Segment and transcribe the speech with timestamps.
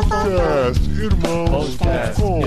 [0.00, 2.40] Podcast Irmãos.com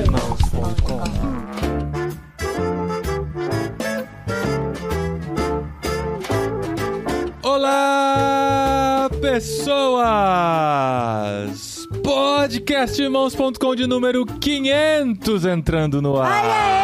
[7.43, 10.07] Olá, pessoas!
[12.03, 16.31] Podcastirmãos.com de número 500 entrando no ar.
[16.31, 16.82] Aê!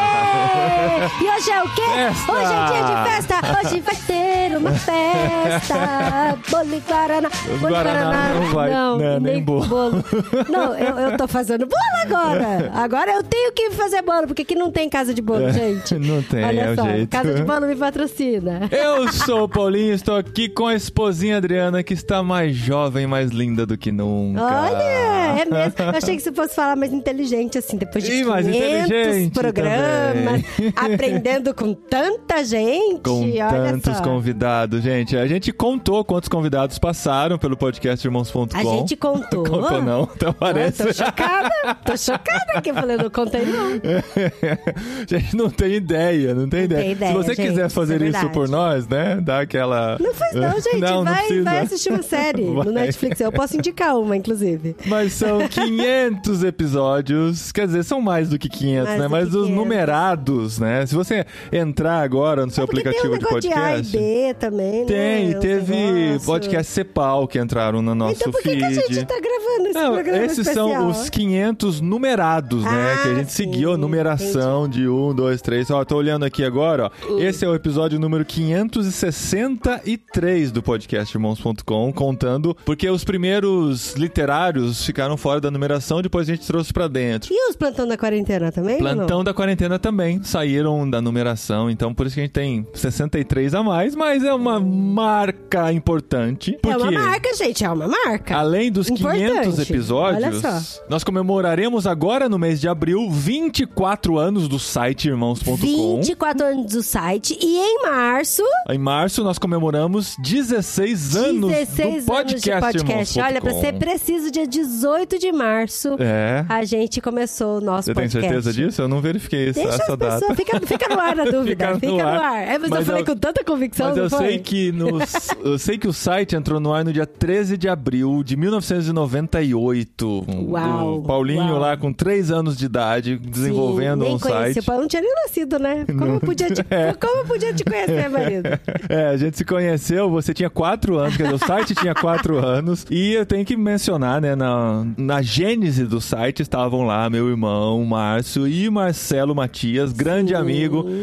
[0.99, 1.81] E hoje é o quê?
[1.81, 2.31] Festa!
[2.33, 3.35] Hoje é dia de festa!
[3.57, 6.37] Hoje vai ter uma festa!
[6.49, 7.29] Bolo e Guaraná!
[7.29, 10.03] Bolo e Guaraná não vai, né, nem bolo.
[10.49, 12.69] Não, eu, eu tô fazendo bolo agora!
[12.73, 15.95] Agora eu tenho que fazer bolo, porque aqui não tem casa de bolo, gente.
[16.09, 18.61] Não tem, Olha é só, casa de bolo me patrocina.
[18.71, 23.31] Eu sou o Paulinho, estou aqui com a esposinha Adriana, que está mais jovem, mais
[23.31, 24.41] linda do que nunca.
[24.41, 25.73] Olha, é mesmo.
[25.77, 30.41] Eu achei que você fosse falar mais inteligente, assim, depois de mais 500 inteligente programas,
[30.41, 30.73] também.
[30.93, 33.01] aprendendo com tanta gente.
[33.01, 34.03] Com tantos só.
[34.03, 35.15] convidados, gente.
[35.17, 38.47] A gente contou quantos convidados passaram pelo podcast Irmãos.com.
[38.53, 39.43] A gente contou.
[39.49, 40.83] Contou não, então parece.
[40.83, 41.49] tô chocada,
[41.85, 43.69] tô chocada que eu falei, não contei não.
[45.07, 46.81] gente, não tem ideia, não tem ideia.
[46.81, 49.19] tem ideia, Se você gente, quiser isso fazer é isso por nós, né?
[49.21, 49.97] Dá aquela.
[49.99, 51.43] Não faz não, gente, Não, não vai, precisa.
[51.43, 52.73] vai assistir uma série no Vai.
[52.73, 53.19] Netflix.
[53.19, 54.75] Eu posso indicar uma, inclusive.
[54.85, 57.51] Mas são 500 episódios.
[57.51, 59.07] Quer dizer, são mais do que 500, Mais né?
[59.07, 59.49] Mas os 500.
[59.49, 60.78] numerados, né?
[60.85, 63.97] Se você entrar agora no seu tem um aplicativo de negócio podcast.
[63.97, 64.85] B também, né?
[64.85, 66.25] Tem, Os teve negócios.
[66.25, 68.59] podcast Cepal que entraram no nosso Então por que, feed.
[68.59, 70.69] que a gente tá gravando esse Não, programa esses especial?
[70.69, 72.93] são os 500 numerados, né?
[72.93, 75.69] Ah, que a gente sim, seguiu a numeração de 1, 2, 3.
[75.71, 76.91] Ó, tô olhando aqui agora, ó.
[77.13, 77.19] Uh.
[77.19, 85.15] Esse é o episódio número 563 do podcast Irmãos.com, contando, porque os primeiros literários ficaram
[85.17, 87.33] fora da numeração, depois a gente trouxe pra dentro.
[87.33, 88.77] E os plantão da quarentena também?
[88.77, 93.53] Plantão da quarentena também saíram da numeração, então por isso que a gente tem 63
[93.55, 96.57] a mais, mas é uma marca importante.
[96.65, 98.35] É uma marca, gente, é uma marca.
[98.37, 99.13] Além dos 500
[99.47, 99.71] Importante.
[99.71, 100.81] episódios, Olha só.
[100.89, 105.55] nós comemoraremos agora no mês de abril 24 anos do site irmãos.com.
[105.55, 107.37] 24 anos do site.
[107.41, 113.19] E em março, Em março nós comemoramos 16 anos 16 do anos podcast, de podcast.
[113.21, 116.45] Olha, pra ser preciso, dia 18 de março, É.
[116.49, 118.27] a gente começou o nosso Você tem podcast.
[118.27, 118.81] certeza disso?
[118.81, 120.19] Eu não verifiquei essa, Deixa essa data.
[120.19, 122.19] pessoas, fica, fica no ar na dúvida, Fica fica, no no ar.
[122.21, 122.41] ar.
[122.47, 124.19] É, mas, Mas eu falei eu- com tanta convicção, Mas eu foi?
[124.19, 124.89] sei que no,
[125.43, 130.25] eu sei que o site entrou no ar no dia 13 de abril de 1998.
[130.49, 131.59] Uau, O Paulinho uau.
[131.59, 134.65] lá com 3 anos de idade desenvolvendo Sim, um conheci, site.
[134.65, 135.85] Pô, eu não tinha nem nascido, né?
[135.85, 136.93] Como, eu podia te, É.
[136.99, 138.49] como eu podia te conhecer, marido?
[138.89, 142.37] É, a gente se conheceu, você tinha quatro anos, quer dizer, o site tinha quatro
[142.43, 142.85] anos.
[142.89, 147.83] E eu tenho que mencionar, né, na, na gênese do site estavam lá meu irmão,
[147.85, 150.48] Márcio e Marcelo Matias, grande amigo,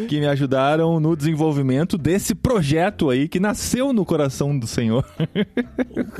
[0.07, 5.05] que me ajudaram no desenvolvimento desse projeto aí que nasceu no coração do Senhor.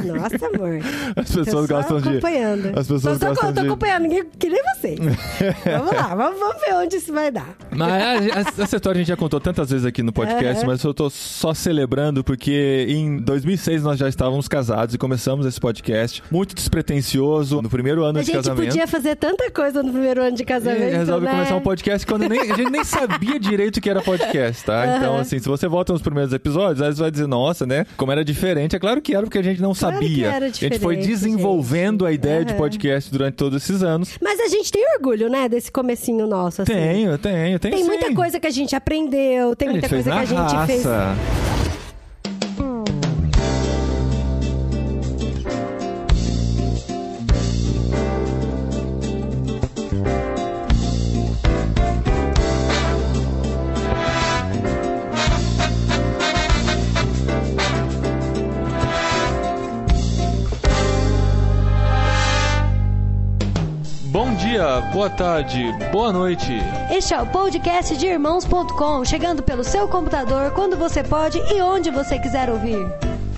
[0.06, 0.80] Nossa, amor.
[1.16, 2.10] As pessoas gostam de.
[2.10, 2.68] acompanhando.
[2.80, 3.68] As pessoas tô, gostam tô de.
[3.68, 5.00] acompanhando, ninguém que nem vocês.
[5.66, 7.56] vamos lá, vamos, vamos ver onde isso vai dar.
[7.72, 10.68] Mas a- a- essa história a gente já contou tantas vezes aqui no podcast, Aham.
[10.68, 15.60] mas eu tô só celebrando porque em 2006 nós já estávamos casados e começamos esse
[15.60, 18.66] podcast muito despretensioso no primeiro ano A de gente casamento.
[18.68, 21.32] podia fazer tanta coisa no primeiro ano de E casamento, resolve né?
[21.32, 23.07] começar um podcast quando nem, a gente nem sabia
[23.40, 24.98] direito o que era podcast, tá?
[24.98, 27.86] Então, assim, se você volta nos primeiros episódios, aí você vai dizer, nossa, né?
[27.96, 28.76] Como era diferente.
[28.76, 30.28] É claro que era porque a gente não Claro sabia.
[30.28, 32.58] era a gente foi desenvolvendo a ideia de Aham.
[32.60, 34.18] podcast durante todos esses anos.
[34.22, 36.74] Mas a gente tem orgulho, né, desse comecinho nosso, assim.
[36.74, 37.90] Tenho, tenho, tenho Tem sim.
[37.90, 40.66] muita coisa que a gente aprendeu, tem muita gente coisa que a gente raça.
[40.68, 41.47] fez.
[64.18, 66.52] Bom dia, boa tarde, boa noite.
[66.90, 71.92] Este é o podcast de irmãos.com, chegando pelo seu computador quando você pode e onde
[71.92, 72.84] você quiser ouvir.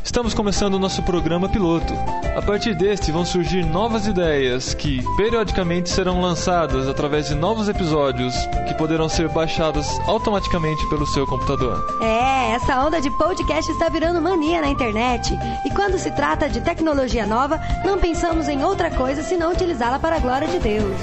[0.01, 1.93] Estamos começando o nosso programa piloto.
[2.39, 8.33] A partir deste vão surgir novas ideias que periodicamente serão lançadas através de novos episódios
[8.65, 11.85] que poderão ser baixados automaticamente pelo seu computador.
[12.01, 15.37] É, essa onda de podcast está virando mania na internet.
[15.65, 20.15] E quando se trata de tecnologia nova, não pensamos em outra coisa senão utilizá-la para
[20.15, 20.95] a glória de Deus.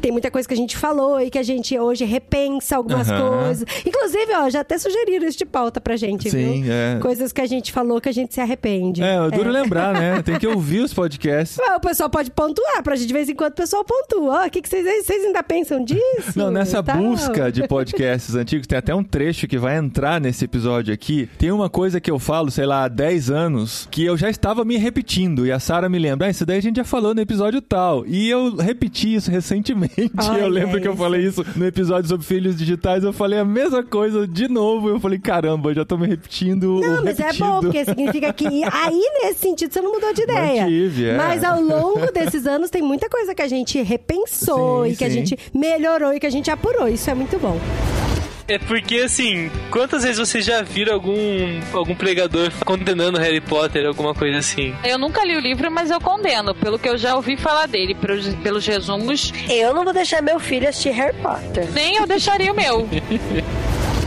[0.00, 3.44] Tem muita coisa que a gente falou e que a gente hoje repensa algumas Aham.
[3.44, 3.64] coisas.
[3.84, 6.72] Inclusive, ó, já até sugeriram isso de pauta pra gente, Sim, viu?
[6.72, 6.98] é.
[7.00, 9.02] Coisas que a gente falou que a gente se arrepende.
[9.02, 10.22] É, é duro lembrar, né?
[10.22, 11.58] Tem que ouvir os podcasts.
[11.60, 14.46] Mas o pessoal pode pontuar pra gente, de vez em quando o pessoal pontua.
[14.46, 16.36] O que, que vocês, vocês ainda pensam disso?
[16.36, 16.96] Não, nessa tal.
[16.96, 21.28] busca de podcasts antigos, tem até um trecho que vai entrar nesse episódio aqui.
[21.38, 24.64] Tem uma coisa que eu falo, sei lá, há 10 anos, que eu já estava
[24.64, 25.46] me repetindo.
[25.46, 28.06] E a Sara me lembra, ah, isso daí a gente já falou no episódio tal.
[28.06, 29.89] E eu repeti isso recentemente.
[30.18, 33.04] Olha eu lembro que eu falei isso no episódio sobre filhos digitais.
[33.04, 34.88] Eu falei a mesma coisa de novo.
[34.88, 36.80] Eu falei, caramba, eu já tô me repetindo.
[36.80, 37.44] Não, o mas é repetido.
[37.44, 40.62] bom, porque significa que aí, nesse sentido, você não mudou de ideia.
[40.62, 41.16] Mantive, é.
[41.16, 45.04] Mas ao longo desses anos tem muita coisa que a gente repensou Sim, e que
[45.04, 46.88] a gente melhorou e que a gente apurou.
[46.88, 47.58] Isso é muito bom.
[48.50, 54.12] É porque, assim, quantas vezes vocês já viram algum, algum pregador condenando Harry Potter, alguma
[54.12, 54.74] coisa assim?
[54.82, 57.94] Eu nunca li o livro, mas eu condeno, pelo que eu já ouvi falar dele,
[57.94, 61.70] pelos, pelos resumos, Eu não vou deixar meu filho assistir Harry Potter.
[61.72, 62.88] nem eu deixaria o meu.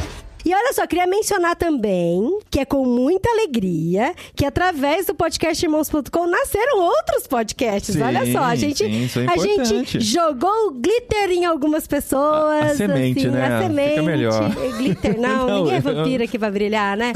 [0.46, 5.64] E olha só, queria mencionar também que é com muita alegria que através do podcast
[5.66, 7.96] irmãos.com nasceram outros podcasts.
[7.96, 12.14] Sim, olha só, a gente, sim, é a gente jogou glitter em algumas pessoas.
[12.24, 13.42] A- a semente, assim, né?
[13.42, 14.02] A Fica semente.
[14.02, 14.50] melhor.
[14.78, 17.14] Glitter, não, Não, ninguém é eu- vampira que vai brilhar, né?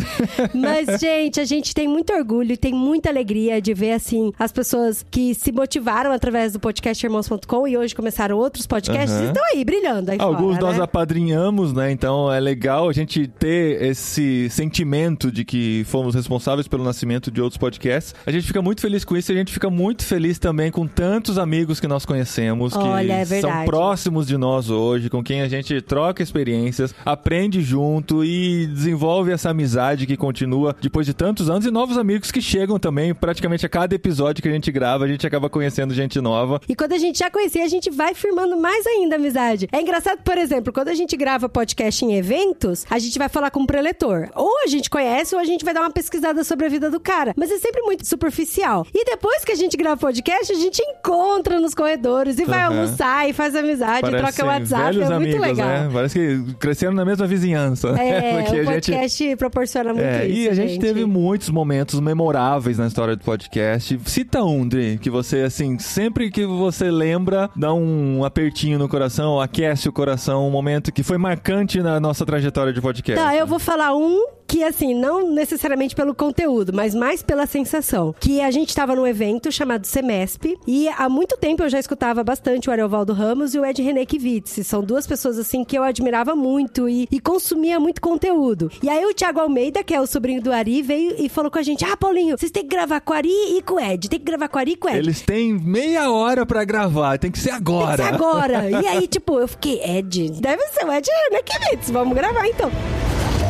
[0.53, 4.51] Mas, gente, a gente tem muito orgulho e tem muita alegria de ver, assim, as
[4.51, 9.43] pessoas que se motivaram através do podcast irmãos.com e hoje começaram outros podcasts e estão
[9.53, 10.83] aí, brilhando aí Alguns fora, nós né?
[10.83, 11.91] apadrinhamos, né?
[11.91, 17.41] Então é legal a gente ter esse sentimento de que fomos responsáveis pelo nascimento de
[17.41, 18.13] outros podcasts.
[18.25, 20.85] A gente fica muito feliz com isso e a gente fica muito feliz também com
[20.85, 25.41] tantos amigos que nós conhecemos, que Olha, é são próximos de nós hoje, com quem
[25.41, 31.49] a gente troca experiências, aprende junto e desenvolve essa amizade que continua depois de tantos
[31.49, 33.13] anos e novos amigos que chegam também.
[33.13, 36.59] Praticamente a cada episódio que a gente grava, a gente acaba conhecendo gente nova.
[36.67, 39.69] E quando a gente já conhecia, a gente vai firmando mais ainda a amizade.
[39.71, 43.51] É engraçado, por exemplo, quando a gente grava podcast em eventos, a gente vai falar
[43.51, 44.29] com o preletor.
[44.35, 46.99] Ou a gente conhece, ou a gente vai dar uma pesquisada sobre a vida do
[46.99, 47.33] cara.
[47.37, 48.85] Mas é sempre muito superficial.
[48.93, 53.29] E depois que a gente grava podcast, a gente encontra nos corredores e vai almoçar
[53.29, 54.95] e faz amizade, troca Parecem WhatsApp.
[54.97, 55.67] É muito amigos, legal.
[55.67, 55.89] né?
[55.93, 57.91] Parece que cresceram na mesma vizinhança.
[57.91, 58.07] né?
[58.09, 60.39] É, o a gente- podcast proporciona muito É, isso.
[60.39, 63.99] e a gente, teve muitos momentos memoráveis na história do podcast.
[64.05, 69.39] Cita um, Dri, que você, assim, sempre que você lembra, dá um apertinho no coração,
[69.39, 72.96] aquece o coração, um momento que foi marcante na nossa trajetória de podcast.
[73.15, 78.15] Tá, eu vou falar um que, assim, não necessariamente pelo conteúdo, mas mais pela sensação.
[78.19, 82.23] Que a gente tava num evento chamado Semesp e há muito tempo eu já escutava
[82.23, 84.65] bastante o Ariovaldo Ramos e o Ed René Kivitz.
[84.65, 88.71] São duas pessoas, assim, que eu admirava muito e, e consumia muito conteúdo.
[88.81, 91.59] E aí o Thiago Almeida, que é o sobrinho do Ari, veio e falou com
[91.59, 94.09] a gente: Ah, Paulinho, vocês têm que gravar com o Ari e com o Ed.
[94.09, 94.99] Tem que gravar com o Ari e com o Ed.
[94.99, 97.97] Eles têm meia hora pra gravar, tem que ser agora.
[97.97, 98.69] Tem que ser agora.
[98.69, 101.89] E aí, tipo, eu fiquei, Ed, deve ser o Ed René Kivitz.
[101.91, 102.71] Vamos gravar então.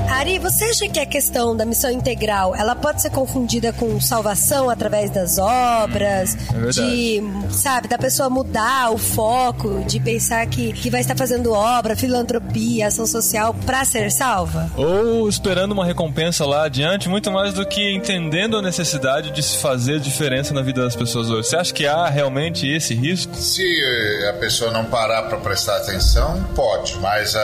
[0.10, 4.70] Ari, você acha que a questão da missão integral, ela pode ser confundida com salvação
[4.70, 6.36] através das obras?
[6.50, 6.82] É verdade.
[6.82, 7.24] de,
[7.54, 12.88] sabe, da pessoa mudar o foco, de pensar que, que vai estar fazendo obra, filantropia,
[12.88, 14.72] ação social pra ser salva?
[14.78, 19.58] Ou esperando uma recompensa lá adiante, muito mais do que entendendo a necessidade de se
[19.58, 21.50] fazer diferença na vida das pessoas hoje.
[21.50, 23.36] Você acha que há realmente esse risco?
[23.36, 27.40] Se eh, a pessoa não parar para prestar atenção, pode, mas a,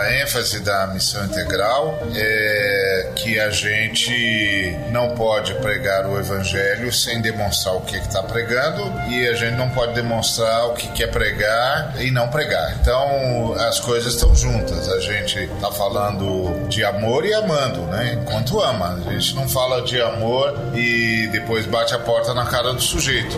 [0.00, 7.20] a ênfase da missão integral é que a gente não pode pregar o evangelho sem
[7.20, 11.94] demonstrar o que está pregando e a gente não pode demonstrar o que quer pregar
[12.00, 12.76] e não pregar.
[12.80, 14.88] Então as coisas estão juntas.
[14.88, 18.18] A gente está falando de amor e amando, né?
[18.22, 19.02] Enquanto ama.
[19.06, 23.36] A gente não fala de amor e depois bate a porta na cara do sujeito.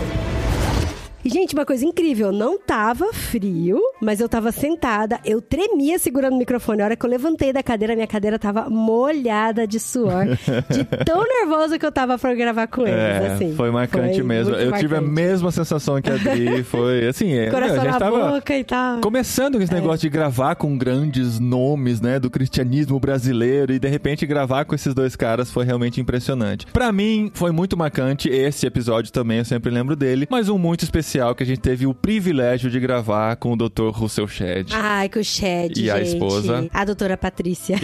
[1.24, 6.38] Gente, uma coisa incrível, não tava frio, mas eu tava sentada, eu tremia segurando o
[6.38, 6.82] microfone.
[6.82, 11.22] A hora que eu levantei da cadeira, minha cadeira tava molhada de suor, de tão
[11.24, 13.54] nervosa que eu tava pra gravar com eles, É, assim.
[13.54, 14.52] foi marcante mesmo.
[14.54, 15.20] muito Eu tive a marcante.
[15.20, 16.62] mesma sensação que a Dri.
[16.68, 19.00] Foi assim, é, Coração a gente na tava boca e tal.
[19.00, 23.88] começando com esse negócio de gravar com grandes nomes, né, do cristianismo brasileiro e de
[23.88, 26.66] repente gravar com esses dois caras foi realmente impressionante.
[26.66, 30.82] Pra mim foi muito marcante esse episódio também, eu sempre lembro dele, mas um muito
[30.84, 33.87] especial que a gente teve o privilégio de gravar com o Dr.
[33.90, 34.70] Russell Shedd.
[34.72, 36.14] Ai, que o Shed, E a gente.
[36.14, 36.68] esposa?
[36.72, 37.76] A doutora Patrícia.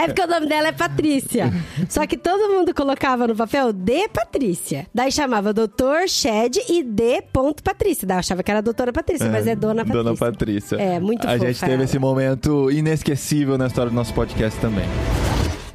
[0.00, 1.52] é porque o nome dela é Patrícia.
[1.88, 4.86] Só que todo mundo colocava no papel D Patrícia.
[4.94, 7.22] Daí chamava doutor Shed e D.
[7.32, 8.06] ponto Patrícia.
[8.06, 10.02] Daí eu achava que era doutora Patrícia, mas é dona Patrícia.
[10.04, 10.76] Dona Patrícia.
[10.76, 11.84] É, muito A gente teve ela.
[11.84, 14.84] esse momento inesquecível na história do nosso podcast também.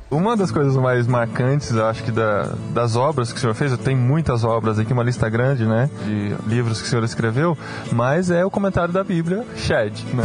[0.09, 3.95] Uma das coisas mais marcantes, acho que da, das obras que o senhor fez, tem
[3.95, 7.57] muitas obras aqui, uma lista grande, né, de livros que o senhor escreveu,
[7.91, 10.23] mas é o comentário da Bíblia, Shed, né?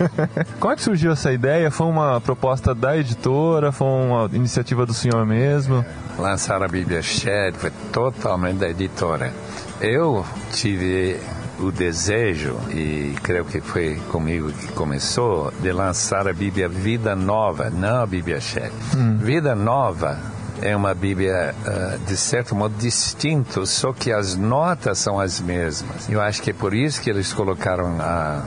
[0.60, 1.70] Como é que surgiu essa ideia?
[1.70, 3.72] Foi uma proposta da editora?
[3.72, 5.84] Foi uma iniciativa do senhor mesmo?
[6.18, 9.32] Lançar a Bíblia Shed foi totalmente da editora.
[9.80, 11.18] Eu tive
[11.58, 17.70] o desejo, e creio que foi comigo que começou, de lançar a Bíblia Vida Nova,
[17.70, 18.72] não a Bíblia Shed.
[19.18, 20.18] Vida Nova
[20.62, 26.08] é uma Bíblia, uh, de certo modo, distinto, só que as notas são as mesmas.
[26.08, 28.42] Eu acho que é por isso que eles colocaram a,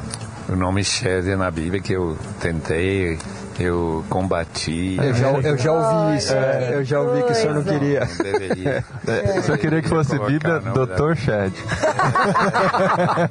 [0.50, 3.20] o nome Shed na Bíblia, que eu tentei
[3.64, 4.98] eu combati.
[5.02, 8.00] Eu já, eu já ouvi isso, é, eu já ouvi que o senhor não queria.
[8.02, 8.84] Não deveria.
[9.08, 11.16] É, o senhor queria que fosse Bíblia Dr.
[11.16, 11.54] Shed.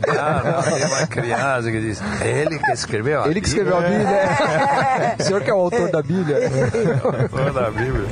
[0.08, 3.80] não, não, tem uma criança que diz, ele que escreveu a Ele que escreveu a
[3.82, 4.08] Bíblia.
[4.08, 5.16] É.
[5.20, 6.38] O senhor que é o autor da Bíblia?
[7.02, 8.06] autor da Bíblia.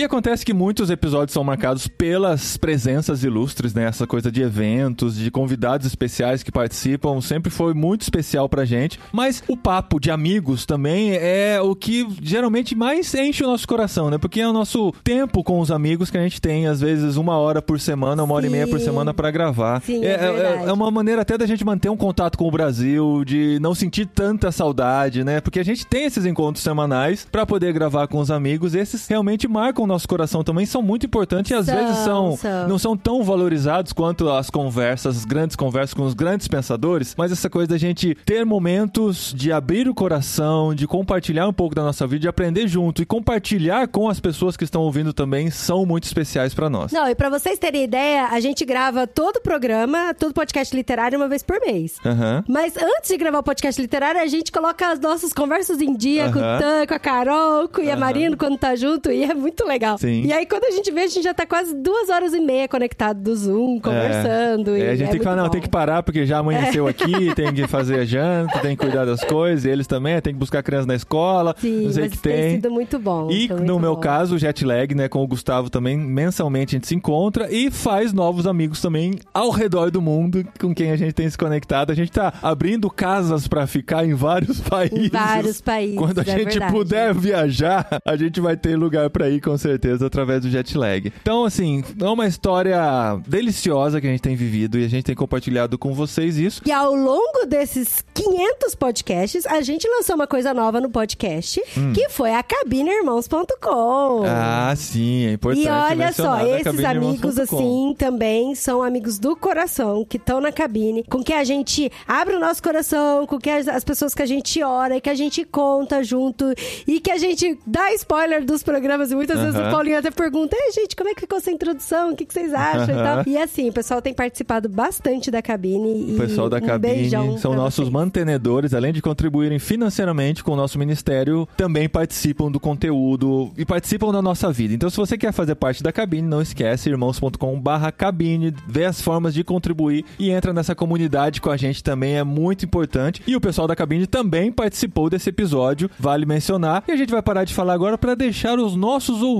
[0.00, 3.84] E acontece que muitos episódios são marcados pelas presenças ilustres, né?
[3.84, 8.98] Essa coisa de eventos, de convidados especiais que participam, sempre foi muito especial pra gente.
[9.12, 14.08] Mas o papo de amigos também é o que geralmente mais enche o nosso coração,
[14.08, 14.16] né?
[14.16, 17.36] Porque é o nosso tempo com os amigos que a gente tem, às vezes uma
[17.36, 19.82] hora por semana, uma hora e meia por semana para gravar.
[19.82, 20.64] Sim, é, é verdade.
[20.66, 24.06] é uma maneira até da gente manter um contato com o Brasil, de não sentir
[24.06, 25.42] tanta saudade, né?
[25.42, 28.74] Porque a gente tem esses encontros semanais para poder gravar com os amigos.
[28.74, 32.68] Esses realmente marcam nosso coração também, são muito importantes e às São, vezes são, são.
[32.68, 37.32] não são tão valorizados quanto as conversas, as grandes conversas com os grandes pensadores, mas
[37.32, 41.82] essa coisa da gente ter momentos de abrir o coração, de compartilhar um pouco da
[41.82, 45.84] nossa vida, de aprender junto e compartilhar com as pessoas que estão ouvindo também são
[45.86, 46.92] muito especiais para nós.
[46.92, 51.18] Não, e pra vocês terem ideia, a gente grava todo o programa, todo podcast literário
[51.18, 51.96] uma vez por mês.
[52.04, 52.44] Aham.
[52.48, 56.30] Mas antes de gravar o podcast literário, a gente coloca as nossas conversas em dia
[56.32, 56.42] com o.
[56.60, 59.96] Tan, com a Carol, com o Yamarino, quando tá junto, e é muito legal.
[59.98, 60.22] Sim.
[60.24, 62.68] E aí, quando a gente vê, a gente já tá quase duas horas e meia
[62.68, 64.74] conectado do Zoom, conversando.
[64.74, 65.50] É, e a gente é tem que falar, muito não, bom.
[65.50, 69.04] tem que parar porque já amanheceu aqui, tem que fazer a janta, tem que cuidar
[69.04, 72.06] das coisas, e eles também, tem que buscar a criança na escola, Sim, não sei
[72.06, 72.50] o que tem.
[72.56, 73.30] sido muito bom.
[73.30, 74.00] E foi no muito meu bom.
[74.00, 77.70] caso, o jet lag, né, com o Gustavo também, mensalmente a gente se encontra e
[77.70, 81.90] faz novos amigos também ao redor do mundo com quem a gente tem se conectado.
[81.90, 85.10] A gente tá abrindo casas pra ficar em vários países.
[85.10, 86.72] vários países, Quando a é gente verdade.
[86.72, 91.12] puder viajar, a gente vai ter lugar pra ir com certeza através do jet lag.
[91.20, 92.80] Então, assim, é uma história
[93.26, 96.62] deliciosa que a gente tem vivido e a gente tem compartilhado com vocês isso.
[96.64, 101.60] E ao longo desses 500 podcasts, a gente lançou uma coisa nova no podcast,
[101.94, 104.22] que foi a cabineirmãos.com.
[104.22, 104.24] Hum.
[104.26, 110.04] Ah, sim, é importante E olha só, esses amigos, assim, também são amigos do coração,
[110.04, 113.68] que estão na cabine, com que a gente abre o nosso coração, com que as,
[113.68, 116.44] as pessoas que a gente ora, que a gente conta junto,
[116.86, 119.68] e que a gente dá spoiler dos programas, e muitas vezes Aham.
[119.68, 122.12] o Paulinho até pergunta, Ei, gente, como é que ficou essa introdução?
[122.12, 123.22] O que, que vocês acham e tal.
[123.26, 126.14] E assim, o pessoal tem participado bastante da cabine.
[126.14, 127.90] O pessoal da um cabine são nossos vocês.
[127.90, 134.12] mantenedores, além de contribuírem financeiramente com o nosso ministério, também participam do conteúdo e participam
[134.12, 134.74] da nossa vida.
[134.74, 139.34] Então, se você quer fazer parte da cabine, não esquece irmãos.com/barra cabine, vê as formas
[139.34, 143.22] de contribuir e entra nessa comunidade com a gente também é muito importante.
[143.26, 146.84] E o pessoal da cabine também participou desse episódio, vale mencionar.
[146.88, 149.39] E a gente vai parar de falar agora para deixar os nossos ouvintes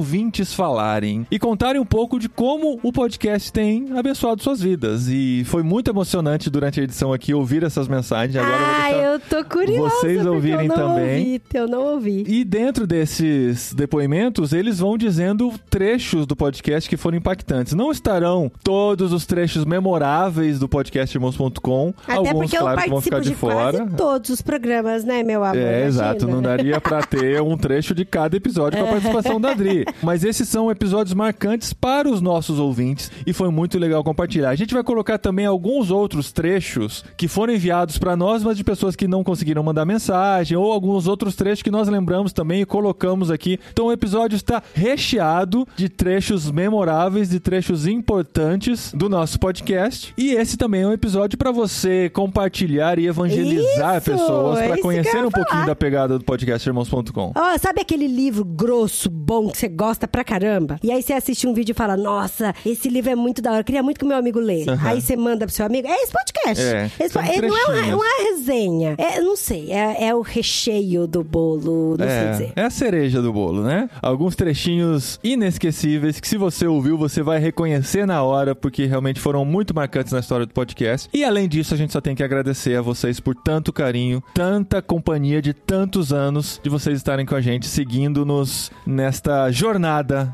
[0.55, 5.09] falarem e contarem um pouco de como o podcast tem abençoado suas vidas.
[5.09, 8.37] E foi muito emocionante durante a edição aqui ouvir essas mensagens.
[8.37, 9.95] Agora eu Ah, deixar eu tô curiosa.
[9.97, 11.19] vocês ouvirem eu não também.
[11.33, 12.25] Ouvi, eu não ouvi.
[12.27, 17.73] E dentro desses depoimentos, eles vão dizendo trechos do podcast que foram impactantes.
[17.75, 21.93] Não estarão todos os trechos memoráveis do podcast irmãos.com.
[22.05, 23.87] Até Alguns, porque eu claro, que vão participo ficar de, de fora.
[23.97, 25.57] todos os programas, né, meu amor?
[25.57, 25.87] É, Imagina.
[25.87, 26.29] exato.
[26.29, 29.85] Não daria pra ter um trecho de cada episódio com a participação da Adri.
[30.03, 34.51] Mas esses são episódios marcantes para os nossos ouvintes e foi muito legal compartilhar.
[34.51, 38.65] A gente vai colocar também alguns outros trechos que foram enviados para nós, mas de
[38.65, 42.67] pessoas que não conseguiram mandar mensagem, ou alguns outros trechos que nós lembramos também e
[42.67, 43.59] colocamos aqui.
[43.73, 50.13] Então o episódio está recheado de trechos memoráveis, de trechos importantes do nosso podcast.
[50.17, 54.11] E esse também é um episódio para você compartilhar e evangelizar Isso!
[54.11, 55.67] pessoas É para eu conhecer um pouquinho falar.
[55.67, 57.33] da pegada do podcast irmãos.com.
[57.35, 60.79] Ó, sabe aquele livro grosso, bom, que você gosta pra caramba.
[60.83, 63.61] E aí você assiste um vídeo e fala: Nossa, esse livro é muito da hora,
[63.61, 64.65] eu queria muito que o meu amigo lê.
[64.69, 64.89] Aham.
[64.89, 65.89] Aí você manda pro seu amigo.
[65.89, 66.63] É esse podcast.
[66.63, 68.95] É, Esse po- é, não é uma, é uma resenha.
[68.99, 72.53] É, não sei, é, é o recheio do bolo, não sei É, dizer.
[72.57, 73.89] é a cereja do bolo, né?
[74.03, 79.45] Alguns trechinhos inesquecíveis que se você ouviu, você vai reconhecer na hora, porque realmente foram
[79.45, 81.09] muito marcantes na história do podcast.
[81.13, 84.83] E além disso, a gente só tem que agradecer a vocês por tanto carinho, tanta
[84.83, 89.70] companhia de tantos anos de vocês estarem com a gente, seguindo-nos nesta jornada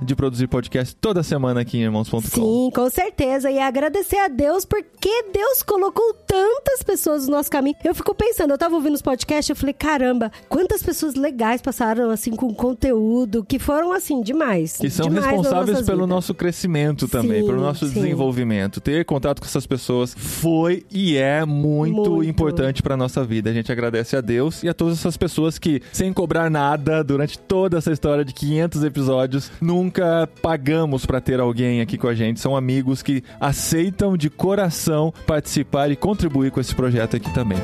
[0.02, 2.20] de produzir podcast toda semana aqui em irmãos.com.
[2.20, 3.50] Sim, com certeza.
[3.50, 7.76] E agradecer a Deus porque Deus colocou tantas pessoas no nosso caminho.
[7.84, 12.10] Eu fico pensando, eu tava ouvindo os podcasts, eu falei, caramba, quantas pessoas legais passaram
[12.10, 14.76] assim com conteúdo que foram assim demais.
[14.76, 16.08] Que são demais responsáveis pelo vidas.
[16.08, 17.94] nosso crescimento também, Sim, pelo nosso sim.
[17.94, 18.80] desenvolvimento.
[18.80, 22.24] Ter contato com essas pessoas foi e é muito, Muito.
[22.24, 23.50] importante para nossa vida.
[23.50, 27.38] A gente agradece a Deus e a todas essas pessoas que, sem cobrar nada, durante
[27.38, 29.25] toda essa história de 500 episódios,
[29.60, 32.40] nunca pagamos para ter alguém aqui com a gente.
[32.40, 37.58] São amigos que aceitam de coração participar e contribuir com esse projeto aqui também.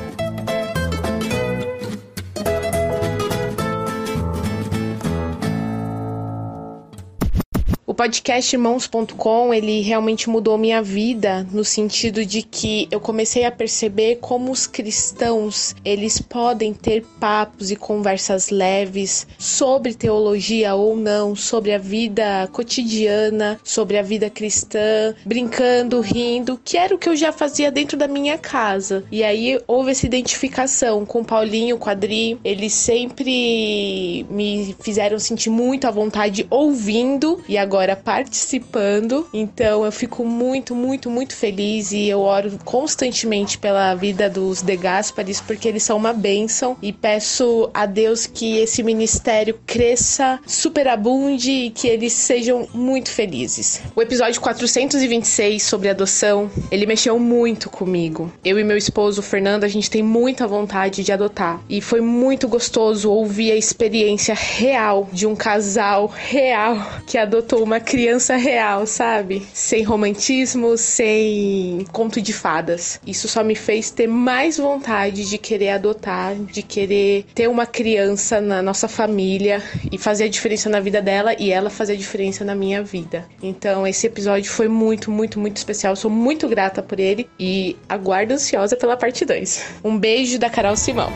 [7.93, 13.51] O podcast Irmãos.com, ele realmente mudou minha vida no sentido de que eu comecei a
[13.51, 21.35] perceber como os cristãos, eles podem ter papos e conversas leves sobre teologia ou não,
[21.35, 27.15] sobre a vida cotidiana, sobre a vida cristã, brincando, rindo, que era o que eu
[27.15, 29.03] já fazia dentro da minha casa.
[29.11, 35.51] E aí houve essa identificação com o Paulinho, com Adri, eles sempre me fizeram sentir
[35.51, 39.27] muito à vontade ouvindo e agora participando.
[39.33, 44.77] Então eu fico muito, muito, muito feliz e eu oro constantemente pela vida dos De
[44.77, 51.51] Gasparis porque eles são uma bênção e peço a Deus que esse ministério cresça, superabunde
[51.51, 53.81] e que eles sejam muito felizes.
[53.95, 58.31] O episódio 426 sobre adoção, ele mexeu muito comigo.
[58.43, 62.47] Eu e meu esposo Fernando, a gente tem muita vontade de adotar e foi muito
[62.47, 69.45] gostoso ouvir a experiência real de um casal real que adotou uma criança real, sabe?
[69.53, 72.99] Sem romantismo, sem conto de fadas.
[73.05, 78.41] Isso só me fez ter mais vontade de querer adotar, de querer ter uma criança
[78.41, 79.61] na nossa família
[79.91, 83.25] e fazer a diferença na vida dela e ela fazer a diferença na minha vida.
[83.41, 85.95] Então, esse episódio foi muito, muito, muito especial.
[85.95, 89.63] Sou muito grata por ele e aguardo ansiosa pela parte 2.
[89.83, 91.11] Um beijo da Carol Simão.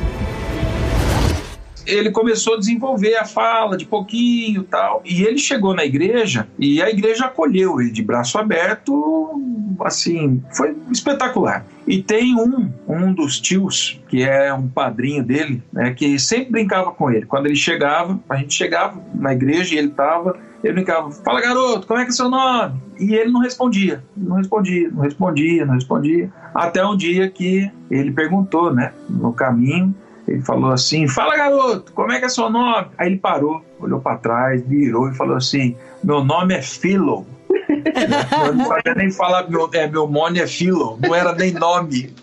[1.88, 5.02] Ele começou a desenvolver a fala de pouquinho tal.
[5.06, 9.42] E ele chegou na igreja e a igreja acolheu ele de braço aberto,
[9.80, 11.66] assim, foi espetacular.
[11.88, 16.92] E tem um, um dos tios, que é um padrinho dele, né, que sempre brincava
[16.92, 17.26] com ele.
[17.26, 21.88] Quando ele chegava, a gente chegava na igreja e ele tava, ele brincava, fala garoto,
[21.88, 22.82] como é que é seu nome?
[23.00, 26.30] E ele não respondia, não respondia, não respondia, não respondia.
[26.54, 29.96] Até um dia que ele perguntou, né, no caminho,
[30.28, 32.88] ele falou assim: Fala garoto, como é que é seu nome?
[32.98, 37.26] Aí ele parou, olhou para trás, virou e falou assim: Meu nome é Philo.
[37.70, 42.14] Eu não sabia nem falar, meu, é, meu nome é Philo, não era nem nome.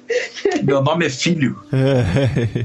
[0.63, 1.59] Meu nome é Filho.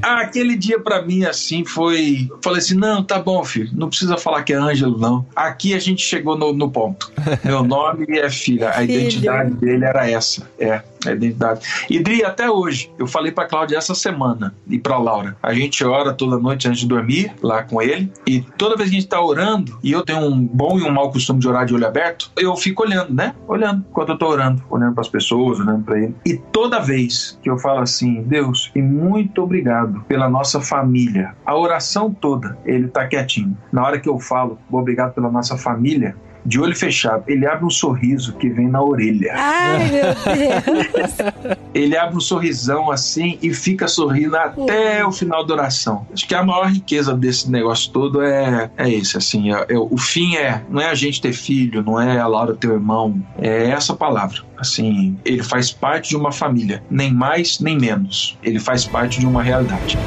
[0.02, 2.28] Ah, aquele dia pra mim, assim, foi.
[2.30, 5.26] eu Falei assim: não, tá bom, filho, não precisa falar que é Ângelo, não.
[5.34, 7.10] Aqui a gente chegou no, no ponto.
[7.44, 8.92] Meu nome é Filha, a Filho.
[8.92, 10.48] identidade dele era essa.
[10.58, 11.60] É, a identidade.
[11.88, 15.36] E Dri, até hoje, eu falei pra Cláudia essa semana e pra Laura.
[15.42, 18.96] A gente ora toda noite antes de dormir, lá com ele, e toda vez que
[18.96, 21.66] a gente tá orando, e eu tenho um bom e um mau costume de orar
[21.66, 23.34] de olho aberto, eu fico olhando, né?
[23.46, 26.14] Olhando enquanto eu tô orando, olhando pras pessoas, olhando pra ele.
[26.24, 31.56] E toda vez que eu falo assim, Deus, e muito obrigado pela nossa família, a
[31.56, 33.56] oração toda, ele tá quietinho.
[33.72, 37.70] Na hora que eu falo, obrigado pela nossa família, de olho fechado, ele abre um
[37.70, 39.32] sorriso que vem na orelha.
[39.36, 40.02] Ai, meu
[40.92, 41.58] Deus.
[41.74, 46.06] Ele abre um sorrisão assim e fica sorrindo até o final da oração.
[46.12, 49.96] Acho que a maior riqueza desse negócio todo é, é esse, assim, é- é- o
[49.98, 53.70] fim é, não é a gente ter filho, não é a Laura teu irmão, é
[53.70, 54.40] essa palavra.
[54.58, 58.36] Assim, ele faz parte de uma família, nem mais nem menos.
[58.42, 59.98] Ele faz parte de uma realidade.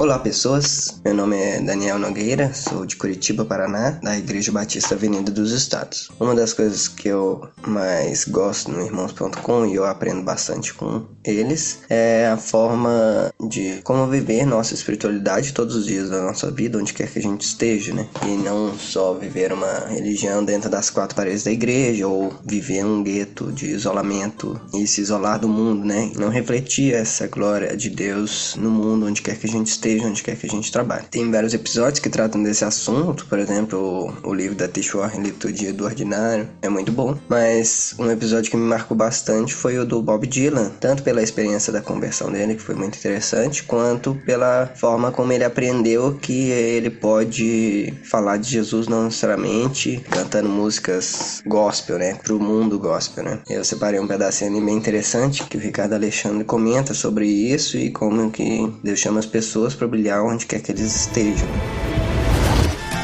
[0.00, 5.30] Olá pessoas, meu nome é Daniel Nogueira, sou de Curitiba, Paraná, da Igreja Batista Avenida
[5.30, 6.10] dos Estados.
[6.18, 11.80] Uma das coisas que eu mais gosto no Irmãos.com e eu aprendo bastante com eles
[11.90, 16.94] é a forma de como viver nossa espiritualidade todos os dias da nossa vida, onde
[16.94, 18.08] quer que a gente esteja, né?
[18.26, 23.02] E não só viver uma religião dentro das quatro paredes da igreja ou viver um
[23.02, 26.10] gueto de isolamento e se isolar do mundo, né?
[26.16, 30.06] Não refletir essa glória de Deus no mundo onde quer que a gente esteja esteja
[30.06, 31.04] onde quer que a gente trabalhe.
[31.10, 35.22] Tem vários episódios que tratam desse assunto, por exemplo, o, o livro da Tish Warren,
[35.22, 37.16] Liturgia do Ordinário, é muito bom.
[37.28, 41.72] Mas um episódio que me marcou bastante foi o do Bob Dylan, tanto pela experiência
[41.72, 46.90] da conversão dele, que foi muito interessante, quanto pela forma como ele aprendeu que ele
[46.90, 53.40] pode falar de Jesus não necessariamente cantando músicas gospel, né, pro mundo gospel, né.
[53.48, 57.90] Eu separei um pedacinho ali bem interessante que o Ricardo Alexandre comenta sobre isso e
[57.90, 61.48] como que Deus chama as pessoas para brilhar onde quer que eles estejam.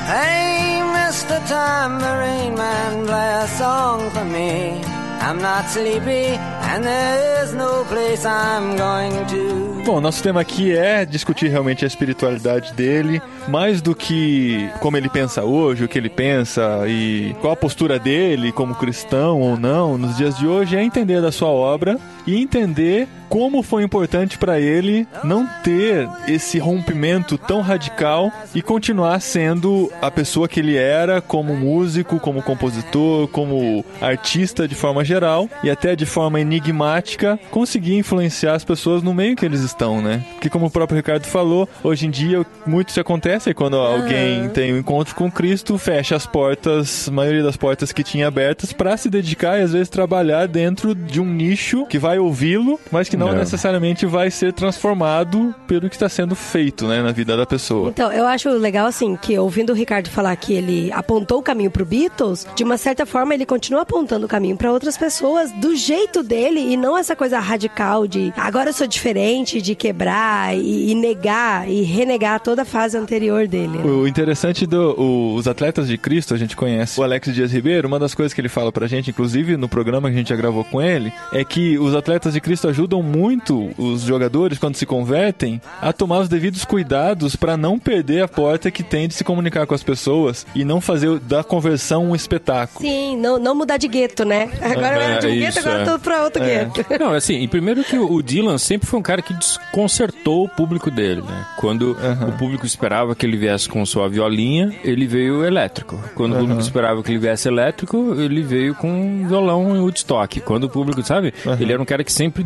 [0.06, 1.40] Hey, Mr.
[1.48, 4.82] Tambourine Man, play a song for me.
[5.22, 9.82] I'm not sleepy, and there is no place I'm going to.
[9.86, 15.08] Bom, nosso tema aqui é discutir realmente a espiritualidade dele, mais do que como ele
[15.08, 19.96] pensa hoje, o que ele pensa e qual a postura dele como cristão ou não
[19.96, 24.60] nos dias de hoje, é entender da sua obra e entender como foi importante para
[24.60, 31.20] ele não ter esse rompimento tão radical e continuar sendo a pessoa que ele era
[31.20, 37.96] como músico, como compositor, como artista de forma geral e até de forma enigmática conseguir
[37.96, 40.24] influenciar as pessoas no meio que eles estão, né?
[40.32, 44.72] Porque como o próprio Ricardo falou, hoje em dia muito se acontece quando alguém tem
[44.72, 48.96] um encontro com Cristo, fecha as portas, a maioria das portas que tinha abertas para
[48.96, 53.15] se dedicar e às vezes trabalhar dentro de um nicho que vai ouvi-lo, mas que
[53.16, 53.34] não, Não.
[53.38, 57.88] necessariamente vai ser transformado pelo que está sendo feito, né, na vida da pessoa.
[57.90, 61.70] Então, eu acho legal, assim, que ouvindo o Ricardo falar que ele apontou o caminho
[61.70, 65.74] pro Beatles, de uma certa forma ele continua apontando o caminho para outras pessoas do
[65.74, 70.90] jeito dele e não essa coisa radical de agora eu sou diferente, de quebrar e,
[70.90, 73.78] e negar e renegar toda a fase anterior dele.
[73.78, 73.84] né?
[73.84, 78.14] O interessante dos atletas de Cristo, a gente conhece o Alex Dias Ribeiro, uma das
[78.14, 80.80] coisas que ele fala pra gente, inclusive no programa que a gente já gravou com
[80.80, 85.92] ele, é que os atletas de Cristo ajudam muito os jogadores, quando se convertem, a
[85.92, 89.74] tomar os devidos cuidados pra não perder a porta que tem de se comunicar com
[89.74, 92.88] as pessoas e não fazer da conversão um espetáculo.
[92.88, 94.50] Sim, não, não mudar de gueto, né?
[94.60, 96.84] Agora eu era de um gueto, agora eu tô pra outro gueto.
[96.98, 100.90] Não, assim, e primeiro que o Dylan sempre foi um cara que desconcertou o público
[100.90, 101.46] dele, né?
[101.58, 106.00] Quando o público esperava que ele viesse com sua violinha, ele veio elétrico.
[106.14, 110.40] Quando o público esperava que ele viesse elétrico, ele veio com violão em Woodstock.
[110.40, 111.34] Quando o público, sabe?
[111.60, 112.42] Ele era um cara que sempre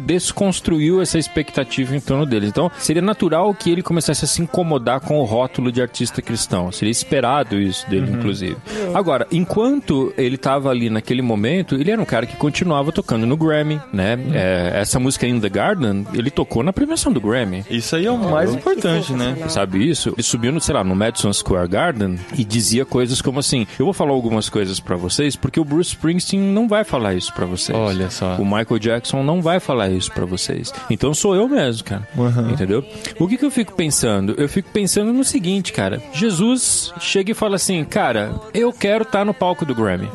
[0.51, 2.47] desconstruiu essa expectativa em torno dele.
[2.47, 6.71] Então, seria natural que ele começasse a se incomodar com o rótulo de artista cristão.
[6.73, 8.57] Seria esperado isso dele, inclusive.
[8.93, 13.37] Agora, enquanto ele estava ali naquele momento, ele era um cara que continuava tocando no
[13.37, 14.19] Grammy, né?
[14.33, 17.65] É, essa música In The Garden, ele tocou na premiação do Grammy.
[17.71, 19.37] Isso aí é o mais importante, né?
[19.49, 20.11] Sabe isso?
[20.11, 23.85] Ele subiu, no, sei lá, no Madison Square Garden e dizia coisas como assim: Eu
[23.87, 27.47] vou falar algumas coisas pra vocês porque o Bruce Springsteen não vai falar isso pra
[27.47, 27.77] vocês.
[27.77, 28.37] Olha só.
[28.37, 30.40] O Michael Jackson não vai falar isso pra vocês.
[30.89, 32.07] Então sou eu mesmo, cara.
[32.51, 32.85] Entendeu?
[33.19, 34.35] O que, que eu fico pensando?
[34.39, 36.03] Eu fico pensando no seguinte, cara.
[36.13, 40.09] Jesus chega e fala assim: Cara, eu quero estar no palco do Grammy.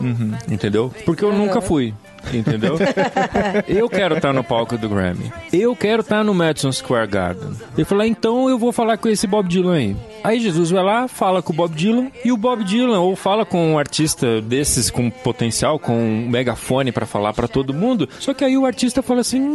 [0.49, 0.93] Entendeu?
[1.05, 1.93] Porque eu nunca fui.
[2.33, 2.77] Entendeu?
[3.67, 5.31] eu quero estar no palco do Grammy.
[5.51, 7.51] Eu quero estar no Madison Square Garden.
[7.75, 9.95] Ele falou, então eu vou falar com esse Bob Dylan aí.
[10.23, 13.45] Aí Jesus vai lá, fala com o Bob Dylan e o Bob Dylan ou fala
[13.45, 18.09] com um artista desses com potencial, com um megafone pra falar pra todo mundo.
[18.19, 19.47] Só que aí o artista fala assim: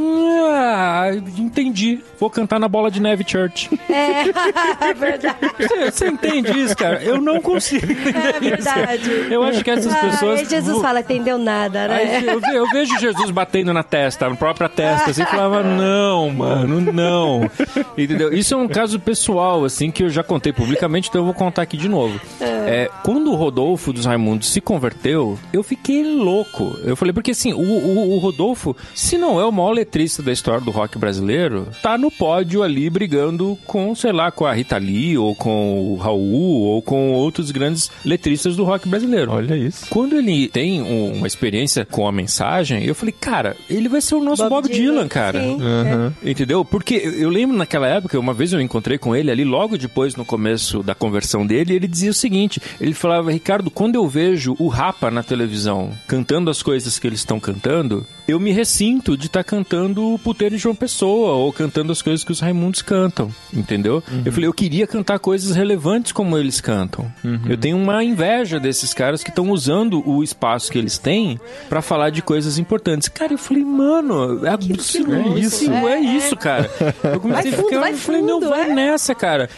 [0.53, 1.99] "Ah, entendi.
[2.21, 3.69] Vou cantar na Bola de Neve Church".
[3.89, 4.25] É,
[4.95, 5.37] verdade.
[5.59, 7.03] Você, você entende isso, cara?
[7.03, 9.11] Eu não consigo entender É verdade.
[9.11, 9.33] isso.
[9.33, 11.97] Eu acho que essas pessoas Aí Jesus fala que entendeu nada, né?
[11.97, 16.31] Aí eu, eu vejo Jesus batendo na testa, na própria testa, assim, e falava, não,
[16.31, 17.51] mano, não.
[17.97, 18.33] Entendeu?
[18.33, 21.63] Isso é um caso pessoal, assim, que eu já contei publicamente, então eu vou contar
[21.63, 22.21] aqui de novo.
[22.41, 26.77] É, quando o Rodolfo dos Raimundos se converteu, eu fiquei louco.
[26.85, 30.33] Eu falei, porque assim, o, o- o Rodolfo, se não é o maior letrista da
[30.33, 34.79] história do rock brasileiro, tá no pódio ali brigando com, sei lá, com a Rita
[34.79, 39.33] Lee, ou com o Raul, ou com outros grandes letristas do rock brasileiro.
[39.33, 39.87] Olha isso.
[39.91, 42.50] Quando ele tem um- uma experiência com a mensagem,
[42.85, 45.41] eu falei, cara, ele vai ser o nosso Bob, Bob Dylan, Dylan, cara.
[45.41, 45.55] sim.
[45.55, 46.13] Uhum.
[46.23, 46.65] Entendeu?
[46.65, 50.25] Porque eu lembro naquela época, uma vez eu encontrei com ele ali, logo depois, no
[50.25, 54.69] começo da conversão dele, ele dizia o seguinte: ele falava, Ricardo, quando eu vejo o
[54.69, 59.45] Rapa na televisão cantando as coisas que eles estão cantando, eu me ressinto de estar
[59.45, 63.31] cantando o puteiro de João Pessoa, ou cantando as coisas que os Raimundos cantam.
[63.53, 64.03] Entendeu?
[64.25, 67.11] Eu falei, eu queria cantar coisas relevantes como eles cantam.
[67.49, 71.83] Eu tenho uma inveja desses caras que estão usando o espaço que eles têm pra
[71.83, 73.09] falar de coisas importantes.
[73.09, 75.15] Cara, eu falei, mano, é absurdo.
[75.15, 75.71] é isso.
[75.71, 76.71] É, isso, cara.
[77.03, 78.75] Eu comecei Vai a ficar, vai eu falei, não, fundo, vai é.
[78.75, 79.49] nessa, cara.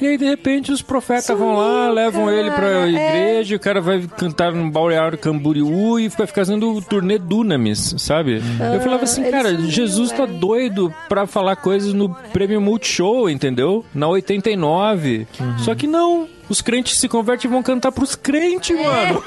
[0.00, 2.90] E aí, de repente, os profetas vão lá, levam ele pra cara, é.
[2.90, 7.94] igreja, o cara vai cantar no Balneário Camboriú e vai ficar fazendo o turnê Dunamis,
[7.98, 8.42] sabe?
[8.74, 10.26] eu falava assim, ele cara, Jesus tá é.
[10.26, 13.84] doido pra falar coisas no Prêmio Multishow, entendeu?
[13.94, 15.26] Na 89.
[15.58, 16.28] Só que não.
[16.48, 19.22] Os crentes se convertem e vão cantar pros crentes, mano.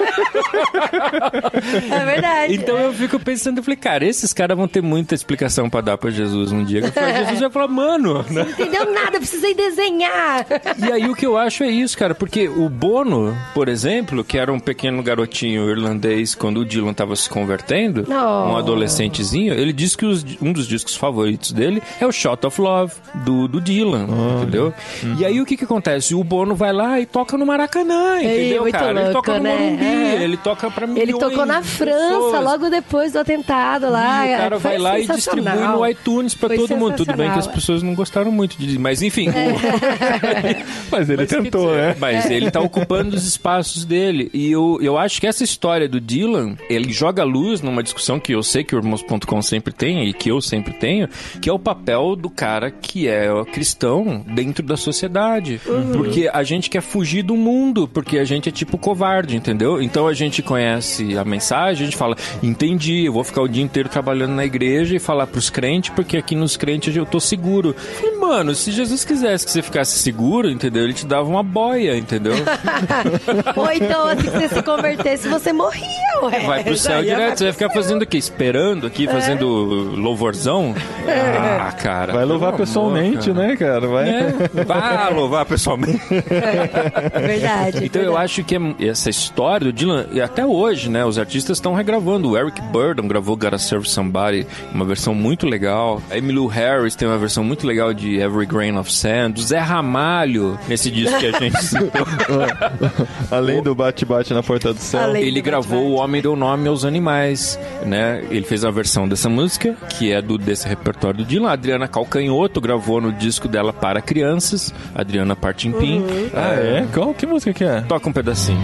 [1.90, 2.54] É verdade.
[2.54, 5.98] Então eu fico pensando, eu falei, cara, esses caras vão ter muita explicação pra dar
[5.98, 6.80] pra Jesus um dia.
[6.80, 8.42] Eu falei, Jesus vai falar, mano, né?
[8.44, 10.46] Não entendeu nada, precisei desenhar.
[10.78, 14.38] E aí o que eu acho é isso, cara, porque o Bono, por exemplo, que
[14.38, 18.50] era um pequeno garotinho irlandês quando o Dylan tava se convertendo, Oh.
[18.52, 22.60] um adolescentezinho, ele disse que os- um dos discos favoritos dele é o Shot of
[22.60, 22.92] Love,
[23.24, 24.06] do, do Dylan,
[24.38, 24.72] entendeu?
[25.18, 26.14] E aí o que que acontece?
[26.14, 28.90] O Bono vai lá e toca no Maracanã, Ei, entendeu, cara?
[28.90, 29.56] ele louco, toca no né?
[29.56, 30.22] Morumbi, É.
[30.24, 32.44] ele toca pra milhões Ele tocou na França pessoas.
[32.44, 34.26] logo depois do atentado lá.
[34.26, 36.96] E o cara Foi vai lá e distribui no iTunes pra Foi todo mundo.
[36.96, 39.28] Tudo bem que as pessoas não gostaram muito de mas enfim.
[40.90, 41.94] Mas ele tentou, né?
[41.98, 44.30] Mas ele tá ocupando os espaços dele.
[44.32, 48.32] E eu, eu acho que essa história do Dylan, ele joga luz numa discussão que
[48.34, 51.08] eu sei que o Irmãos.com sempre tem e que eu sempre tenho,
[51.40, 55.60] que é o papel do cara que é cristão dentro da sociedade.
[55.66, 55.92] Uhum.
[55.92, 59.82] Porque a gente quer fugir do mundo, porque a gente é tipo covarde, entendeu?
[59.82, 63.62] Então a gente conhece a mensagem, a gente fala, entendi, eu vou ficar o dia
[63.62, 67.74] inteiro trabalhando na igreja e falar pros crentes, porque aqui nos crentes eu tô seguro.
[67.74, 70.84] Falei, mano, se Jesus quisesse que você ficasse seguro, entendeu?
[70.84, 72.34] Ele te dava uma boia, entendeu?
[73.56, 75.82] Ou então, assim, que você se convertesse, você morria,
[76.22, 76.40] ué.
[76.46, 78.16] Vai pro céu ia- direto, você vai ficar fazendo o quê?
[78.18, 80.74] Esperando aqui, fazendo louvorzão?
[81.08, 82.12] Ah, cara.
[82.12, 83.48] Vai louvar pessoalmente, amor, cara.
[83.48, 83.86] né, cara?
[83.88, 84.08] Vai.
[84.08, 84.32] É,
[84.64, 86.00] vai louvar pessoalmente.
[86.94, 87.84] É verdade.
[87.84, 91.58] Então eu acho que é- essa história do Dylan, e até hoje, né, os artistas
[91.58, 92.30] estão regravando.
[92.30, 96.00] O Eric Burdon gravou Gotta Serve Somebody, uma versão muito legal.
[96.10, 99.34] A Emmylou Harris tem uma versão muito legal de Every Grain of Sand.
[99.36, 101.90] O Zé Ramalho, nesse disco que a gente citou.
[103.30, 105.14] Além do bate-bate na porta do céu.
[105.16, 108.22] Ele gravou O Homem Deu Nome aos Animais, né?
[108.30, 111.48] Ele fez a versão dessa música, que é do desse repertório do Dylan.
[111.50, 115.98] A Adriana Calcanhoto gravou no disco dela para crianças, Adriana Partimpim.
[116.00, 116.30] Uhum.
[116.34, 116.81] Ah, é?
[116.92, 117.80] Qual que música que é?
[117.82, 118.60] Toca um pedacinho.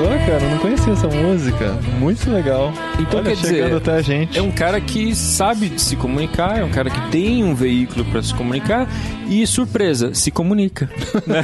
[0.00, 1.72] Só, cara, eu não conhecia essa música.
[1.98, 2.72] Muito legal.
[2.98, 4.38] Então, Olha, quer dizer, chegando até a gente.
[4.38, 8.22] é um cara que sabe se comunicar, é um cara que tem um veículo para
[8.22, 8.88] se comunicar
[9.28, 10.88] e, surpresa, se comunica.
[11.26, 11.42] né?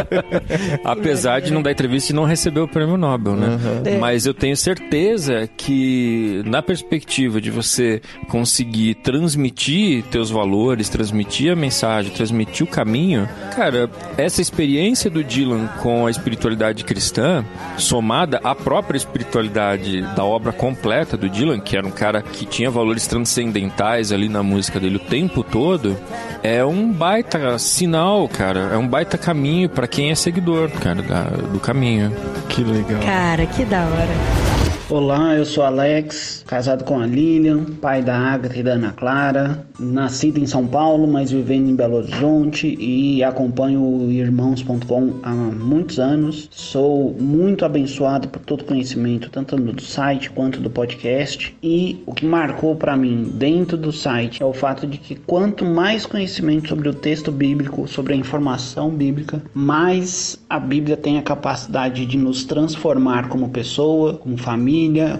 [0.84, 3.58] Apesar de não dar entrevista e não receber o prêmio Nobel, né?
[3.84, 3.98] É.
[3.98, 11.56] Mas eu tenho certeza que, na perspectiva de você conseguir transmitir teus valores, transmitir a
[11.56, 17.33] mensagem, transmitir o caminho, cara, essa experiência do Dylan com a espiritualidade cristã,
[17.78, 22.70] somada à própria espiritualidade da obra completa do Dylan, que era um cara que tinha
[22.70, 25.96] valores transcendentais ali na música dele o tempo todo,
[26.42, 28.70] é um baita sinal, cara.
[28.72, 32.12] É um baita caminho pra quem é seguidor, cara, da- do caminho.
[32.48, 33.00] Que legal.
[33.02, 34.53] Cara, que da hora.
[34.90, 39.66] Olá, eu sou Alex, casado com a Lilian, pai da Agatha e da Ana Clara,
[39.80, 45.98] nascido em São Paulo, mas vivendo em Belo Horizonte e acompanho o irmãos.com há muitos
[45.98, 46.50] anos.
[46.52, 51.56] Sou muito abençoado por todo o conhecimento, tanto do site quanto do podcast.
[51.62, 55.64] E o que marcou para mim dentro do site é o fato de que quanto
[55.64, 61.22] mais conhecimento sobre o texto bíblico, sobre a informação bíblica, mais a Bíblia tem a
[61.22, 64.73] capacidade de nos transformar como pessoa, como família,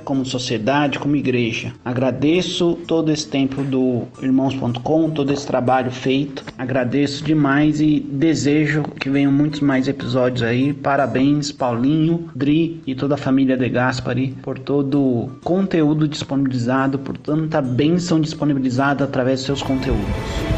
[0.04, 1.72] como sociedade, como igreja.
[1.84, 6.44] Agradeço todo esse tempo do irmãos.com, todo esse trabalho feito.
[6.58, 10.72] Agradeço demais e desejo que venham muitos mais episódios aí.
[10.72, 17.16] Parabéns, Paulinho, Dri e toda a família De Gaspari por todo o conteúdo disponibilizado, por
[17.16, 20.53] tanta bênção disponibilizada através dos seus conteúdos.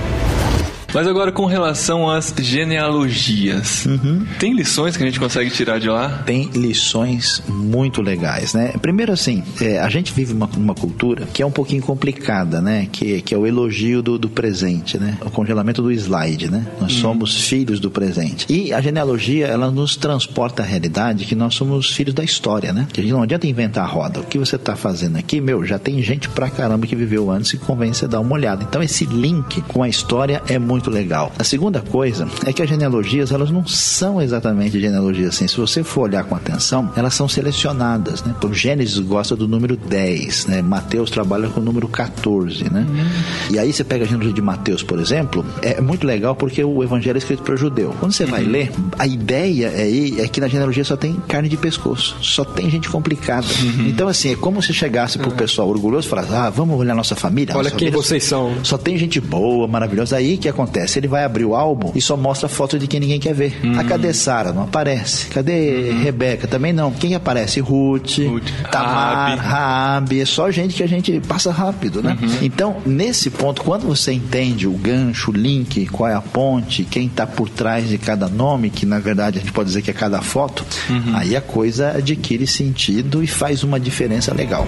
[0.94, 3.86] Mas agora com relação às genealogias,
[4.38, 6.22] tem lições que a gente consegue tirar de lá?
[6.24, 8.72] Tem lições muito legais, né?
[8.80, 12.88] Primeiro assim, é, a gente vive uma, numa cultura que é um pouquinho complicada, né?
[12.90, 15.18] Que, que é o elogio do, do presente, né?
[15.24, 16.66] O congelamento do slide, né?
[16.80, 18.46] Nós somos filhos do presente.
[18.48, 22.86] E a genealogia, ela nos transporta à realidade que nós somos filhos da história, né?
[22.92, 24.20] Que a gente não adianta inventar a roda.
[24.20, 27.52] O que você está fazendo aqui, meu, já tem gente pra caramba que viveu antes
[27.52, 28.64] e convém você dar uma olhada.
[28.64, 31.32] Então esse link com a história é muito muito legal.
[31.38, 35.48] A segunda coisa é que as genealogias, elas não são exatamente genealogias assim.
[35.48, 38.34] Se você for olhar com atenção, elas são selecionadas, né?
[38.40, 40.62] Por Gênesis gosta do número 10, né?
[40.62, 42.86] Mateus trabalha com o número 14, né?
[43.50, 46.82] E aí você pega a genealogia de Mateus, por exemplo, é muito legal porque o
[46.82, 47.94] evangelho é escrito para judeu.
[47.98, 51.56] Quando você vai ler, a ideia aí é que na genealogia só tem carne de
[51.56, 53.46] pescoço, só tem gente complicada.
[53.86, 57.14] Então, assim, é como se chegasse pro pessoal orgulhoso e falasse: ah, vamos olhar nossa
[57.14, 57.54] família.
[57.54, 58.52] Olha nossa quem família vocês são.
[58.62, 60.16] Só tem gente boa, maravilhosa.
[60.16, 60.65] Aí que acontece?
[60.98, 63.58] Ele vai abrir o álbum e só mostra foto de quem ninguém quer ver.
[63.78, 64.52] A cadê Sara?
[64.52, 65.26] Não aparece.
[65.26, 66.46] Cadê Rebeca?
[66.46, 66.90] Também não.
[66.90, 67.60] Quem aparece?
[67.60, 68.18] Ruth,
[68.70, 70.20] Tamar, Raab.
[70.20, 72.16] É só gente que a gente passa rápido, né?
[72.42, 77.08] Então, nesse ponto, quando você entende o gancho, o link, qual é a ponte, quem
[77.08, 79.94] tá por trás de cada nome, que na verdade a gente pode dizer que é
[79.94, 80.64] cada foto,
[81.14, 84.66] aí a coisa adquire sentido e faz uma diferença legal.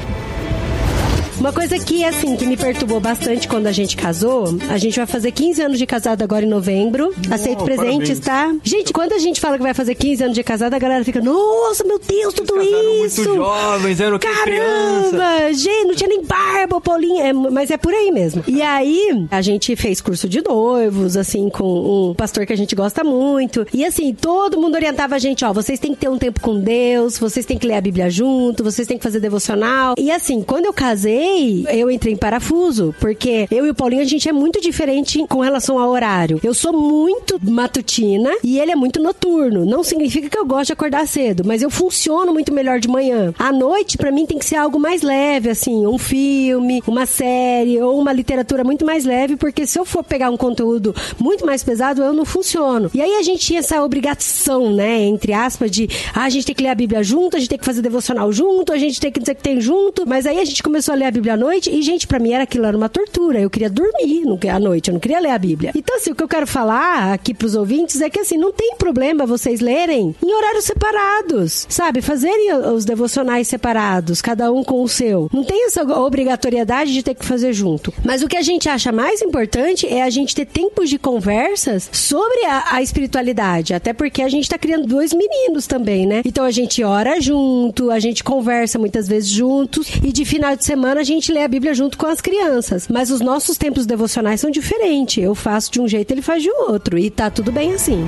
[1.41, 5.07] Uma coisa que, assim, que me perturbou bastante quando a gente casou, a gente vai
[5.07, 7.15] fazer 15 anos de casado agora em novembro.
[7.31, 8.55] Aceito presentes, tá?
[8.65, 11.21] Gente, quando a gente fala que vai fazer 15 anos de casado, a galera fica,
[11.21, 13.21] nossa, meu Deus, tudo isso!
[13.21, 15.17] Muito jovens, eram que criança.
[15.17, 15.53] Caramba!
[15.53, 17.21] Gente, não tinha nem barba, Paulinho.
[17.21, 18.43] É, mas é por aí mesmo.
[18.49, 22.75] E aí, a gente fez curso de noivos, assim, com um pastor que a gente
[22.75, 23.65] gosta muito.
[23.73, 26.59] E assim, todo mundo orientava a gente, ó, vocês têm que ter um tempo com
[26.59, 29.95] Deus, vocês têm que ler a Bíblia junto, vocês têm que fazer devocional.
[29.97, 31.28] E assim, quando eu casei,
[31.71, 35.41] eu entrei em parafuso, porque eu e o Paulinho, a gente é muito diferente com
[35.41, 36.41] relação ao horário.
[36.43, 39.65] Eu sou muito matutina e ele é muito noturno.
[39.65, 43.33] Não significa que eu gosto de acordar cedo, mas eu funciono muito melhor de manhã.
[43.39, 47.81] À noite, pra mim, tem que ser algo mais leve, assim, um filme, uma série
[47.81, 51.63] ou uma literatura muito mais leve, porque se eu for pegar um conteúdo muito mais
[51.63, 52.91] pesado, eu não funciono.
[52.95, 56.55] E aí a gente tinha essa obrigação, né, entre aspas, de ah, a gente tem
[56.55, 59.11] que ler a Bíblia junto, a gente tem que fazer devocional junto, a gente tem
[59.11, 61.37] que dizer que tem junto, mas aí a gente começou a ler a Bíblia à
[61.37, 63.41] noite e, gente, pra mim era aquilo era uma tortura.
[63.41, 65.73] Eu queria dormir à noite, eu não queria ler a Bíblia.
[65.75, 68.77] Então, assim, o que eu quero falar aqui pros ouvintes é que, assim, não tem
[68.77, 72.01] problema vocês lerem em horários separados, sabe?
[72.01, 75.29] Fazerem os devocionais separados, cada um com o seu.
[75.33, 77.93] Não tem essa obrigatoriedade de ter que fazer junto.
[78.05, 81.89] Mas o que a gente acha mais importante é a gente ter tempos de conversas
[81.93, 83.75] sobre a, a espiritualidade.
[83.75, 86.23] Até porque a gente tá criando dois meninos também, né?
[86.25, 90.65] Então a gente ora junto, a gente conversa muitas vezes juntos e de final de
[90.65, 92.87] semana a gente lê a Bíblia junto com as crianças.
[92.89, 95.23] Mas os nossos tempos devocionais são diferentes.
[95.23, 96.99] Eu faço de um jeito, ele faz de outro.
[96.99, 98.05] E tá tudo bem assim.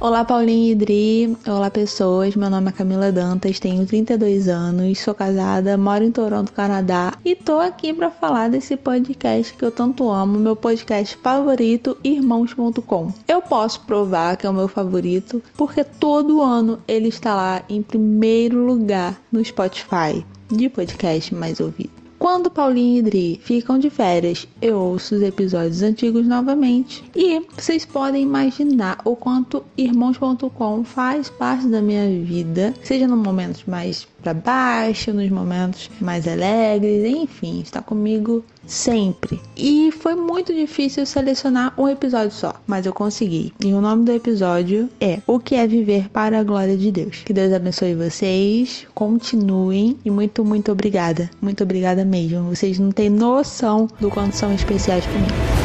[0.00, 1.36] Olá, Paulinho e Idri.
[1.46, 2.34] Olá, pessoas.
[2.34, 7.36] Meu nome é Camila Dantas, tenho 32 anos, sou casada, moro em Toronto, Canadá e
[7.36, 13.12] tô aqui para falar desse podcast que eu tanto amo, meu podcast favorito, irmãos.com.
[13.28, 17.80] Eu posso provar que é o meu favorito porque todo ano ele está lá em
[17.80, 22.02] primeiro lugar no Spotify de podcast mais ouvido.
[22.22, 27.02] Quando Paulinho e Idri ficam de férias, eu ouço os episódios antigos novamente.
[27.16, 33.64] E vocês podem imaginar o quanto irmãos.com faz parte da minha vida, seja nos momentos
[33.66, 39.40] mais para baixo, nos momentos mais alegres, enfim, está comigo sempre.
[39.56, 43.52] E foi muito difícil selecionar um episódio só, mas eu consegui.
[43.60, 47.22] E o nome do episódio é O que é viver para a glória de Deus.
[47.24, 51.28] Que Deus abençoe vocês, continuem e muito, muito obrigada.
[51.40, 52.54] Muito obrigada mesmo.
[52.54, 55.61] Vocês não têm noção do quanto são especiais para mim.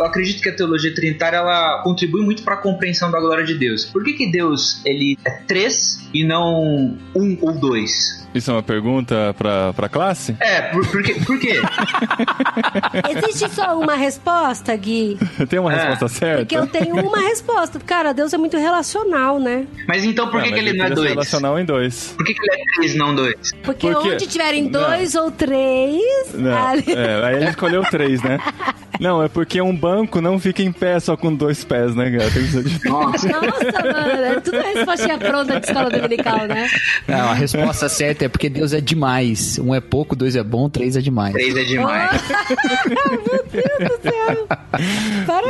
[0.00, 3.54] Eu acredito que a teologia trinitária ela contribui muito para a compreensão da glória de
[3.54, 3.84] Deus.
[3.84, 8.18] Por que, que Deus ele é três e não um ou dois?
[8.34, 10.36] Isso é uma pergunta pra, pra classe?
[10.40, 11.14] É, por, por, quê?
[11.26, 11.54] por quê?
[13.10, 15.18] Existe só uma resposta, Gui?
[15.50, 16.38] Tem uma resposta certa?
[16.38, 17.80] Porque eu tenho uma resposta.
[17.80, 19.66] Cara, Deus é muito relacional, né?
[19.88, 21.10] Mas então por que, Ah, que ele não é dois?
[21.10, 22.14] relacional em dois.
[22.16, 23.34] Por que, que ele é três, não dois?
[23.64, 24.70] Porque, Porque- onde tiverem Não.
[24.80, 26.00] dois ou três.
[26.34, 28.38] Não, ali- é, aí ele escolheu três, né?
[29.00, 32.30] Não, é porque um banco não fica em pé só com dois pés, né, cara?
[32.30, 32.84] Tem que ser de...
[32.84, 33.28] Nossa.
[33.28, 36.68] Nossa, mano, é tudo respostinha pronta de escola dominical, né?
[37.08, 39.58] Não, a resposta certa é porque Deus é demais.
[39.58, 41.32] Um é pouco, dois é bom, três é demais.
[41.32, 42.10] Três é demais.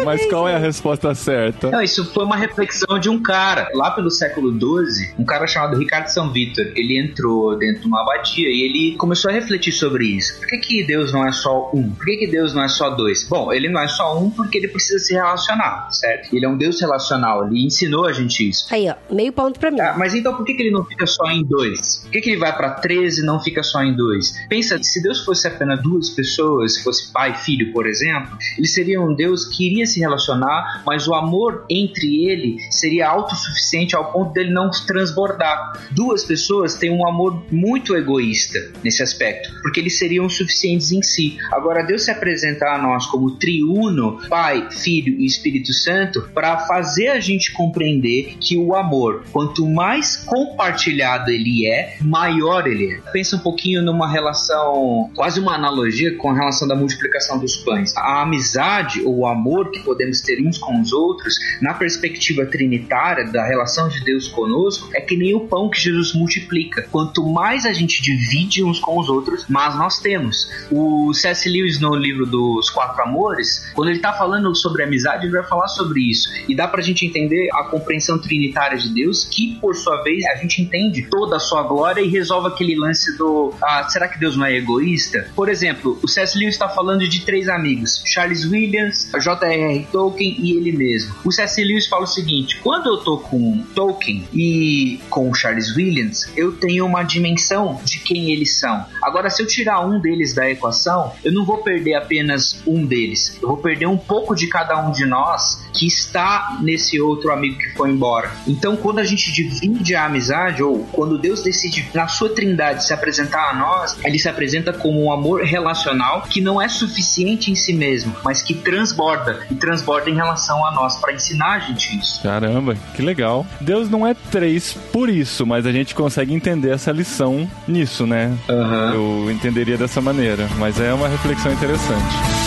[0.04, 1.70] Mas qual é a resposta certa?
[1.70, 3.68] Não, isso foi uma reflexão de um cara.
[3.74, 8.02] Lá pelo século XII, um cara chamado Ricardo São Vitor, ele entrou dentro de uma
[8.02, 10.38] abadia e ele começou a refletir sobre isso.
[10.38, 11.90] Por que, que Deus não é só um?
[11.90, 13.26] Por que, que Deus não é só dois?
[13.28, 16.34] Bom, ele não é só um porque ele precisa se relacionar, certo?
[16.34, 18.66] Ele é um Deus relacional, ele ensinou a gente isso.
[18.70, 19.80] Aí, ó, meio ponto pra mim.
[19.80, 22.00] Ah, mas então por que, que ele não fica só em dois?
[22.02, 24.34] Por que, que ele vai pra 13 e não fica só em dois?
[24.48, 28.66] Pensa, se Deus fosse apenas duas pessoas, se fosse pai e filho, por exemplo, ele
[28.66, 34.12] seria um Deus que iria se relacionar, mas o amor entre ele seria autossuficiente ao
[34.12, 35.88] ponto dele não transbordar.
[35.92, 41.38] Duas pessoas têm um amor muito egoísta nesse aspecto, porque eles seriam suficientes em si.
[41.52, 46.58] Agora, Deus se apresentar a nós como o triuno, Pai, Filho e Espírito Santo, para
[46.66, 53.00] fazer a gente compreender que o amor, quanto mais compartilhado ele é, maior ele é.
[53.12, 57.96] Pensa um pouquinho numa relação, quase uma analogia com a relação da multiplicação dos pães.
[57.96, 63.24] A amizade ou o amor que podemos ter uns com os outros, na perspectiva trinitária
[63.30, 66.86] da relação de Deus conosco, é que nem o pão que Jesus multiplica.
[66.90, 70.48] Quanto mais a gente divide uns com os outros, mais nós temos.
[70.70, 71.48] O C.S.
[71.48, 75.66] Lewis, no livro dos Quatro Amores, quando ele está falando sobre amizade, ele vai falar
[75.66, 76.28] sobre isso.
[76.48, 80.36] E dá pra gente entender a compreensão trinitária de Deus, que por sua vez a
[80.36, 84.36] gente entende toda a sua glória e resolve aquele lance do ah, será que Deus
[84.36, 85.28] não é egoísta?
[85.34, 86.38] Por exemplo, o C.S.
[86.38, 89.86] Lewis está falando de três amigos: Charles Williams, J.R.R.
[89.90, 91.14] Tolkien e ele mesmo.
[91.24, 91.62] O C.S.
[91.64, 96.86] Lewis fala o seguinte: quando eu tô com Tolkien e com Charles Williams, eu tenho
[96.86, 98.86] uma dimensão de quem eles são.
[99.02, 102.99] Agora, se eu tirar um deles da equação, eu não vou perder apenas um deles,
[103.40, 107.58] eu vou perder um pouco de cada um de nós que está nesse outro amigo
[107.58, 108.30] que foi embora.
[108.46, 112.92] Então, quando a gente divide a amizade, ou quando Deus decide na sua trindade se
[112.92, 117.54] apresentar a nós, ele se apresenta como um amor relacional que não é suficiente em
[117.54, 121.98] si mesmo, mas que transborda e transborda em relação a nós para ensinar a gente
[121.98, 122.22] isso.
[122.22, 123.46] Caramba, que legal.
[123.60, 128.36] Deus não é três por isso, mas a gente consegue entender essa lição nisso, né?
[128.48, 132.39] Eu entenderia dessa maneira, mas é uma reflexão interessante.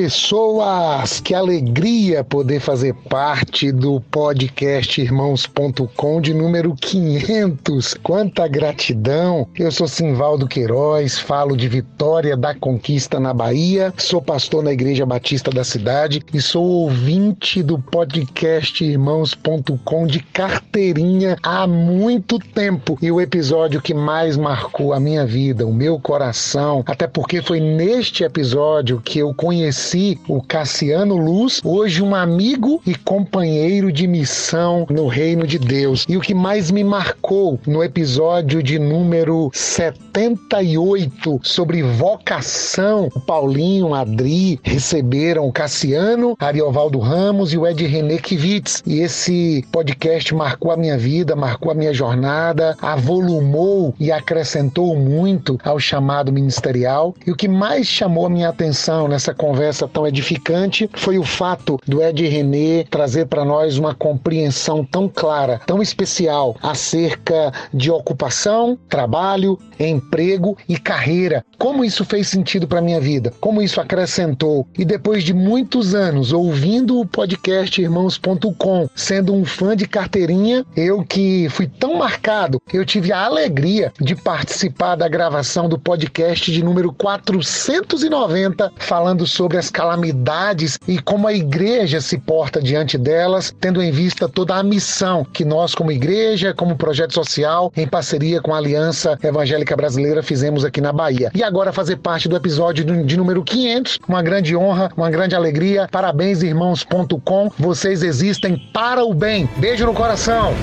[0.00, 1.20] Pessoas!
[1.20, 7.98] Que alegria poder fazer parte do podcast Irmãos.com de número 500.
[8.02, 9.46] Quanta gratidão!
[9.54, 15.04] Eu sou Simvaldo Queiroz, falo de Vitória da Conquista na Bahia, sou pastor na Igreja
[15.04, 22.96] Batista da cidade e sou ouvinte do podcast Irmãos.com de carteirinha há muito tempo.
[23.02, 27.60] E o episódio que mais marcou a minha vida, o meu coração, até porque foi
[27.60, 29.89] neste episódio que eu conheci
[30.28, 36.06] o Cassiano Luz, hoje um amigo e companheiro de missão no Reino de Deus.
[36.08, 43.88] E o que mais me marcou no episódio de número 78 sobre vocação, o Paulinho,
[43.88, 48.84] o Adri receberam o Cassiano, Ariovaldo Ramos e o Ed René Kivitz.
[48.86, 55.58] E esse podcast marcou a minha vida, marcou a minha jornada, avolumou e acrescentou muito
[55.64, 57.12] ao chamado ministerial.
[57.26, 61.78] E o que mais chamou a minha atenção nessa conversa tão edificante foi o fato
[61.86, 68.78] do Ed René trazer para nós uma compreensão tão clara, tão especial acerca de ocupação,
[68.88, 71.44] trabalho, emprego e carreira.
[71.58, 73.32] Como isso fez sentido para minha vida?
[73.40, 74.66] Como isso acrescentou?
[74.78, 81.02] E depois de muitos anos ouvindo o podcast Irmãos.com, sendo um fã de carteirinha, eu
[81.04, 86.62] que fui tão marcado, eu tive a alegria de participar da gravação do podcast de
[86.62, 93.82] número 490, falando sobre as calamidades e como a igreja se porta diante delas, tendo
[93.82, 98.54] em vista toda a missão que nós, como igreja, como projeto social, em parceria com
[98.54, 101.30] a Aliança Evangélica Brasileira, fizemos aqui na Bahia.
[101.34, 105.88] E agora fazer parte do episódio de número 500, uma grande honra, uma grande alegria.
[105.90, 107.50] Parabéns, irmãos.com.
[107.58, 109.48] Vocês existem para o bem.
[109.56, 110.54] Beijo no coração.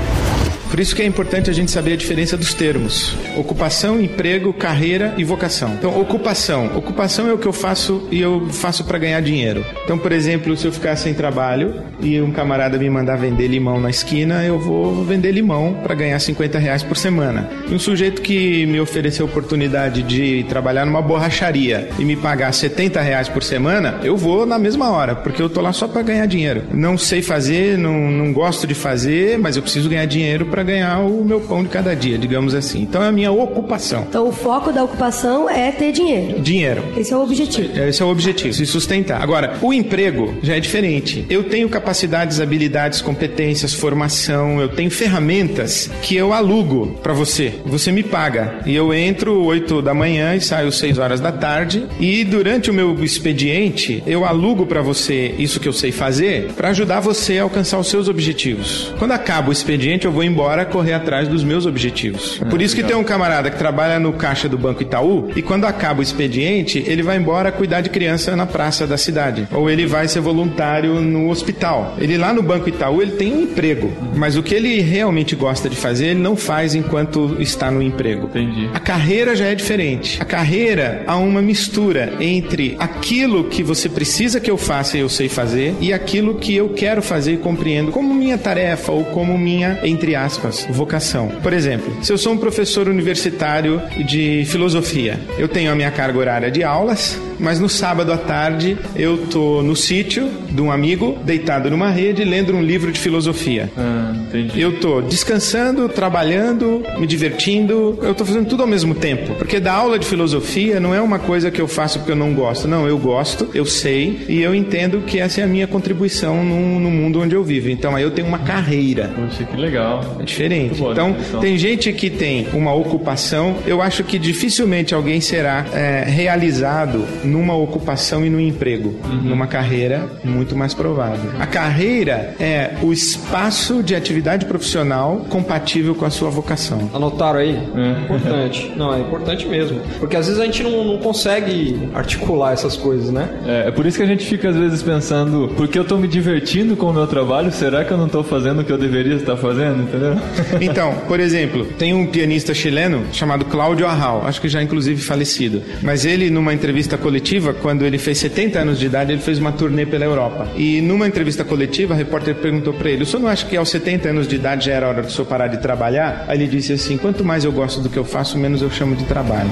[0.70, 5.14] Por isso que é importante a gente saber a diferença dos termos: ocupação, emprego, carreira
[5.18, 5.74] e vocação.
[5.74, 6.72] Então, ocupação.
[6.76, 9.66] Ocupação é o que eu faço e eu faço para ganhar dinheiro.
[9.84, 13.80] Então, por exemplo, se eu ficar sem trabalho e um camarada me mandar vender limão
[13.80, 17.50] na esquina, eu vou vender limão para ganhar 50 reais por semana.
[17.70, 22.54] E um sujeito que me ofereceu a oportunidade de trabalhar numa borracharia e me pagar
[22.54, 26.02] 70 reais por semana, eu vou na mesma hora, porque eu tô lá só para
[26.02, 26.64] ganhar dinheiro.
[26.72, 31.00] Não sei fazer, não, não gosto de fazer, mas eu preciso ganhar dinheiro para ganhar
[31.00, 32.82] o meu pão de cada dia, digamos assim.
[32.82, 34.06] Então é a minha ocupação.
[34.08, 36.40] Então o foco da ocupação é ter dinheiro.
[36.40, 36.84] Dinheiro.
[36.96, 37.80] Esse é o objetivo.
[37.80, 39.22] Esse é o objetivo, se sustentar.
[39.22, 41.26] Agora, o emprego já é diferente.
[41.30, 47.54] Eu tenho capacidades, habilidades, competências, formação, eu tenho ferramentas que eu alugo para você.
[47.66, 48.60] Você me paga.
[48.66, 51.86] E eu entro 8 da manhã e saio 6 horas da tarde.
[52.00, 56.70] E durante o meu expediente, eu alugo para você isso que eu sei fazer para
[56.70, 58.94] ajudar você a alcançar os seus objetivos.
[58.98, 62.40] Quando acaba o expediente, eu vou embora embora correr atrás dos meus objetivos.
[62.42, 65.42] É por isso que tem um camarada que trabalha no caixa do Banco Itaú e
[65.42, 69.46] quando acaba o expediente, ele vai embora cuidar de criança na praça da cidade.
[69.52, 71.96] Ou ele vai ser voluntário no hospital.
[72.00, 75.70] Ele lá no Banco Itaú, ele tem um emprego, mas o que ele realmente gosta
[75.70, 78.28] de fazer, ele não faz enquanto está no emprego.
[78.28, 78.70] Entendi.
[78.74, 80.18] A carreira já é diferente.
[80.22, 85.10] A carreira há uma mistura entre aquilo que você precisa que eu faça e eu
[85.10, 89.38] sei fazer e aquilo que eu quero fazer e compreendo como minha tarefa ou como
[89.38, 90.37] minha, entre aspas,
[90.70, 91.30] vocação.
[91.42, 96.18] Por exemplo, se eu sou um professor universitário de filosofia, eu tenho a minha carga
[96.18, 101.18] horária de aulas, mas no sábado à tarde eu tô no sítio de um amigo,
[101.24, 103.70] deitado numa rede, lendo um livro de filosofia.
[103.78, 104.60] Ah, entendi.
[104.60, 109.34] Eu tô descansando, trabalhando, me divertindo, eu tô fazendo tudo ao mesmo tempo.
[109.36, 112.34] Porque dar aula de filosofia não é uma coisa que eu faço porque eu não
[112.34, 112.68] gosto.
[112.68, 116.80] Não, eu gosto, eu sei e eu entendo que essa é a minha contribuição no,
[116.80, 117.70] no mundo onde eu vivo.
[117.70, 119.12] Então aí eu tenho uma carreira.
[119.16, 120.18] Poxa, que legal.
[120.20, 120.80] É diferente.
[120.80, 121.40] Boa Então, definição.
[121.40, 127.56] tem gente que tem uma ocupação, eu acho que dificilmente alguém será é, realizado numa
[127.56, 128.96] ocupação e num emprego.
[129.24, 131.32] Numa carreira, muito mais provável.
[131.40, 136.90] A carreira é o espaço de atividade profissional compatível com a sua vocação.
[136.94, 137.58] Anotaram aí?
[138.04, 138.72] Importante.
[138.76, 139.80] Não, é importante mesmo.
[140.00, 143.30] Porque às vezes a gente não, não consegue articular essas coisas, né?
[143.46, 146.08] É, é por isso que a gente fica às vezes pensando, porque eu tô me
[146.08, 149.16] divertindo com o meu trabalho, será que eu não tô fazendo o que eu deveria
[149.16, 150.16] estar fazendo, entendeu?
[150.62, 155.62] Então, por exemplo, tem um pianista chileno chamado Cláudio Arral, acho que já inclusive falecido.
[155.82, 157.17] Mas ele, numa entrevista coletiva,
[157.62, 160.48] quando ele fez 70 anos de idade, ele fez uma turnê pela Europa.
[160.56, 163.70] E numa entrevista coletiva, a repórter perguntou para ele: O senhor não acha que aos
[163.70, 166.26] 70 anos de idade já era hora do senhor parar de trabalhar?
[166.28, 168.96] Aí ele disse assim: Quanto mais eu gosto do que eu faço, menos eu chamo
[168.96, 169.50] de trabalho.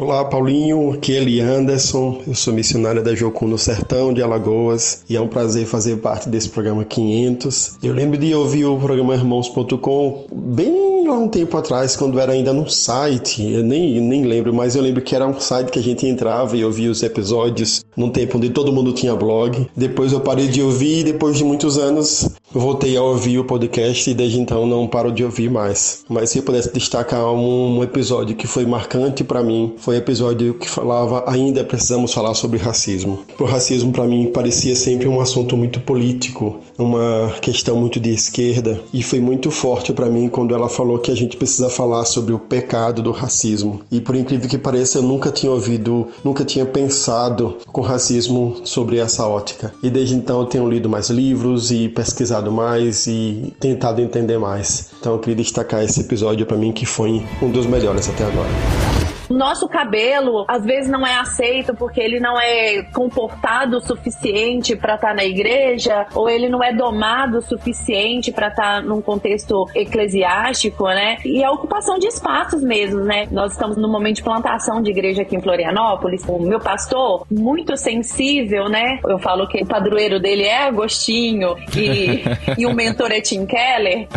[0.00, 0.92] Olá, Paulinho.
[0.92, 2.22] Aqui é Eli Anderson.
[2.26, 6.26] Eu sou missionário da Jocum no Sertão de Alagoas e é um prazer fazer parte
[6.26, 7.76] desse programa 500.
[7.82, 12.52] Eu lembro de ouvir o programa Irmãos.com bem lá um tempo atrás, quando era ainda
[12.52, 13.42] num site.
[13.42, 16.56] Eu nem, nem lembro, mas eu lembro que era um site que a gente entrava
[16.56, 19.68] e ouvia os episódios num tempo onde todo mundo tinha blog.
[19.76, 24.10] Depois eu parei de ouvir e depois de muitos anos voltei a ouvir o podcast
[24.10, 26.04] e desde então não paro de ouvir mais.
[26.08, 29.94] Mas se eu pudesse destacar um, um episódio que foi marcante para mim, foi o
[29.94, 33.24] episódio que falava ainda precisamos falar sobre racismo.
[33.38, 38.80] O racismo para mim parecia sempre um assunto muito político, uma questão muito de esquerda
[38.92, 42.32] e foi muito forte para mim quando ela falou que a gente precisa falar sobre
[42.32, 43.80] o pecado do racismo.
[43.90, 48.98] E por incrível que pareça, eu nunca tinha ouvido, nunca tinha pensado com racismo sobre
[48.98, 49.74] essa ótica.
[49.82, 54.90] E desde então eu tenho lido mais livros e pesquisado mais e tentado entender mais.
[55.00, 58.99] Então eu queria destacar esse episódio para mim que foi um dos melhores até agora.
[59.30, 64.96] Nosso cabelo às ezes não é aceito porque ele não é comportado o suficiente para
[64.96, 70.84] estar na igreja, ou ele não é domado o suficiente para estar num contexto eclesiástico,
[70.88, 71.18] né?
[71.24, 73.28] E a ocupação de espaços mesmo, né?
[73.30, 76.24] Nós estamos no momento de plantação de igreja aqui em Florianópolis.
[76.26, 78.98] O meu pastor, muito sensível, né?
[79.06, 82.24] Eu falo que o padroeiro dele é Agostinho e,
[82.58, 84.08] e o mentor é Tim Keller.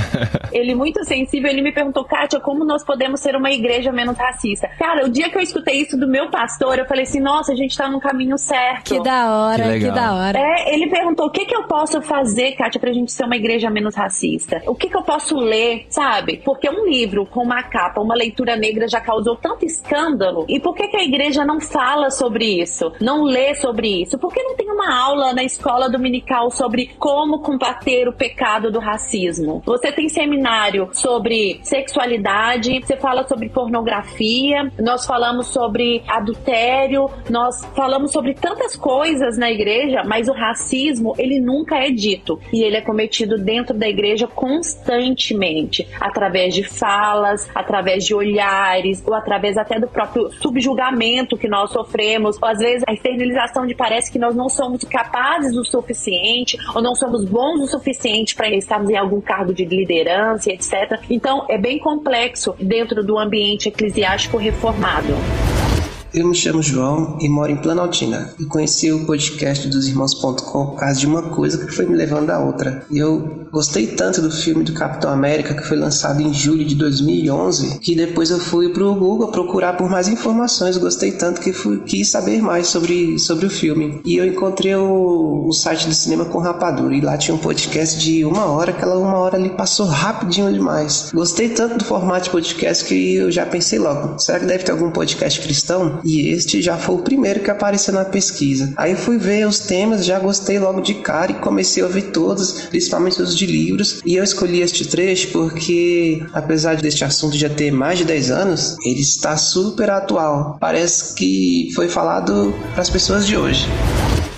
[0.51, 4.67] Ele muito sensível, ele me perguntou, Kátia, como nós podemos ser uma igreja menos racista?
[4.79, 7.55] Cara, o dia que eu escutei isso do meu pastor, eu falei assim, nossa, a
[7.55, 8.95] gente tá no caminho certo.
[8.95, 10.39] Que da hora, Que que, da hora.
[10.39, 13.69] É, ele perguntou, o que que eu posso fazer, Kátia, pra gente ser uma igreja
[13.69, 14.61] menos racista?
[14.67, 16.41] O que que eu posso ler, sabe?
[16.43, 20.45] Porque um livro com uma capa, uma leitura negra já causou tanto escândalo.
[20.47, 22.91] E por que que a igreja não fala sobre isso?
[23.01, 24.17] Não lê sobre isso?
[24.17, 28.79] Por que não tem uma aula na escola dominical sobre como combater o pecado do
[28.79, 29.61] racismo?
[29.65, 38.11] Você tem seminário sobre sexualidade, você fala sobre pornografia, nós falamos sobre adultério, nós falamos
[38.11, 42.39] sobre tantas coisas na igreja, mas o racismo, ele nunca é dito.
[42.51, 49.13] E ele é cometido dentro da igreja constantemente, através de falas, através de olhares, ou
[49.13, 54.11] através até do próprio subjugamento que nós sofremos, ou às vezes a externalização de parece
[54.11, 58.89] que nós não somos capazes o suficiente, ou não somos bons o suficiente para estarmos
[58.89, 60.99] em algum cargo de liderança, etc.
[61.09, 65.72] Então, é bem complexo dentro do ambiente eclesiástico reformado armado.
[66.13, 68.35] Eu me chamo João e moro em Planaltina.
[68.39, 72.29] Eu conheci o podcast dos Irmãos.com por causa de uma coisa que foi me levando
[72.29, 72.85] a outra.
[72.91, 76.75] E eu gostei tanto do filme do Capitão América que foi lançado em julho de
[76.75, 80.77] 2011 que depois eu fui pro Google procurar por mais informações.
[80.77, 83.99] Gostei tanto que fui, quis saber mais sobre, sobre o filme.
[84.05, 87.99] E eu encontrei o, o site do Cinema com Rapadura e lá tinha um podcast
[87.99, 88.69] de uma hora.
[88.69, 91.09] Aquela uma hora ali passou rapidinho demais.
[91.11, 94.71] Gostei tanto do formato de podcast que eu já pensei logo: será que deve ter
[94.71, 96.02] algum podcast cristão?
[96.03, 98.73] E este já foi o primeiro que apareceu na pesquisa.
[98.75, 102.63] Aí fui ver os temas, já gostei logo de cara e comecei a ouvir todos,
[102.69, 107.71] principalmente os de livros, e eu escolhi este trecho porque, apesar deste assunto já ter
[107.71, 110.57] mais de 10 anos, ele está super atual.
[110.59, 113.67] Parece que foi falado para as pessoas de hoje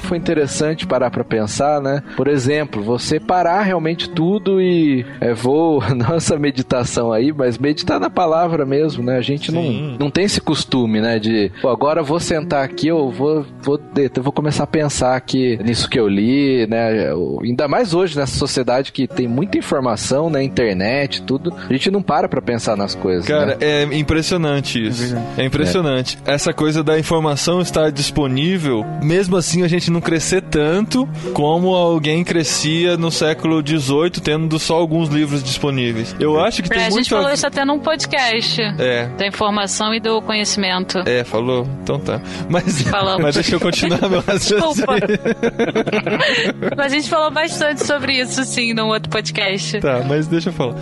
[0.06, 2.04] foi interessante parar para pensar, né?
[2.16, 8.10] Por exemplo, você parar realmente tudo e é, vou nossa meditação aí, mas meditar na
[8.10, 9.18] palavra mesmo, né?
[9.18, 9.64] A gente não,
[10.00, 11.20] não tem esse costume, né?
[11.20, 15.16] De pô, agora eu vou sentar aqui, eu vou vou eu vou começar a pensar
[15.16, 17.12] aqui nisso que eu li, né?
[17.12, 20.44] Eu, ainda mais hoje nessa sociedade que tem muita informação, né?
[20.44, 21.54] Internet, tudo.
[21.70, 23.26] A gente não para para pensar nas coisas.
[23.26, 23.58] Cara, né?
[23.60, 25.16] é impressionante isso.
[25.38, 26.18] É, impressionante.
[26.26, 32.24] Essa coisa da informação estar disponível, mesmo assim a gente não crescer tanto como alguém
[32.24, 36.16] crescia no século XVIII, tendo só alguns livros disponíveis.
[36.20, 37.04] Eu acho que É, tem a muito.
[37.04, 38.62] gente falou isso até num podcast.
[38.80, 39.08] É.
[39.18, 41.00] Da informação e do conhecimento.
[41.06, 41.68] É, falou?
[41.84, 42.22] Então tá.
[42.50, 43.22] Mas, Falamos.
[43.22, 44.74] mas deixa eu continuar meu raciocínio.
[44.74, 44.96] Desculpa.
[46.78, 49.80] Mas a gente falou bastante sobre isso, sim, num outro podcast.
[49.80, 50.76] Tá, mas deixa eu falar.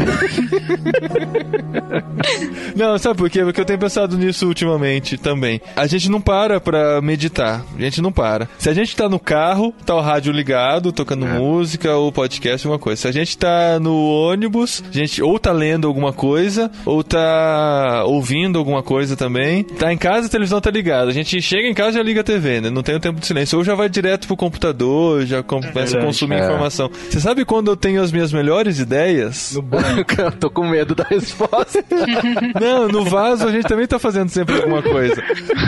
[2.76, 3.42] não, sabe por quê?
[3.42, 5.60] Porque eu tenho pensado nisso ultimamente também.
[5.76, 7.64] A gente não para pra meditar.
[7.76, 8.48] A gente não para.
[8.58, 12.78] Se a gente tá no carro, tá o rádio ligado, tocando música ou podcast, alguma
[12.78, 13.02] coisa.
[13.02, 18.04] Se a gente tá no ônibus, a gente ou tá lendo alguma coisa, ou tá
[18.06, 19.64] ouvindo alguma coisa também.
[19.64, 21.10] Tá em casa, a televisão tá ligada.
[21.10, 22.70] A gente chega em casa e já liga a TV, né?
[22.70, 23.58] Não tem o tempo de silêncio.
[23.58, 26.06] Ou já vai direto pro computador, já começa a verdade.
[26.06, 26.44] consumir É.
[26.44, 26.90] informação.
[27.08, 29.52] Você sabe quando eu tenho as minhas melhores ideias?
[29.54, 29.84] No banho.
[30.18, 31.84] Eu tô com medo da resposta.
[32.60, 35.22] Não, no vaso a gente também tá fazendo sempre alguma coisa.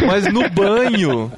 [0.06, 1.30] Mas no banho.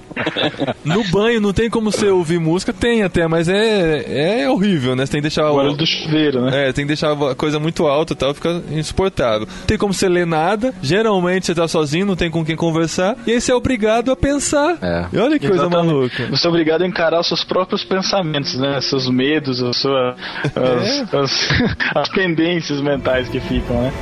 [0.84, 5.04] No banho não tem como você ouvir música, tem até, mas é, é horrível, né?
[5.04, 5.56] Você tem que deixar o.
[5.56, 6.68] barulho do chuveiro, né?
[6.68, 9.46] É, tem que deixar a coisa muito alta e tal, fica insuportável.
[9.46, 13.16] Não tem como você ler nada, geralmente você tá sozinho, não tem com quem conversar,
[13.26, 14.78] e aí você é obrigado a pensar.
[15.12, 15.92] E olha que coisa Exatamente.
[15.92, 16.26] maluca.
[16.26, 18.80] Você é obrigado a encarar os seus próprios pensamentos, né?
[18.80, 21.48] Seus medos, a sua, as, as,
[21.94, 23.92] as pendências mentais que ficam, né?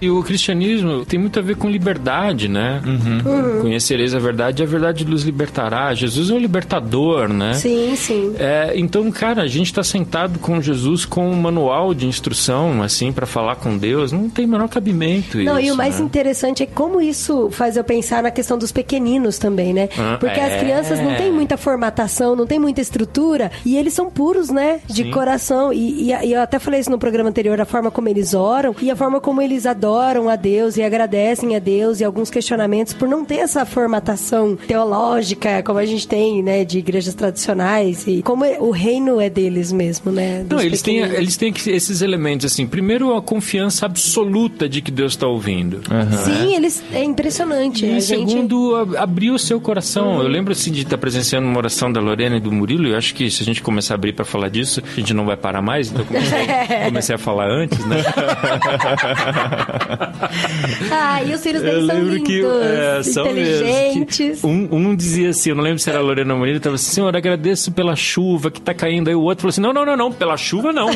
[0.00, 2.82] E o cristianismo tem muito a ver com liberdade, né?
[2.84, 3.60] Uhum.
[3.62, 5.94] Conhecereis a verdade e a verdade nos libertará.
[5.94, 7.54] Jesus é o libertador, né?
[7.54, 8.34] Sim, sim.
[8.38, 13.12] É, então, cara, a gente está sentado com Jesus com um manual de instrução, assim,
[13.12, 14.12] para falar com Deus.
[14.12, 15.68] Não tem o menor cabimento Não, isso.
[15.68, 16.04] e o mais né?
[16.06, 19.88] interessante é como isso faz eu pensar na questão dos pequeninos também, né?
[19.98, 20.54] Ah, Porque é.
[20.54, 24.80] as crianças não têm muita formatação, não têm muita estrutura, e eles são puros, né?
[24.86, 25.10] De Sim.
[25.10, 25.72] coração.
[25.72, 28.74] E, e- e eu até falei isso no programa anterior, a forma como eles oram
[28.82, 32.94] e a forma como eles adoram a Deus e agradecem a Deus e alguns questionamentos
[32.94, 36.64] por não ter essa formatação teológica como a gente tem, né?
[36.64, 40.44] De igrejas tradicionais e como é- o reino é deles mesmo, né?
[40.48, 42.66] Não, eles têm, eles têm que- esses elementos, assim.
[42.66, 45.82] Primeiro, a confiança absoluta de que Deus está ouvindo.
[46.24, 47.84] Sim, eles é impressionante.
[47.84, 48.30] E a gente...
[48.30, 50.22] segundo, ab- abrir o seu coração.
[50.22, 52.86] Eu lembro assim de estar presenciando uma oração da Lorena e do Murilo.
[52.88, 55.12] E eu acho que se a gente começar a abrir para falar disso, a gente
[55.12, 55.90] não vai parar mais.
[55.90, 56.46] Então comecei,
[56.86, 57.96] comecei a falar antes, né?
[60.90, 64.40] Ah, e os filhos deles são lindos, que é, são inteligentes.
[64.40, 66.92] que um, um dizia assim, eu não lembro se era a Lorena Murilo, estava assim,
[66.92, 69.08] Senhor, agradeço pela chuva que tá caindo.
[69.08, 70.88] Aí o outro falou assim: não, não, não, não, pela chuva não.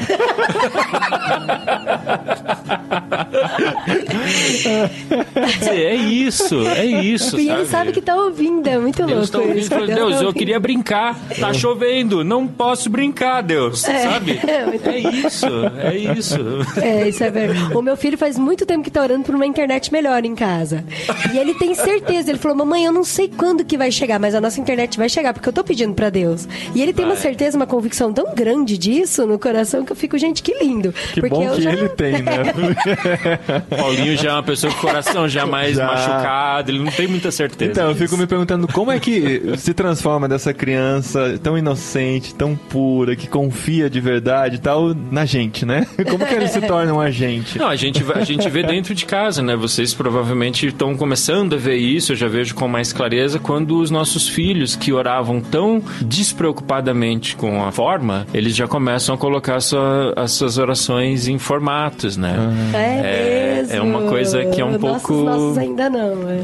[5.70, 7.38] É isso, é isso.
[7.38, 9.70] E ele sabe que tá ouvindo, é muito louco Deus tá ouvindo isso.
[9.70, 10.32] Deus Deus, tá eu ouvindo.
[10.34, 14.40] queria brincar, tá chovendo, não posso brincar, Deus, É, sabe?
[14.46, 15.46] é muito É isso,
[15.80, 16.38] é isso.
[16.80, 17.74] É, isso é verdade.
[17.74, 20.84] O meu filho faz muito tempo que tá orando por uma internet melhor em casa.
[21.32, 22.30] E ele tem certeza.
[22.30, 25.08] Ele falou, mamãe, eu não sei quando que vai chegar, mas a nossa internet vai
[25.08, 26.46] chegar, porque eu tô pedindo pra Deus.
[26.74, 27.22] E ele tem uma Vai.
[27.22, 30.92] certeza, uma convicção tão grande disso no coração que eu fico, gente, que lindo.
[31.14, 31.72] Que porque bom eu que já...
[31.72, 32.32] ele tem, né?
[33.76, 35.86] Paulinho já é uma pessoa com o coração já mais Já.
[35.86, 37.70] machucado, ele não tem muita certeza.
[37.70, 42.54] Então, eu fico me perguntando como é que se transforma dessa criança tão inocente, tão
[42.54, 45.86] pura, que confia de verdade e tal, na gente, né?
[46.10, 47.58] Como que eles se tornam a gente?
[47.58, 49.54] Não, a gente, a gente vê dentro de casa, né?
[49.56, 53.90] Vocês provavelmente estão começando a ver isso, eu já vejo com mais clareza, quando os
[53.90, 60.12] nossos filhos que oravam tão despreocupadamente com a forma, eles já começam a colocar sua-
[60.16, 62.36] as suas orações em formatos, né?
[62.74, 63.74] É, mesmo.
[63.76, 66.28] é uma coisa que é um Nossos, pouco- Nossos ainda não.
[66.30, 66.38] É.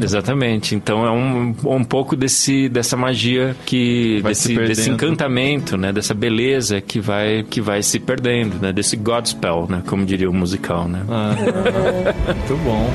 [0.00, 0.74] É, exatamente.
[0.74, 4.20] Então é um, um pouco desse, dessa magia que.
[4.22, 5.92] Vai se desse, desse encantamento, né?
[5.92, 8.72] Dessa beleza que vai, que vai se perdendo, né?
[8.72, 9.82] Desse Godspell, né?
[9.86, 11.00] Como diria o musical, né?
[11.54, 12.90] Muito bom.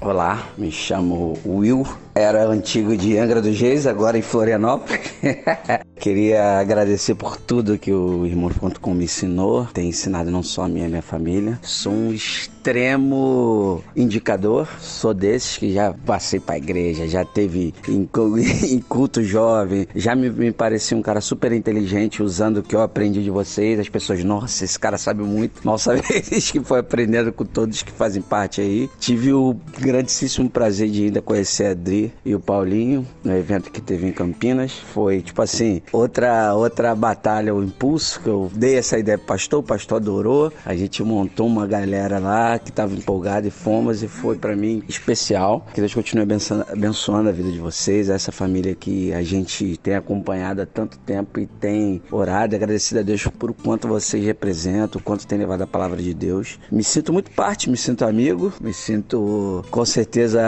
[0.00, 5.00] Olá, me chamo Will, era antigo de Angra dos Reis, agora em Florianópolis.
[5.96, 9.66] Queria agradecer por tudo que o Irmão.com me ensinou.
[9.66, 11.58] Tem ensinado não só a minha a minha família.
[11.62, 14.66] Sou um extremo indicador.
[14.80, 18.08] Sou desses que já passei pra igreja, já teve em,
[18.72, 19.86] em culto jovem.
[19.94, 23.78] Já me, me parecia um cara super inteligente usando o que eu aprendi de vocês.
[23.78, 25.60] As pessoas, nossa, esse cara sabe muito.
[25.64, 28.88] Mal sabe eles que foi aprendendo com todos que fazem parte aí.
[28.98, 33.80] Tive o grandíssimo prazer de ainda conhecer a Adri e o Paulinho no evento que
[33.80, 34.72] teve em Campinas.
[34.72, 39.60] Foi tipo assim, outra outra batalha, o impulso que eu dei essa ideia pro pastor,
[39.60, 40.52] o pastor adorou.
[40.64, 44.82] A gente montou uma galera lá que estava empolgada e fomos e foi para mim
[44.88, 45.66] especial.
[45.74, 49.94] Que Deus continue abençoando, abençoando a vida de vocês, essa família que a gente tem
[49.94, 55.02] acompanhado há tanto tempo e tem orado, agradecido a Deus por quanto vocês representam, o
[55.02, 56.58] quanto tem levado a palavra de Deus.
[56.70, 60.40] Me sinto muito parte, me sinto amigo, me sinto com certeza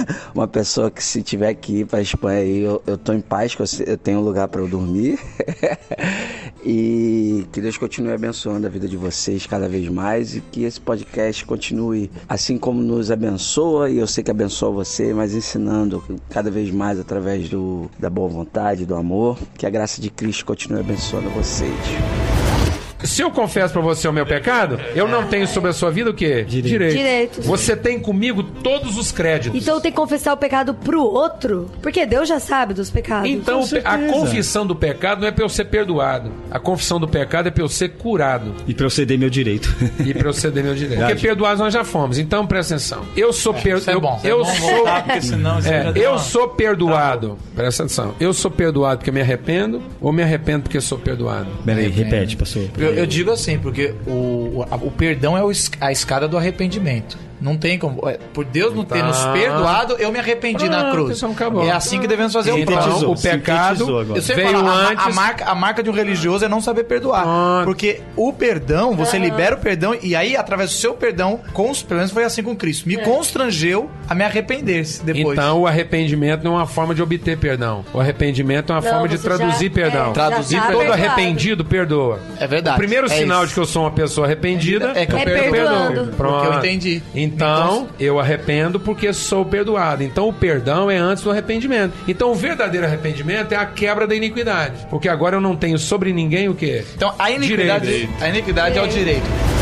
[0.34, 3.54] uma pessoa que se tiver que ir para Espanha aí, eu, eu tô em paz,
[3.54, 5.18] que eu, eu tenho um lugar para eu dormir.
[6.64, 10.80] e que Deus continue abençoando a vida de vocês cada vez mais e que esse
[10.80, 16.50] podcast continue assim como nos abençoa e eu sei que abençoa você, mas ensinando cada
[16.50, 19.38] vez mais através do, da boa vontade, do amor.
[19.56, 22.31] Que a graça de Cristo continue abençoando vocês.
[23.04, 26.10] Se eu confesso pra você o meu pecado, eu não tenho sobre a sua vida
[26.10, 26.44] o quê?
[26.44, 26.96] Direito.
[26.96, 27.46] Direitos.
[27.46, 29.60] Você tem comigo todos os créditos.
[29.60, 31.70] Então tem que confessar o pecado pro outro?
[31.82, 33.28] Porque Deus já sabe dos pecados.
[33.28, 36.30] Então a confissão do pecado não é pra eu ser perdoado.
[36.50, 38.54] A confissão do pecado é pra eu ser curado.
[38.66, 39.74] E pra eu ceder meu direito.
[40.04, 41.00] E pra eu ceder meu direito.
[41.00, 42.18] Porque perdoados nós já fomos.
[42.18, 43.02] Então presta atenção.
[43.16, 43.90] Eu sou isso perdoado.
[43.90, 44.20] é bom.
[44.24, 44.70] Eu, É bom sou.
[44.76, 47.38] voltar, senão É, eu sou perdoado.
[47.54, 48.14] Presta atenção.
[48.20, 51.48] Eu sou perdoado porque me arrependo ou me arrependo porque sou perdoado?
[51.64, 52.64] Peraí, repete, pastor.
[52.78, 55.42] Eu, eu digo assim, porque o, o, o perdão é
[55.80, 57.18] a escada do arrependimento.
[57.42, 58.08] Não tem como.
[58.08, 59.32] é, Por Deus não ter nos Tá.
[59.32, 61.22] perdoado, eu me arrependi na Pronto, cruz.
[61.22, 61.62] então.
[61.62, 63.12] É assim que devemos fazer o Sintetizou, próximo.
[63.12, 64.18] o pecado sintetizou agora.
[64.18, 66.60] Eu sempre veio falo, a, a antes- marca, a marca de um religioso é não
[66.60, 67.24] saber perdoar.
[67.64, 71.98] Porque o perdão, você libera o perdão, e aí, através do seu perdão, cons, pelo
[71.98, 75.38] menos foi assim com Cristo, me constrangeu a me arrepender-se depois.
[75.38, 77.84] Então o arrependimento não é uma forma de obter perdão.
[77.92, 80.10] O arrependimento é uma Não, forma de traduzir já- perdão.
[80.10, 80.82] é, Traduzir tá perdão.
[80.84, 82.20] Todo arrependido perdoa.
[82.38, 82.76] É verdade.
[82.76, 83.48] O primeiro É sinal isso.
[83.48, 85.50] de que eu sou uma pessoa arrependida É que eu eu perdoo.
[85.52, 86.04] perdoo.
[86.04, 86.44] Porque Pronto.
[86.52, 87.02] eu entendi.
[87.14, 87.31] Então,
[87.98, 90.02] eu arrependo porque sou perdoado.
[90.02, 91.92] Então o perdão é antes do arrependimento.
[92.06, 94.86] Então o verdadeiro arrependimento é a quebra da iniquidade.
[94.90, 96.84] Porque agora eu não tenho sobre ninguém o quê?
[96.94, 98.12] Então a iniquidade, Direito.
[98.22, 99.61] a iniquidade é o direito.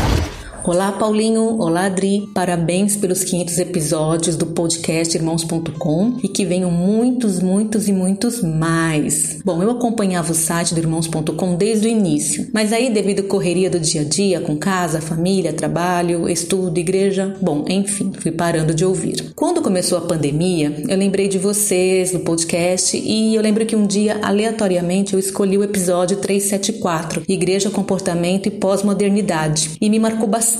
[0.63, 1.59] Olá, Paulinho.
[1.59, 2.29] Olá, Adri.
[2.35, 9.39] Parabéns pelos 500 episódios do podcast Irmãos.com e que venham muitos, muitos e muitos mais.
[9.43, 13.71] Bom, eu acompanhava o site do Irmãos.com desde o início, mas aí, devido à correria
[13.71, 18.85] do dia a dia, com casa, família, trabalho, estudo, igreja, bom, enfim, fui parando de
[18.85, 19.31] ouvir.
[19.35, 23.87] Quando começou a pandemia, eu lembrei de vocês, do podcast, e eu lembro que um
[23.87, 30.50] dia, aleatoriamente, eu escolhi o episódio 374, Igreja, Comportamento e Pós-Modernidade, e me marcou bastante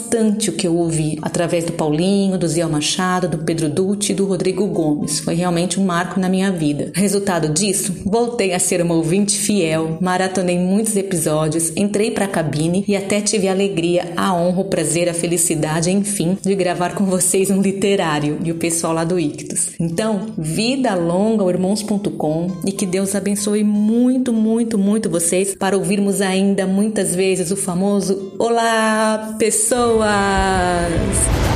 [0.49, 4.25] o que eu ouvi através do Paulinho, do Zé Machado, do Pedro Dutti e do
[4.25, 5.19] Rodrigo Gomes.
[5.19, 6.91] Foi realmente um marco na minha vida.
[6.93, 12.83] Resultado disso, voltei a ser uma ouvinte fiel, maratonei muitos episódios, entrei para a cabine
[12.87, 17.05] e até tive a alegria, a honra, o prazer, a felicidade, enfim, de gravar com
[17.05, 19.69] vocês um literário e o pessoal lá do Ictus.
[19.79, 26.67] Então, vida longa irmãos.com e que Deus abençoe muito, muito, muito vocês para ouvirmos ainda
[26.67, 29.80] muitas vezes o famoso Olá, pessoas!
[29.81, 31.50] So, uh,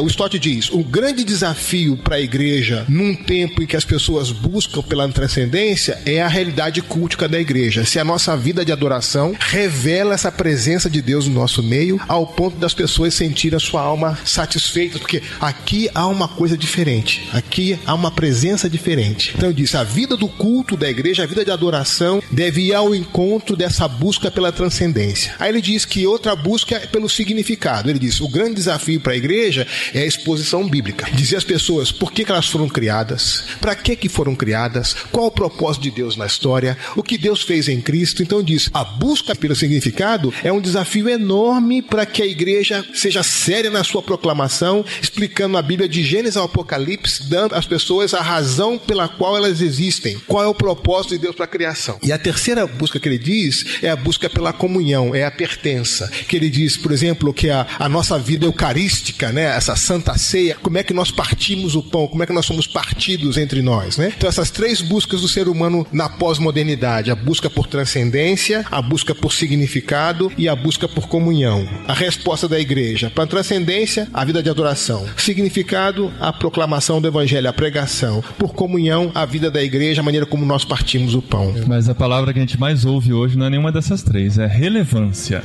[0.00, 4.30] O Stott diz: o grande desafio para a igreja num tempo em que as pessoas
[4.30, 7.84] buscam pela transcendência é a realidade cultica da igreja.
[7.84, 12.26] Se a nossa vida de adoração revela essa presença de Deus no nosso meio, ao
[12.26, 17.78] ponto das pessoas sentirem a sua alma satisfeita, porque aqui há uma coisa diferente, aqui
[17.84, 19.34] há uma presença diferente.
[19.36, 22.94] Então diz: a vida do culto da igreja, a vida de adoração, deve ir ao
[22.94, 25.34] encontro dessa busca pela transcendência.
[25.38, 27.90] Aí ele diz que outra busca é pelo significado.
[27.90, 31.08] Ele diz: o grande desafio para a igreja é a exposição bíblica.
[31.12, 35.26] Dizer às pessoas por que, que elas foram criadas, para que, que foram criadas, qual
[35.26, 38.22] o propósito de Deus na história, o que Deus fez em Cristo.
[38.22, 43.22] Então diz, a busca pelo significado é um desafio enorme para que a igreja seja
[43.22, 48.20] séria na sua proclamação, explicando a Bíblia de Gênesis ao Apocalipse, dando às pessoas a
[48.20, 51.98] razão pela qual elas existem, qual é o propósito de Deus para a criação.
[52.02, 56.10] E a terceira busca que ele diz é a busca pela comunhão, é a pertença.
[56.28, 60.56] Que ele diz, por exemplo, que a, a nossa vida eucarística, né, essa Santa Ceia,
[60.62, 63.96] como é que nós partimos o pão, como é que nós somos partidos entre nós,
[63.96, 64.12] né?
[64.16, 69.14] Então essas três buscas do ser humano na pós-modernidade, a busca por transcendência, a busca
[69.14, 71.66] por significado e a busca por comunhão.
[71.86, 75.06] A resposta da igreja para transcendência, a vida de adoração.
[75.16, 78.22] Significado, a proclamação do evangelho, a pregação.
[78.38, 81.54] Por comunhão, a vida da igreja, a maneira como nós partimos o pão.
[81.66, 84.46] Mas a palavra que a gente mais ouve hoje não é nenhuma dessas três, é
[84.46, 85.42] relevância.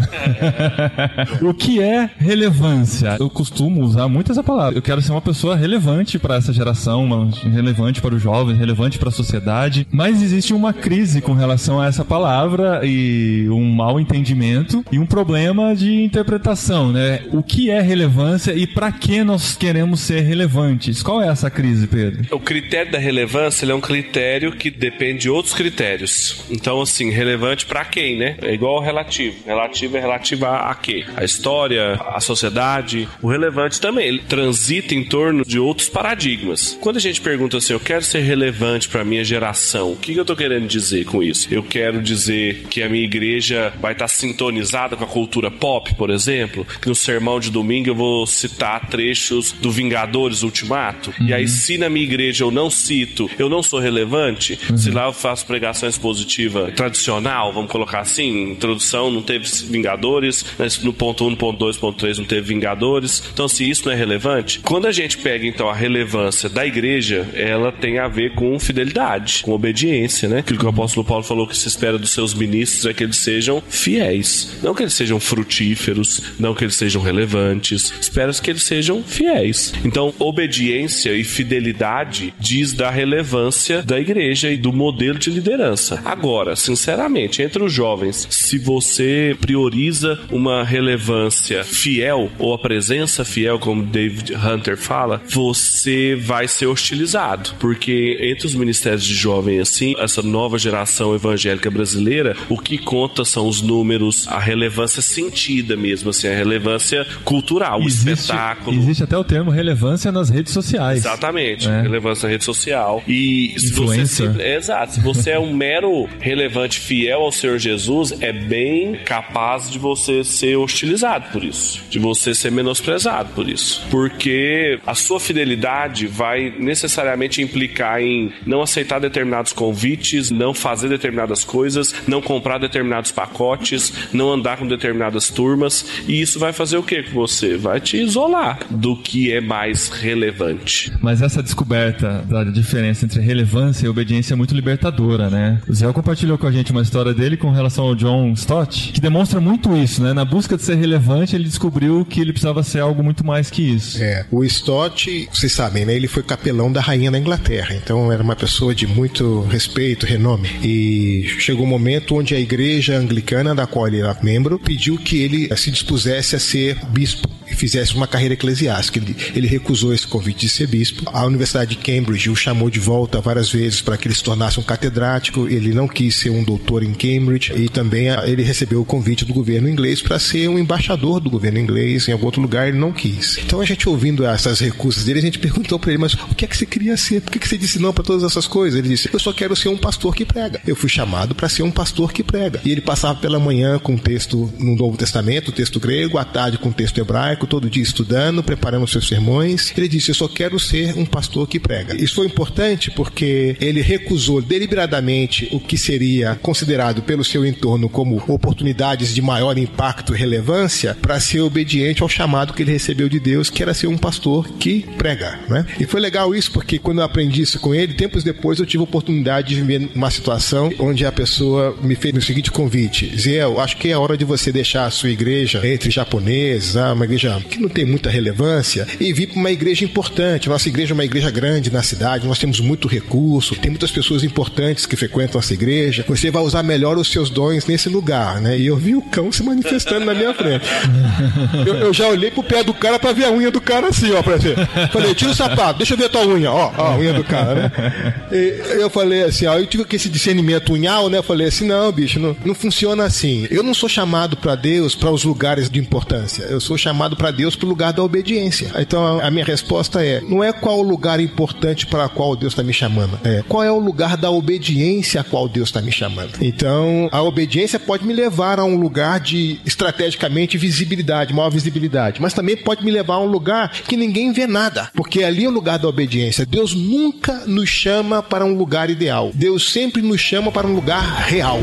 [1.41, 3.17] o que é relevância?
[3.19, 4.78] Eu costumo usar muito essa palavra.
[4.78, 8.97] Eu quero ser uma pessoa relevante para essa geração, uma- relevante para os jovens, relevante
[8.97, 9.88] para a sociedade.
[9.91, 15.05] Mas existe uma crise com relação a essa palavra e um mau entendimento e um
[15.05, 17.21] problema de interpretação, né?
[17.32, 21.01] O que é relevância e para que nós queremos ser relevantes?
[21.03, 22.26] Qual é essa crise, Pedro?
[22.36, 26.43] O critério da relevância ele é um critério que depende de outros critérios.
[26.49, 28.36] Então, assim, relevante pra quem, né?
[28.41, 29.36] É igual ao relativo.
[29.45, 31.05] Relativo é relativo a, a quê?
[31.15, 33.07] A história, a sociedade.
[33.21, 36.77] O relevante também, ele transita em torno de outros paradigmas.
[36.81, 40.19] Quando a gente pergunta assim, eu quero ser relevante pra minha geração, o que que
[40.19, 41.47] eu tô querendo dizer com isso?
[41.51, 46.09] Eu quero dizer que a minha igreja vai estar sintonizada com a cultura pop, por
[46.09, 51.13] exemplo, que no sermão de domingo eu vou citar trechos do Vingadores Ultimato.
[51.19, 55.05] E aí, se na minha igreja eu não cito, eu não sou relevante, se lá
[55.05, 60.45] eu faço pregação expositiva tradicional, vamos colocar assim, introdução não teve Vingadores,
[60.81, 63.23] no ponto 1, no ponto 2, ponto 3 não teve Vingadores.
[63.33, 67.27] Então, se isso não é relevante, quando a gente pega então a relevância da igreja,
[67.33, 70.39] ela tem a ver com fidelidade, com obediência, né?
[70.39, 73.17] Aquilo que o apóstolo Paulo falou que se espera dos seus ministros é que eles
[73.17, 78.63] sejam fiéis, não que eles sejam frutíferos, não que eles sejam relevantes, espera-se que eles
[78.63, 79.73] sejam fiéis.
[79.83, 86.01] Então, obediência e fidelidade diz da relevância da igreja e do modelo de liderança.
[86.05, 93.59] Agora, sinceramente, entre os jovens, se você prioriza uma relevância fiel ou a presença fiel,
[93.59, 99.95] como David Hunter fala, você vai ser hostilizado, porque entre os ministérios de jovem assim,
[99.99, 106.09] essa nova geração evangélica brasileira, o que conta são os números, a relevância sentida mesmo,
[106.09, 108.77] assim, a relevância cultural, o espetáculo.
[108.77, 110.99] Existe até o termo relevância nas redes sociais.
[110.99, 111.81] Exatamente, É.
[111.81, 113.03] relevância na rede social.
[113.07, 118.13] E se você é, exato, se você é um mero relevante fiel ao Senhor Jesus,
[118.21, 123.74] é bem capaz de você ser hostilizado por isso, de você ser menosprezado por isso,
[123.78, 131.43] porque a sua fidelidade vai necessariamente implicar em não aceitar determinados convites, não fazer determinadas
[131.43, 136.84] coisas, não comprar determinados pacotes, não andar com determinadas turmas, e isso vai fazer o
[136.84, 137.57] que com você?
[137.57, 140.91] Vai te isolar do que é mais relevante.
[141.01, 145.61] Mas essa descoberta da diferença entre relevância e obediência é muito libertadora, né?
[145.67, 149.01] O Zé compartilhou com a gente uma história dele com relação ao John Stott, que
[149.01, 150.13] demonstra muito isso, né?
[150.13, 153.64] Na busca de ser relevante, ele descobriu que ele precisava ser algo muito mais que
[153.74, 154.01] isso.
[154.01, 155.95] É, o Stott, vocês sabem, né?
[155.95, 160.49] Ele foi capelão da rainha da Inglaterra, então era uma pessoa de muito respeito, renome.
[160.63, 165.22] E chegou um momento onde a igreja anglicana, da qual ele era membro, pediu que
[165.22, 168.99] ele se dispusesse a ser bispo fizesse uma carreira eclesiástica.
[168.99, 171.03] Ele, ele recusou esse convite de ser bispo.
[171.11, 174.59] A Universidade de Cambridge o chamou de volta várias vezes para que ele se tornasse
[174.59, 175.47] um catedrático.
[175.47, 179.25] Ele não quis ser um doutor em Cambridge e também ah, ele recebeu o convite
[179.25, 182.67] do governo inglês para ser um embaixador do governo inglês em algum outro lugar.
[182.67, 183.37] Ele não quis.
[183.37, 186.45] Então a gente ouvindo essas recusas dele, a gente perguntou para ele: mas o que
[186.45, 187.21] é que você queria ser?
[187.21, 188.77] Por que, que você disse não para todas essas coisas?
[188.77, 190.61] Ele disse: eu só quero ser um pastor que prega.
[190.65, 192.61] Eu fui chamado para ser um pastor que prega.
[192.63, 196.57] E ele passava pela manhã com um texto no Novo Testamento, texto grego, à tarde
[196.57, 199.73] com texto hebraico, todo dia estudando, preparando seus sermões.
[199.77, 201.95] Ele disse: Eu só quero ser um pastor que prega.
[201.95, 208.23] Isso foi importante porque ele recusou deliberadamente o que seria considerado pelo seu entorno como
[208.27, 213.19] oportunidades de maior impacto e relevância para ser obediente ao chamado que ele recebeu de
[213.19, 215.39] Deus, que era ser um pastor que prega.
[215.49, 215.65] Né?
[215.79, 218.81] E foi legal isso porque quando eu aprendi isso com ele, tempos depois eu tive
[218.81, 223.43] a oportunidade de viver uma situação onde a pessoa me fez o seguinte convite: Zé,
[223.43, 227.05] eu acho que é hora de você deixar a sua igreja entre japoneses, ah, uma
[227.05, 230.49] igreja que não tem muita relevância, e vir para uma igreja importante.
[230.49, 234.23] Nossa igreja é uma igreja grande na cidade, nós temos muito recurso, tem muitas pessoas
[234.23, 236.05] importantes que frequentam nossa igreja.
[236.07, 238.57] Você vai usar melhor os seus dons nesse lugar, né?
[238.57, 240.65] E eu vi o cão se manifestando na minha frente.
[241.65, 244.11] Eu, eu já olhei pro pé do cara para ver a unha do cara assim,
[244.11, 244.55] ó, pra ver.
[244.91, 247.23] Falei, tira o sapato, deixa eu ver a tua unha, ó, ó a unha do
[247.23, 248.13] cara, né?
[248.31, 251.17] E eu falei assim, ó, eu tive esse discernimento unhal, né?
[251.17, 253.47] Eu falei assim, não, bicho, não, não funciona assim.
[253.49, 256.43] Eu não sou chamado para Deus para os lugares de importância.
[256.43, 258.71] Eu sou chamado para para Deus para o lugar da obediência.
[258.78, 262.61] Então a minha resposta é: não é qual o lugar importante para qual Deus está
[262.61, 266.38] me chamando, é qual é o lugar da obediência a qual Deus está me chamando.
[266.39, 272.34] Então a obediência pode me levar a um lugar de estrategicamente visibilidade, maior visibilidade, mas
[272.34, 275.51] também pode me levar a um lugar que ninguém vê nada, porque ali é o
[275.51, 276.45] lugar da obediência.
[276.45, 279.32] Deus nunca nos chama para um lugar ideal.
[279.34, 281.59] Deus sempre nos chama para um lugar real.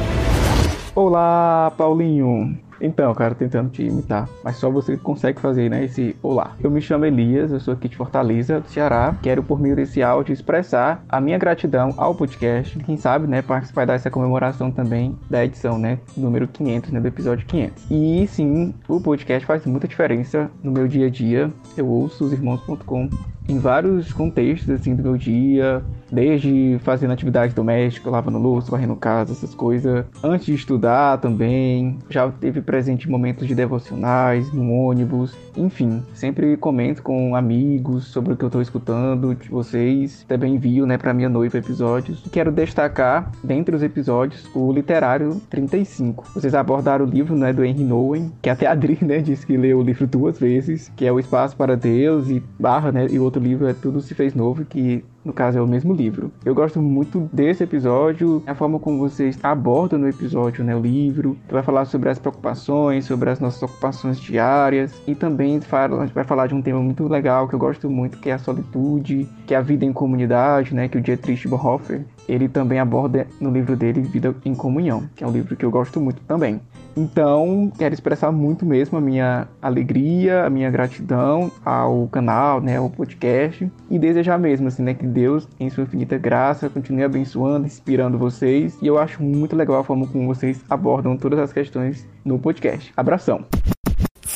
[0.94, 2.58] Olá, Paulinho.
[2.82, 6.56] Então, cara, tentando te imitar, mas só você consegue fazer, né, esse olá.
[6.60, 9.14] Eu me chamo Elias, eu sou aqui de Fortaleza, do Ceará.
[9.22, 12.76] Quero, por meio desse áudio, expressar a minha gratidão ao podcast.
[12.80, 17.46] Quem sabe, né, participar dessa comemoração também da edição, né, número 500, né, do episódio
[17.46, 17.86] 500.
[17.88, 21.52] E sim, o podcast faz muita diferença no meu dia a dia.
[21.76, 23.08] Eu ouço os irmãos.com
[23.48, 29.32] em vários contextos assim do meu dia, desde fazendo atividade doméstica, lavando louça, varrendo casa,
[29.32, 30.04] essas coisas.
[30.22, 37.02] Antes de estudar também, já teve presente momentos de devocionais, no ônibus, enfim, sempre comento
[37.02, 40.24] com amigos sobre o que eu estou escutando de vocês.
[40.28, 42.24] Também envio, né, para minha noiva episódios.
[42.30, 46.24] Quero destacar, dentre os episódios, o literário 35.
[46.34, 49.56] Vocês abordaram o livro, né, do Henry Nowen, que até a Adri, né, disse que
[49.56, 53.18] leu o livro duas vezes, que é o Espaço para Deus e barra, né, e
[53.32, 56.30] outro livro é Tudo se fez novo, que no caso é o mesmo livro.
[56.44, 61.36] Eu gosto muito desse episódio, a forma como vocês abordam no episódio, né, o livro,
[61.46, 66.24] que vai falar sobre as preocupações, sobre as nossas ocupações diárias e também fala, vai
[66.24, 69.54] falar de um tema muito legal que eu gosto muito, que é a solitude, que
[69.54, 73.76] é a vida em comunidade, né, que o Dietrich Bonhoeffer ele também aborda no livro
[73.76, 76.60] dele Vida em Comunhão, que é um livro que eu gosto muito também.
[76.96, 82.90] Então, quero expressar muito mesmo a minha alegria, a minha gratidão ao canal, né, ao
[82.90, 88.18] podcast e desejar mesmo assim, né, que Deus, em sua infinita graça, continue abençoando, inspirando
[88.18, 88.76] vocês.
[88.82, 92.92] E eu acho muito legal a forma como vocês abordam todas as questões no podcast.
[92.96, 93.44] Abração.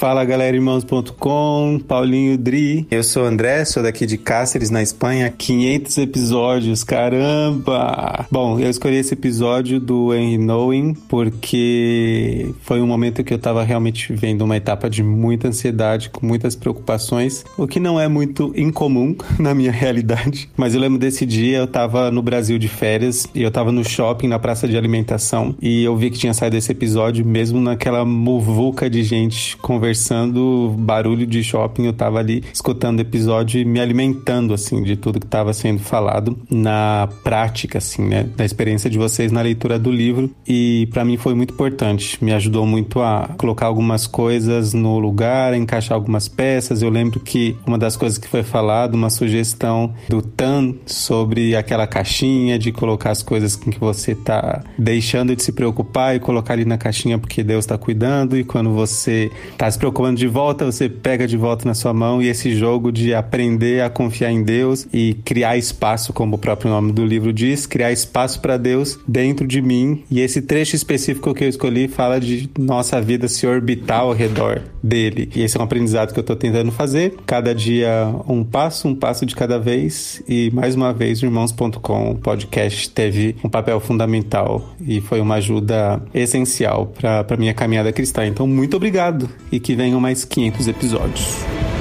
[0.06, 2.86] Fala galera, irmãos.com, Paulinho Dri.
[2.88, 5.34] Eu sou o André, sou daqui de Cáceres, na Espanha.
[5.36, 8.24] 500 episódios, caramba!
[8.30, 13.64] Bom, eu escolhi esse episódio do Henry Knowing porque foi um momento que eu tava
[13.64, 18.52] realmente vivendo uma etapa de muita ansiedade, com muitas preocupações, o que não é muito
[18.56, 20.48] incomum na minha realidade.
[20.56, 23.82] Mas eu lembro desse dia, eu tava no Brasil de férias e eu tava no
[23.82, 28.04] shopping, na praça de alimentação, e eu vi que tinha saído esse episódio mesmo naquela
[28.04, 33.64] muvuca de gente conversando conversando, barulho de shopping, eu tava ali escutando o episódio e
[33.64, 38.24] me alimentando, assim, de tudo que tava sendo falado na prática, assim, né?
[38.36, 40.30] Da experiência de vocês na leitura do livro.
[40.46, 42.22] E para mim foi muito importante.
[42.22, 46.82] Me ajudou muito a colocar algumas coisas no lugar, a encaixar algumas peças.
[46.82, 51.86] Eu lembro que uma das coisas que foi falado, uma sugestão do Tan sobre aquela
[51.86, 56.52] caixinha de colocar as coisas com que você tá deixando de se preocupar e colocar
[56.52, 58.36] ali na caixinha porque Deus tá cuidando.
[58.36, 62.28] E quando você tá preocupando de volta, você pega de volta na sua mão e
[62.28, 66.92] esse jogo de aprender a confiar em Deus e criar espaço, como o próprio nome
[66.92, 70.02] do livro diz, criar espaço para Deus dentro de mim.
[70.10, 74.62] E esse trecho específico que eu escolhi fala de nossa vida se orbitar ao redor
[74.82, 75.30] dele.
[75.34, 77.14] E esse é um aprendizado que eu estou tentando fazer.
[77.26, 80.22] Cada dia um passo, um passo de cada vez.
[80.28, 86.86] E mais uma vez, Irmãos.com, podcast, teve um papel fundamental e foi uma ajuda essencial
[86.86, 88.26] para minha caminhada cristã.
[88.26, 91.75] Então, muito obrigado e que venham mais 500 episódios.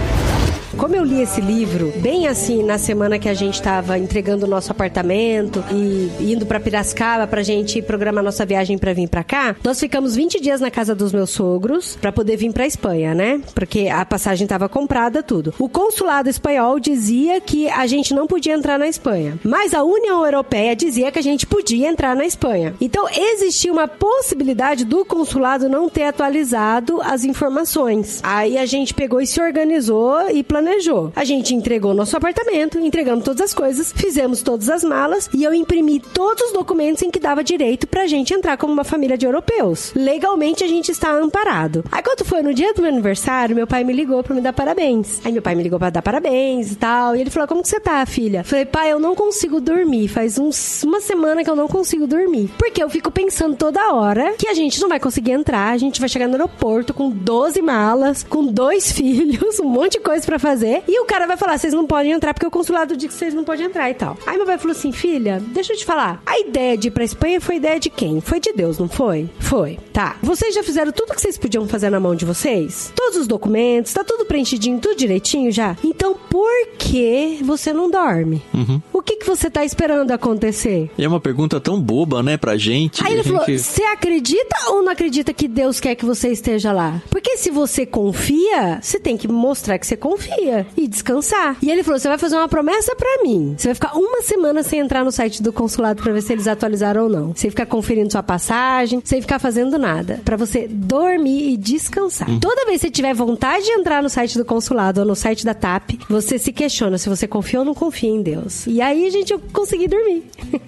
[0.86, 4.48] Como eu li esse livro, bem assim, na semana que a gente estava entregando o
[4.48, 9.56] nosso apartamento e indo para Piracicaba pra gente programar nossa viagem para vir para cá,
[9.64, 13.42] nós ficamos 20 dias na casa dos meus sogros para poder vir para Espanha, né?
[13.56, 15.56] Porque a passagem estava comprada, tudo.
[15.58, 20.24] O consulado espanhol dizia que a gente não podia entrar na Espanha, mas a União
[20.24, 22.76] Europeia dizia que a gente podia entrar na Espanha.
[22.80, 28.20] Então existia uma possibilidade do consulado não ter atualizado as informações.
[28.22, 31.12] Aí a gente pegou e se organizou e planejou planejou.
[31.16, 35.54] A gente entregou nosso apartamento, entregamos todas as coisas, fizemos todas as malas e eu
[35.54, 39.26] imprimi todos os documentos em que dava direito pra gente entrar como uma família de
[39.26, 39.94] europeus.
[39.96, 41.84] Legalmente a gente está amparado.
[41.92, 44.54] Aí quando foi no dia do meu aniversário, meu pai me ligou pra me dar
[44.54, 45.22] parabéns.
[45.24, 47.16] Aí meu pai me ligou pra dar parabéns e tal.
[47.16, 48.44] E ele falou: Como que você tá, filha?
[48.44, 50.08] Falei, pai, eu não consigo dormir.
[50.08, 52.50] Faz uns, uma semana que eu não consigo dormir.
[52.58, 56.00] Porque eu fico pensando toda hora que a gente não vai conseguir entrar, a gente
[56.00, 60.40] vai chegar no aeroporto com 12 malas, com dois filhos, um monte de coisa para
[60.40, 60.84] fazer fazer.
[60.88, 63.34] E o cara vai falar: vocês não podem entrar porque o consulado diz que vocês
[63.34, 64.18] não podem entrar e tal.
[64.26, 66.22] Aí meu pai falou assim: filha, deixa eu te falar.
[66.26, 68.20] A ideia de ir pra Espanha foi ideia de quem?
[68.22, 69.30] Foi de Deus, não foi?
[69.40, 69.80] Foi.
[69.94, 70.18] Tá.
[70.22, 72.92] Vocês já fizeram tudo que vocês podiam fazer na mão de vocês?
[72.96, 75.78] Todos os documentos, tá tudo preenchidinho, tudo direitinho já?
[75.84, 78.42] Então por que você não dorme?
[78.54, 78.82] Uhum.
[78.94, 80.90] O que, que você tá esperando acontecer?
[80.98, 83.04] E é uma pergunta tão boba, né, pra gente.
[83.06, 86.72] Aí ele falou: gente- você acredita ou não acredita que Deus quer que você esteja
[86.72, 87.02] lá?
[87.10, 90.45] Porque se você confia, você tem que mostrar que você confia
[90.76, 91.58] e descansar.
[91.62, 93.56] E ele falou: você vai fazer uma promessa pra mim.
[93.58, 96.48] Você vai ficar uma semana sem entrar no site do consulado pra ver se eles
[96.48, 97.36] atualizaram ou não.
[97.36, 100.22] Sem ficar conferindo sua passagem, sem ficar fazendo nada.
[100.24, 102.28] Pra você dormir e descansar.
[102.40, 105.46] Toda vez que você tiver vontade de entrar no site do consulado ou no site
[105.46, 108.68] da TAP, você se questiona se você confia ou não confia em Deus.
[108.68, 110.24] E aí, gente, eu consegui dormir.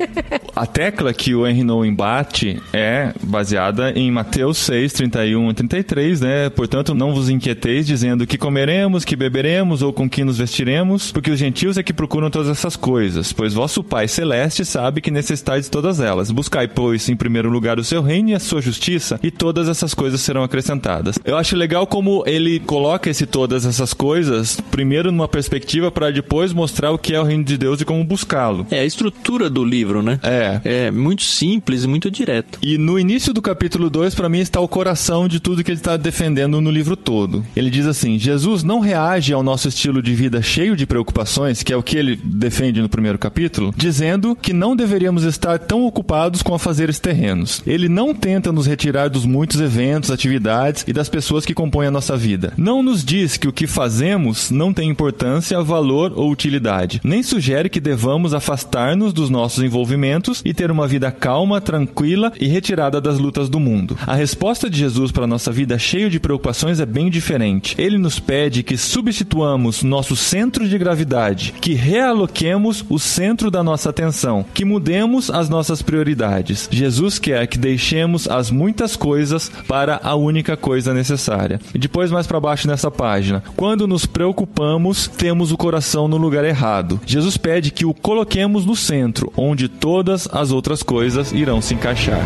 [0.56, 6.22] A tecla que o Henry No embate é baseada em Mateus 6, 31 e 33,
[6.22, 6.50] né?
[6.50, 11.32] Portanto, não vos inquieteis dizendo que comeremos, que beberemos ou com que nos vestiremos, porque
[11.32, 15.66] os gentios é que procuram todas essas coisas, pois vosso Pai Celeste sabe que necessitais
[15.66, 16.32] de todas elas.
[16.32, 19.94] Buscai, pois, em primeiro lugar o seu reino e a sua justiça, e todas essas
[19.94, 21.18] coisas serão acrescentadas.
[21.24, 26.54] Eu acho legal como ele coloca esse todas essas coisas, primeiro numa perspectiva para depois
[26.54, 28.66] mostrar o que é o reino de Deus e como buscá-lo.
[28.70, 30.20] É a estrutura do livro, né?
[30.24, 30.62] É.
[30.64, 32.60] É muito simples e muito direto.
[32.62, 35.80] E no início do capítulo 2, para mim, está o coração de tudo que ele
[35.80, 37.46] está defendendo no livro todo.
[37.56, 41.72] Ele diz assim: Jesus não reage ao nosso estilo de vida cheio de preocupações, que
[41.72, 46.44] é o que ele defende no primeiro capítulo, dizendo que não deveríamos estar tão ocupados
[46.44, 47.62] com afazeres terrenos.
[47.66, 51.92] Ele não tenta nos retirar dos muitos eventos, atividades e das pessoas que compõem a
[51.92, 52.54] nossa vida.
[52.58, 57.00] Não nos diz que o que fazemos não tem importância, valor ou utilidade.
[57.04, 62.48] Nem sugere que devamos afastar-nos dos nossos envolvimentos e ter uma vida calma, tranquila e
[62.48, 63.98] retirada das lutas do mundo.
[64.06, 67.76] A resposta de Jesus para a nossa vida cheia de preocupações é bem diferente.
[67.78, 69.47] Ele nos pede que substituamos
[69.84, 75.82] nosso centro de gravidade, que realoquemos o centro da nossa atenção, que mudemos as nossas
[75.82, 76.68] prioridades.
[76.72, 81.60] Jesus quer que deixemos as muitas coisas para a única coisa necessária.
[81.74, 86.44] E depois mais para baixo nessa página, quando nos preocupamos, temos o coração no lugar
[86.44, 87.00] errado.
[87.06, 92.22] Jesus pede que o coloquemos no centro, onde todas as outras coisas irão se encaixar.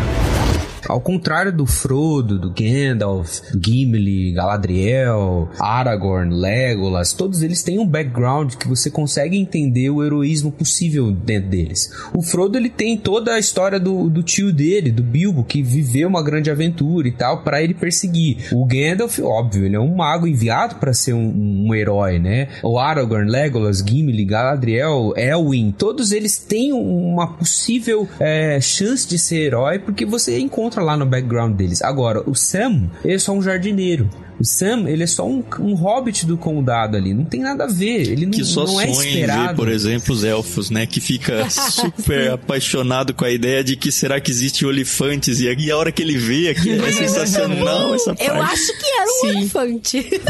[0.88, 8.54] Ao contrário do Frodo, do Gandalf, Gimli, Galadriel, Aragorn, Legolas, todos eles têm um background
[8.54, 11.90] que você consegue entender o heroísmo possível dentro deles.
[12.14, 16.08] O Frodo ele tem toda a história do, do tio dele, do Bilbo, que viveu
[16.08, 18.48] uma grande aventura e tal, para ele perseguir.
[18.52, 22.48] O Gandalf, óbvio, ele é um mago enviado para ser um, um herói, né?
[22.62, 29.46] O Aragorn, Legolas, Gimli, Galadriel, Elwin, todos eles têm uma possível é, chance de ser
[29.46, 31.82] herói porque você encontra lá no background deles.
[31.82, 34.08] Agora, o Sam, ele é só um jardineiro.
[34.40, 37.14] O Sam, ele é só um, um hobbit do condado ali.
[37.14, 38.08] Não tem nada a ver.
[38.10, 39.56] Ele não, Que só não é sonha em ver, esperado.
[39.56, 40.86] por exemplo, os elfos, né?
[40.86, 45.70] Que fica super apaixonado com a ideia de que será que existe olifantes e aí
[45.70, 48.26] a hora que ele vê aquilo é sensacional essa parte.
[48.30, 49.98] Eu acho que era um elefante.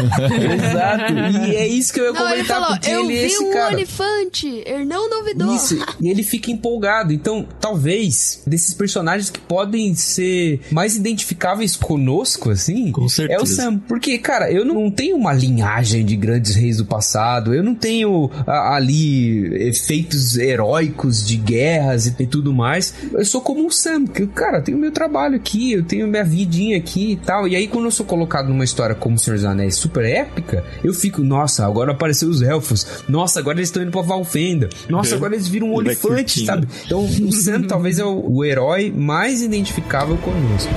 [0.53, 1.13] Exato.
[1.49, 3.25] E é isso que eu ia Não, ele comentar, falou, porque eu ele é vi
[3.33, 3.73] esse um cara.
[3.73, 5.55] elefante, ele não duvidou.
[5.55, 7.13] Isso, e ele fica empolgado.
[7.13, 13.39] Então, talvez, desses personagens que podem ser mais identificáveis conosco, assim, Com certeza.
[13.39, 13.77] é o Sam.
[13.93, 18.27] Porque, cara, eu não tenho uma linhagem de grandes reis do passado, eu não tenho
[18.47, 22.91] a- ali efeitos heróicos de guerras e, e tudo mais.
[23.13, 26.23] Eu sou como o Sam, que, cara, eu tenho meu trabalho aqui, eu tenho minha
[26.23, 27.47] vidinha aqui e tal.
[27.47, 30.63] E aí, quando eu sou colocado numa história como o Senhor dos Anéis super épica,
[30.83, 33.03] eu fico, nossa, agora apareceu os elfos.
[33.07, 34.69] Nossa, agora eles estão indo pra Valfenda.
[34.89, 35.17] Nossa, É.
[35.17, 36.07] agora eles viram um Ele olifante,
[36.39, 36.45] curtindo.
[36.47, 36.67] sabe?
[36.83, 40.73] Então, o Sam talvez é o, o herói mais identificável conosco.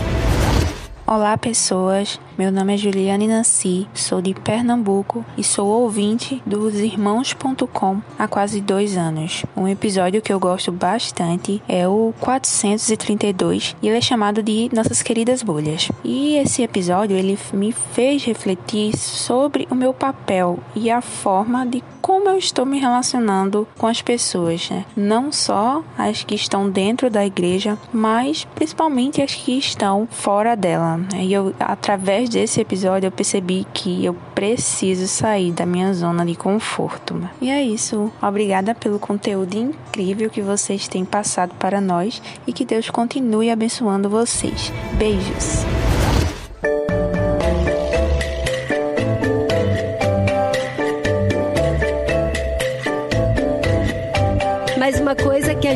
[1.06, 2.20] Olá, pessoas.
[2.38, 8.60] Meu nome é Juliane Nancy, sou de Pernambuco e sou ouvinte dos Irmãos.com há quase
[8.60, 9.46] dois anos.
[9.56, 15.00] Um episódio que eu gosto bastante é o 432 e ele é chamado de Nossas
[15.00, 15.90] Queridas Bolhas.
[16.04, 21.82] E esse episódio ele me fez refletir sobre o meu papel e a forma de
[22.06, 24.84] como eu estou me relacionando com as pessoas, né?
[24.96, 30.98] Não só as que estão dentro da igreja, mas principalmente as que estão fora dela.
[30.98, 31.24] né?
[31.24, 36.34] E eu, através desse episódio, eu percebi que eu preciso sair da minha zona de
[36.34, 37.28] conforto.
[37.40, 38.12] E é isso.
[38.22, 44.08] Obrigada pelo conteúdo incrível que vocês têm passado para nós e que Deus continue abençoando
[44.08, 44.72] vocês.
[44.98, 45.64] Beijos.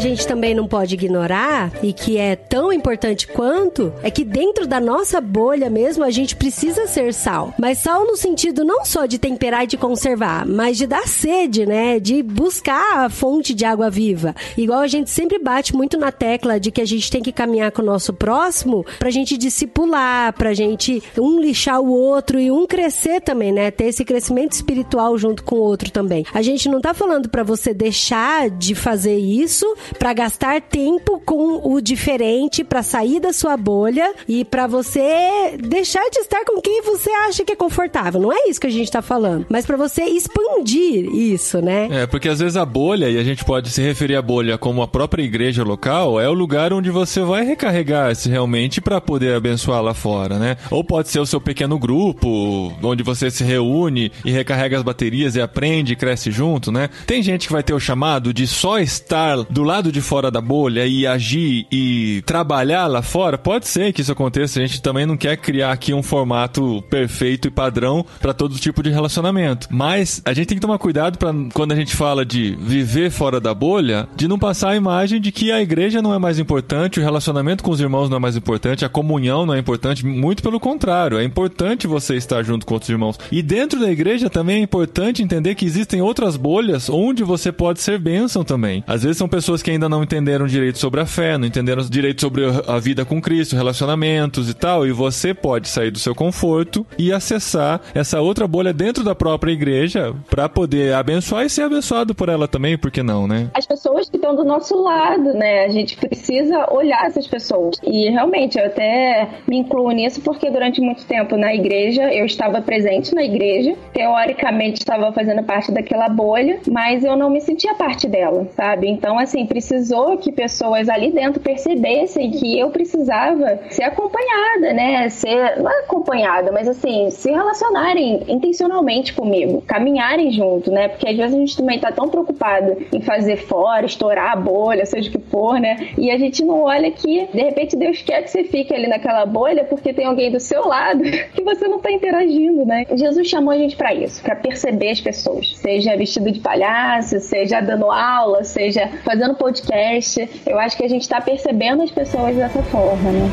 [0.01, 4.81] Gente também não pode ignorar e que é tão importante quanto é que dentro da
[4.81, 7.55] nossa bolha mesmo a gente precisa ser sal.
[7.59, 11.67] Mas sal no sentido não só de temperar e de conservar, mas de dar sede,
[11.67, 12.01] né?
[12.01, 14.35] De buscar a fonte de água viva.
[14.57, 17.71] Igual a gente sempre bate muito na tecla de que a gente tem que caminhar
[17.71, 22.67] com o nosso próximo pra gente discipular, pra gente um lixar o outro e um
[22.67, 23.71] crescer também, né?
[23.71, 26.25] Ter esse crescimento espiritual junto com o outro também.
[26.33, 29.67] A gente não tá falando pra você deixar de fazer isso
[29.99, 36.09] pra gastar tempo com o diferente, pra sair da sua bolha e pra você deixar
[36.11, 38.21] de estar com quem você acha que é confortável.
[38.21, 41.89] Não é isso que a gente tá falando, mas pra você expandir isso, né?
[41.91, 44.83] É, porque às vezes a bolha, e a gente pode se referir à bolha como
[44.83, 49.83] a própria igreja local, é o lugar onde você vai recarregar-se realmente pra poder abençoar
[49.83, 50.57] lá fora, né?
[50.71, 55.37] Ou pode ser o seu pequeno grupo, onde você se reúne e recarrega as baterias
[55.37, 56.89] e aprende e cresce junto, né?
[57.07, 60.41] Tem gente que vai ter o chamado de só estar do lado de fora da
[60.41, 63.39] bolha e agir e trabalhar lá fora.
[63.39, 67.47] Pode ser que isso aconteça, a gente também não quer criar aqui um formato perfeito
[67.47, 69.69] e padrão para todo tipo de relacionamento.
[69.71, 73.41] Mas a gente tem que tomar cuidado para quando a gente fala de viver fora
[73.41, 76.99] da bolha, de não passar a imagem de que a igreja não é mais importante,
[76.99, 80.43] o relacionamento com os irmãos não é mais importante, a comunhão não é importante, muito
[80.43, 83.21] pelo contrário, é importante você estar junto com outros irmãos.
[83.31, 87.81] E dentro da igreja também é importante entender que existem outras bolhas onde você pode
[87.81, 88.83] ser bênção também.
[88.85, 92.21] Às vezes são pessoas que ainda não entenderam direito sobre a fé, não entenderam direito
[92.21, 96.87] sobre a vida com Cristo, relacionamentos e tal, e você pode sair do seu conforto
[96.99, 102.15] e acessar essa outra bolha dentro da própria igreja para poder abençoar e ser abençoado
[102.15, 103.49] por ela também, por que não, né?
[103.55, 105.65] As pessoas que estão do nosso lado, né?
[105.65, 107.77] A gente precisa olhar essas pessoas.
[107.83, 112.61] E realmente, eu até me incluo nisso porque durante muito tempo na igreja, eu estava
[112.61, 118.07] presente na igreja, teoricamente estava fazendo parte daquela bolha, mas eu não me sentia parte
[118.07, 118.89] dela, sabe?
[118.89, 125.09] Então, assim, precisou que pessoas ali dentro percebessem que eu precisava ser acompanhada, né?
[125.09, 130.87] Ser, não é acompanhada, mas assim, se relacionarem intencionalmente comigo, caminharem junto, né?
[130.87, 134.87] Porque às vezes a gente também tá tão preocupado em fazer fora, estourar a bolha,
[134.87, 135.89] seja o que for, né?
[135.99, 139.27] E a gente não olha que, de repente, Deus quer que você fique ali naquela
[139.27, 141.03] bolha porque tem alguém do seu lado
[141.35, 142.87] que você não tá interagindo, né?
[142.95, 147.61] Jesus chamou a gente para isso, para perceber as pessoas, seja vestido de palhaço, seja
[147.61, 150.43] dando aula, seja fazendo podcast.
[150.47, 153.31] Eu acho que a gente tá percebendo as pessoas dessa forma, né?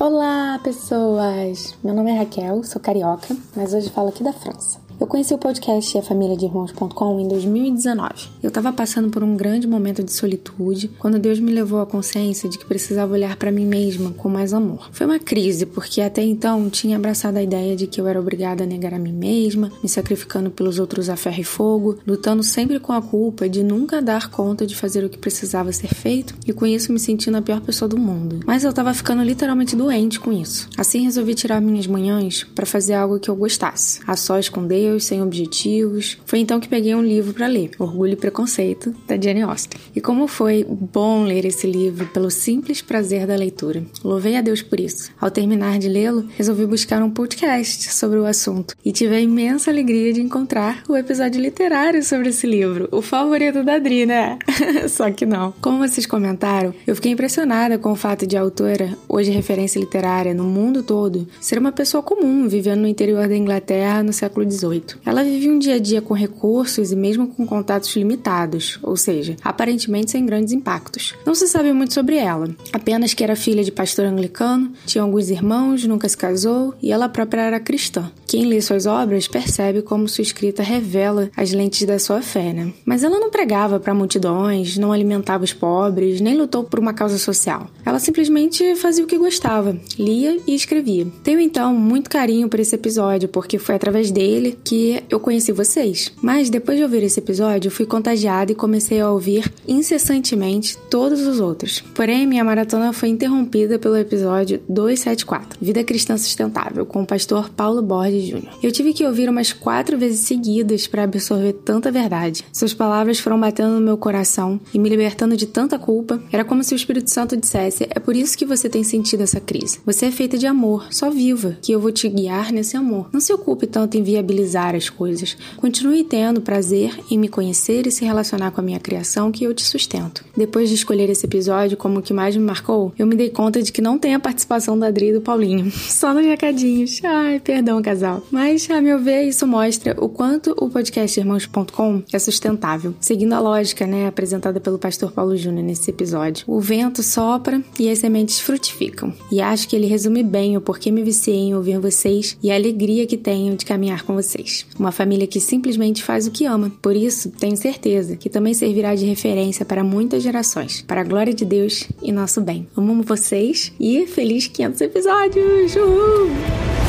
[0.00, 1.76] Olá, pessoas!
[1.82, 4.77] Meu nome é Raquel, sou carioca, mas hoje falo aqui da França.
[5.00, 8.30] Eu conheci o podcast e a família de irmãos.com em 2019.
[8.42, 12.48] Eu estava passando por um grande momento de solitude quando Deus me levou à consciência
[12.48, 14.88] de que precisava olhar para mim mesma com mais amor.
[14.90, 18.64] Foi uma crise, porque até então tinha abraçado a ideia de que eu era obrigada
[18.64, 22.80] a negar a mim mesma, me sacrificando pelos outros a ferro e fogo, lutando sempre
[22.80, 26.52] com a culpa de nunca dar conta de fazer o que precisava ser feito e
[26.52, 28.40] com isso me sentindo a pior pessoa do mundo.
[28.44, 30.68] Mas eu estava ficando literalmente doente com isso.
[30.76, 34.87] Assim resolvi tirar minhas manhãs para fazer algo que eu gostasse, a sós com Deus
[35.00, 36.18] sem objetivos.
[36.24, 39.80] Foi então que peguei um livro para ler, Orgulho e Preconceito, da Jane Austen.
[39.94, 43.82] E como foi bom ler esse livro pelo simples prazer da leitura.
[44.04, 45.10] Louvei a Deus por isso.
[45.20, 49.70] Ao terminar de lê-lo, resolvi buscar um podcast sobre o assunto e tive a imensa
[49.70, 54.38] alegria de encontrar o episódio literário sobre esse livro, o favorito da Adri, né?
[54.88, 55.52] Só que não.
[55.60, 60.34] Como vocês comentaram, eu fiquei impressionada com o fato de a autora, hoje referência literária
[60.34, 64.77] no mundo todo, ser uma pessoa comum, vivendo no interior da Inglaterra no século XVIII.
[65.04, 69.36] Ela vive um dia a dia com recursos e mesmo com contatos limitados, ou seja,
[69.42, 71.14] aparentemente sem grandes impactos.
[71.24, 75.30] Não se sabe muito sobre ela, apenas que era filha de pastor anglicano, tinha alguns
[75.30, 78.10] irmãos, nunca se casou e ela própria era cristã.
[78.26, 82.72] Quem lê suas obras percebe como sua escrita revela as lentes da sua fé, né?
[82.84, 87.16] Mas ela não pregava para multidões, não alimentava os pobres, nem lutou por uma causa
[87.16, 87.68] social.
[87.84, 91.06] Ela simplesmente fazia o que gostava, lia e escrevia.
[91.22, 96.12] Tenho então muito carinho por esse episódio, porque foi através dele que eu conheci vocês.
[96.20, 101.40] Mas depois de ouvir esse episódio, fui contagiada e comecei a ouvir incessantemente todos os
[101.40, 101.80] outros.
[101.94, 107.80] Porém, minha maratona foi interrompida pelo episódio 274, Vida Cristã Sustentável, com o pastor Paulo
[107.80, 108.58] Borges Jr.
[108.62, 112.44] Eu tive que ouvir umas quatro vezes seguidas para absorver tanta verdade.
[112.52, 116.22] Suas palavras foram batendo no meu coração e me libertando de tanta culpa.
[116.30, 119.40] Era como se o Espírito Santo dissesse: É por isso que você tem sentido essa
[119.40, 119.80] crise.
[119.86, 123.08] Você é feita de amor, só viva, que eu vou te guiar nesse amor.
[123.10, 125.36] Não se ocupe tanto em viabilizar idealizar as coisas.
[125.56, 129.54] Continue tendo prazer em me conhecer e se relacionar com a minha criação que eu
[129.54, 130.24] te sustento.
[130.36, 133.62] Depois de escolher esse episódio como o que mais me marcou, eu me dei conta
[133.62, 135.70] de que não tem a participação da Adri e do Paulinho.
[135.70, 137.00] Só nos recadinhos.
[137.04, 138.22] Ai, perdão, casal.
[138.30, 142.94] Mas, a meu ver, isso mostra o quanto o podcast Irmãos.com é sustentável.
[143.00, 146.44] Seguindo a lógica, né, apresentada pelo pastor Paulo Júnior nesse episódio.
[146.46, 149.12] O vento sopra e as sementes frutificam.
[149.30, 152.54] E acho que ele resume bem o porquê me viciei em ouvir vocês e a
[152.54, 154.37] alegria que tenho de caminhar com vocês.
[154.78, 156.72] Uma família que simplesmente faz o que ama.
[156.82, 161.34] Por isso, tenho certeza que também servirá de referência para muitas gerações, para a glória
[161.34, 162.66] de Deus e nosso bem.
[162.76, 165.76] Amo vocês e feliz 500 episódios!
[165.76, 166.87] Uhul!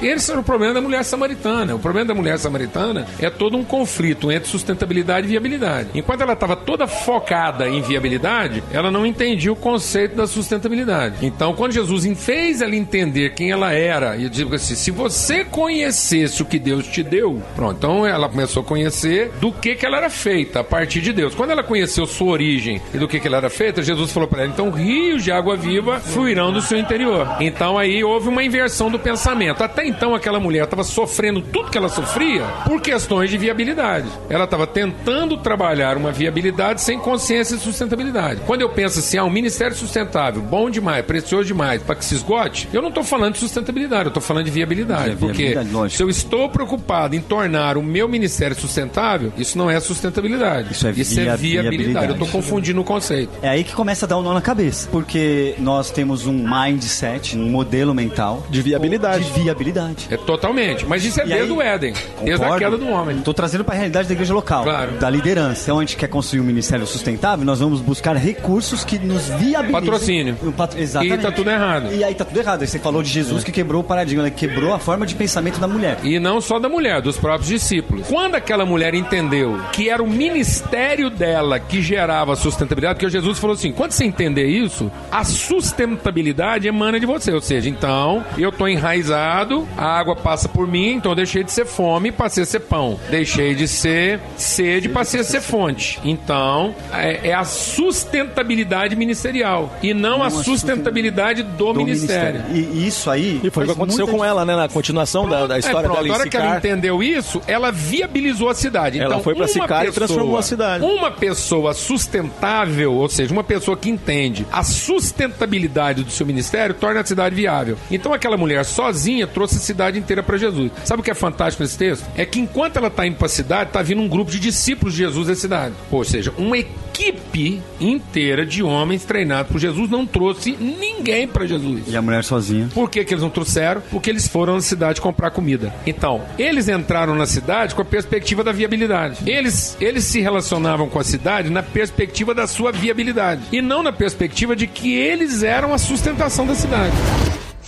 [0.00, 1.74] Esse era o problema da mulher samaritana.
[1.74, 5.90] O problema da mulher samaritana é todo um conflito entre sustentabilidade e viabilidade.
[5.94, 11.26] Enquanto ela estava toda focada em viabilidade, ela não entendia o conceito da sustentabilidade.
[11.26, 16.42] Então, quando Jesus fez ela entender quem ela era, e digo assim: se você conhecesse
[16.42, 17.76] o que Deus te deu, pronto.
[17.76, 21.34] Então ela começou a conhecer do que, que ela era feita a partir de Deus.
[21.34, 24.42] Quando ela conheceu sua origem e do que, que ela era feita, Jesus falou para
[24.42, 27.36] ela: então rios de água viva fluirão do seu interior.
[27.40, 29.62] Então aí houve uma inversão do pensamento.
[29.62, 34.08] Até então aquela mulher estava sofrendo tudo que ela sofria por questões de viabilidade.
[34.28, 38.40] Ela estava tentando trabalhar uma viabilidade sem consciência de sustentabilidade.
[38.46, 42.14] Quando eu penso assim, ah, um ministério sustentável, bom demais, precioso demais, para que se
[42.14, 45.10] esgote, eu não estou falando de sustentabilidade, eu estou falando de viabilidade.
[45.10, 49.70] É, porque viabilidade, se eu estou preocupado em tornar o meu ministério sustentável, isso não
[49.70, 50.72] é sustentabilidade.
[50.72, 51.62] Isso é via- viabilidade.
[51.62, 52.06] viabilidade.
[52.08, 53.30] Eu estou confundindo o conceito.
[53.42, 54.88] É aí que começa a dar um nó na cabeça.
[54.90, 58.46] Porque nós temos um mindset, um modelo mental.
[58.50, 59.24] De viabilidade.
[59.24, 59.77] De viabilidade.
[60.10, 60.84] É totalmente.
[60.86, 61.92] Mas isso é E desde aí- o Éden.
[62.22, 62.58] Desde a Concordo.
[62.58, 63.18] queda do homem.
[63.18, 64.92] Tô trazendo para a realidade da igreja local, Claro.
[64.92, 65.62] da liderança.
[65.62, 69.72] Então, a gente quer construir um ministério sustentável, nós vamos buscar recursos que nos viabilizem.
[69.72, 70.36] Patrocínio.
[70.56, 71.14] Patro- Exatamente.
[71.20, 71.92] E tá tudo errado.
[71.92, 72.62] E aí tá tudo errado.
[72.62, 74.30] Aí você falou de Jesus que quebrou o paradigma, né?
[74.30, 75.98] quebrou a forma de pensamento da mulher.
[76.02, 78.06] E não só da mulher, dos próprios discípulos.
[78.08, 83.38] Quando aquela mulher entendeu que era o ministério dela que gerava a sustentabilidade, porque Jesus
[83.38, 87.32] falou assim: quando você entender isso, a sustentabilidade emana de você.
[87.32, 91.52] Ou seja, então, eu tô enraizado, a água passa por mim, então eu deixei de
[91.52, 92.98] ser fome passei a ser pão.
[93.10, 96.00] Deixei de ser sede, passei a ser fonte.
[96.04, 102.44] Então, é, é a sustentabilidade ministerial e não, a sustentabilidade do, ministério.
[102.52, 103.40] E isso aí.
[103.42, 104.56] E foi o que aconteceu com ela, né?
[104.56, 107.40] Na continuação da, da história é, pronto, dela em a hora que ela entendeu isso,
[107.46, 108.98] ela viabilizou a cidade.
[108.98, 110.84] Ela então, foi pra uma Sicar e transformou a cidade.
[110.84, 117.00] Uma pessoa sustentável, ou seja, uma pessoa que entende a sustentabilidade do seu ministério, torna
[117.00, 117.76] a cidade viável.
[117.90, 120.70] Então, aquela mulher sozinha trouxe a cidade inteira para Jesus.
[120.84, 122.06] Sabe o que é fantástico nesse texto?
[122.16, 124.94] É que enquanto ela está indo para a cidade, está vindo um grupo de discípulos
[124.94, 125.74] de Jesus da cidade.
[125.90, 131.82] Ou seja, uma equipe inteira de homens treinados por Jesus não trouxe ninguém para Jesus.
[131.86, 132.68] E a mulher sozinha.
[132.72, 133.82] Por que, que eles não trouxeram?
[133.90, 135.72] Porque eles foram na cidade comprar comida.
[135.86, 139.18] Então, eles entraram na cidade com a perspectiva da viabilidade.
[139.26, 143.42] Eles, eles se relacionavam com a cidade na perspectiva da sua viabilidade.
[143.52, 146.94] E não na perspectiva de que eles eram a sustentação da cidade.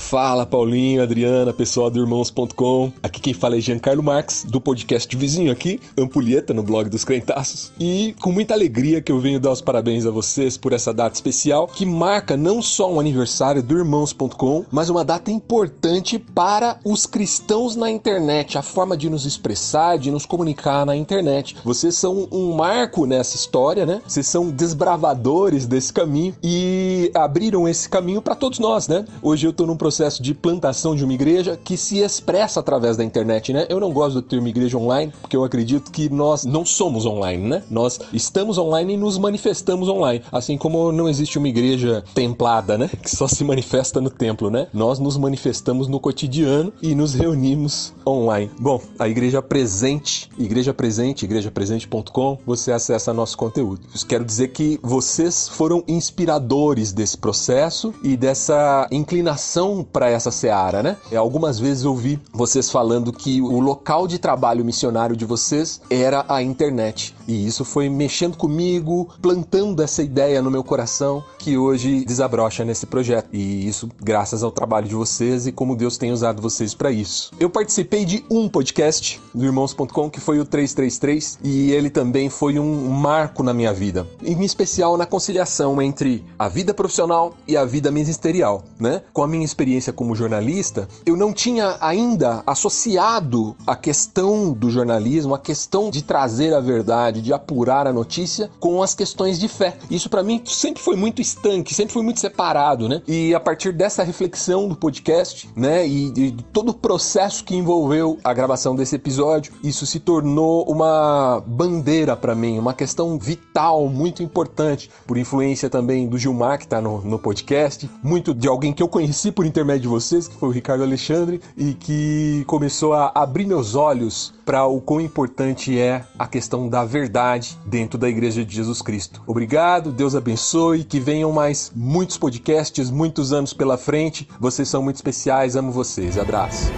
[0.00, 2.90] Fala Paulinho, Adriana, pessoal do Irmãos.com.
[3.00, 7.70] Aqui quem fala é Giancarlo Marques, do podcast vizinho aqui, Ampulheta, no blog dos Crentaços.
[7.78, 11.14] E com muita alegria que eu venho dar os parabéns a vocês por essa data
[11.14, 17.06] especial, que marca não só um aniversário do Irmãos.com, mas uma data importante para os
[17.06, 21.56] cristãos na internet, a forma de nos expressar, de nos comunicar na internet.
[21.62, 24.02] Vocês são um marco nessa história, né?
[24.08, 29.04] Vocês são desbravadores desse caminho e abriram esse caminho para todos nós, né?
[29.22, 29.89] Hoje eu tô num processo
[30.20, 33.66] de plantação de uma igreja que se expressa através da internet, né?
[33.68, 37.48] Eu não gosto do termo igreja online, porque eu acredito que nós não somos online,
[37.48, 37.62] né?
[37.70, 42.88] Nós estamos online e nos manifestamos online, assim como não existe uma igreja templada, né?
[43.00, 44.66] Que só se manifesta no templo, né?
[44.72, 48.50] Nós nos manifestamos no cotidiano e nos reunimos online.
[48.58, 53.80] Bom, a igreja presente, igreja presente, igrejapresente.com, você acessa nosso conteúdo.
[54.06, 60.96] Quero dizer que vocês foram inspiradores desse processo e dessa inclinação para essa seara, né?
[61.10, 65.80] É, algumas vezes eu ouvi vocês falando que o local de trabalho missionário de vocês
[65.90, 67.14] era a internet.
[67.26, 72.86] E isso foi mexendo comigo, plantando essa ideia no meu coração que hoje desabrocha nesse
[72.86, 73.28] projeto.
[73.32, 77.30] E isso graças ao trabalho de vocês e como Deus tem usado vocês para isso.
[77.38, 82.58] Eu participei de um podcast do irmãos.com que foi o 333 e ele também foi
[82.58, 87.64] um marco na minha vida, em especial na conciliação entre a vida profissional e a
[87.64, 89.02] vida ministerial, né?
[89.12, 94.68] Com a minha experiência experiência como jornalista, eu não tinha ainda associado a questão do
[94.70, 99.48] jornalismo, a questão de trazer a verdade, de apurar a notícia com as questões de
[99.48, 99.76] fé.
[99.90, 103.02] Isso para mim sempre foi muito estanque, sempre foi muito separado, né?
[103.06, 108.18] E a partir dessa reflexão do podcast, né, e de todo o processo que envolveu
[108.24, 114.22] a gravação desse episódio, isso se tornou uma bandeira para mim, uma questão vital, muito
[114.22, 118.82] importante, por influência também do Gilmar que tá no, no podcast, muito de alguém que
[118.82, 123.12] eu conheci por intermédio de vocês, que foi o Ricardo Alexandre, e que começou a
[123.14, 128.44] abrir meus olhos para o quão importante é a questão da verdade dentro da Igreja
[128.44, 129.22] de Jesus Cristo.
[129.26, 134.28] Obrigado, Deus abençoe, que venham mais muitos podcasts, muitos anos pela frente.
[134.40, 136.16] Vocês são muito especiais, amo vocês.
[136.16, 136.70] Abraço.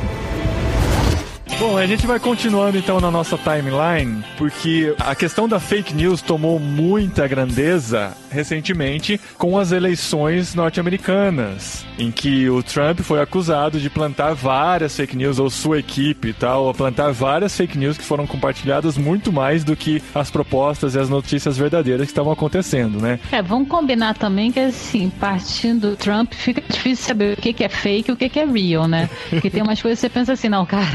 [1.62, 6.20] Bom, a gente vai continuando então na nossa timeline, porque a questão da fake news
[6.20, 13.88] tomou muita grandeza recentemente com as eleições norte-americanas, em que o Trump foi acusado de
[13.88, 18.04] plantar várias fake news, ou sua equipe e tal, a plantar várias fake news que
[18.04, 23.00] foram compartilhadas muito mais do que as propostas e as notícias verdadeiras que estavam acontecendo,
[23.00, 23.20] né?
[23.30, 27.62] É, vamos combinar também que assim, partindo do Trump, fica difícil saber o que que
[27.62, 29.08] é fake e o que que é real, né?
[29.30, 30.88] Porque tem umas coisas que você pensa assim, não, cara,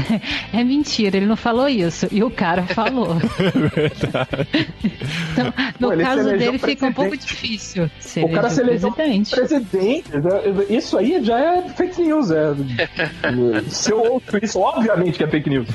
[0.60, 2.08] é mentira, ele não falou isso.
[2.10, 3.14] E o cara falou.
[3.74, 4.48] Verdade.
[5.32, 7.34] Então, no Pô, se caso dele fica um pouco presidente.
[7.34, 7.90] difícil.
[8.00, 9.34] Se O cara se elegeu elegeu presidente.
[9.36, 10.66] né?
[10.68, 12.30] Isso aí já é fake news.
[12.30, 12.54] É...
[13.68, 15.68] Se eu ouço isso, obviamente que é fake news.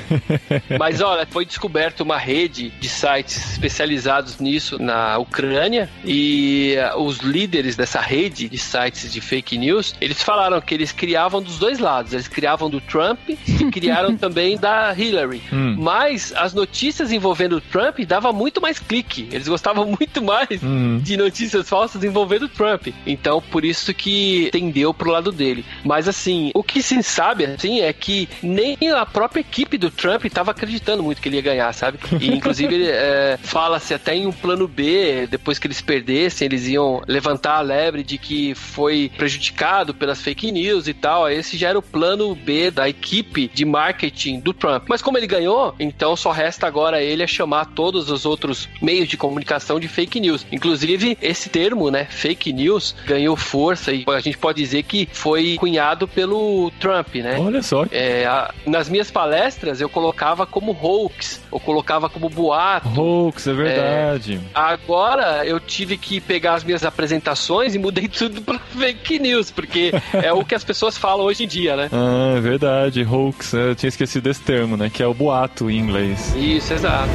[0.78, 7.76] Mas olha, foi descoberta uma rede de sites especializados nisso na Ucrânia e os líderes
[7.76, 12.12] dessa rede de sites de fake news, eles falaram que eles criavam dos dois lados.
[12.12, 15.42] Eles criavam do Trump e criaram também da Hillary.
[15.52, 15.76] Hum.
[15.78, 19.28] Mas as notícias envolvendo o Trump dava muito mais clique.
[19.30, 21.00] Eles gostavam muito mais Hum.
[21.02, 22.88] de notícias falsas envolvendo o Trump.
[23.06, 25.64] Então, por isso que tendeu pro lado dele.
[25.84, 30.24] Mas assim, o que se sabe assim é que nem a própria equipe do Trump
[30.24, 31.98] estava acreditando muito que ele ia ganhar, sabe?
[32.20, 37.02] E inclusive é, fala-se até em um plano B, depois que eles perdessem, eles iam
[37.06, 41.28] levantar a lebre de que foi prejudicado pelas fake news e tal.
[41.28, 44.84] Esse já era o plano B da equipe de marketing do Trump.
[44.88, 49.08] Mas como ele ganhou, então só resta agora ele a chamar todos os outros meios
[49.08, 50.46] de comunicação de fake news.
[50.50, 55.56] Inclusive, esse termo, né, fake news, ganhou força e a gente pode dizer que foi
[55.58, 57.38] cunhado pelo Trump, né?
[57.38, 57.86] Olha só.
[57.90, 62.88] É, a- nas minhas palestras eu colocava como hoax, eu colocava como boato.
[62.88, 64.40] Hoax, é verdade.
[64.54, 69.92] Agora eu tive que pegar as minhas apresentações e mudei tudo pra fake news, porque
[70.12, 71.88] é o que as pessoas falam hoje em dia, né?
[72.06, 73.02] Ah, é verdade.
[73.02, 74.90] Hoax, eu tinha esquecido esse termo, né?
[74.90, 76.34] Que é o boato em inglês.
[76.36, 77.10] Isso, exato.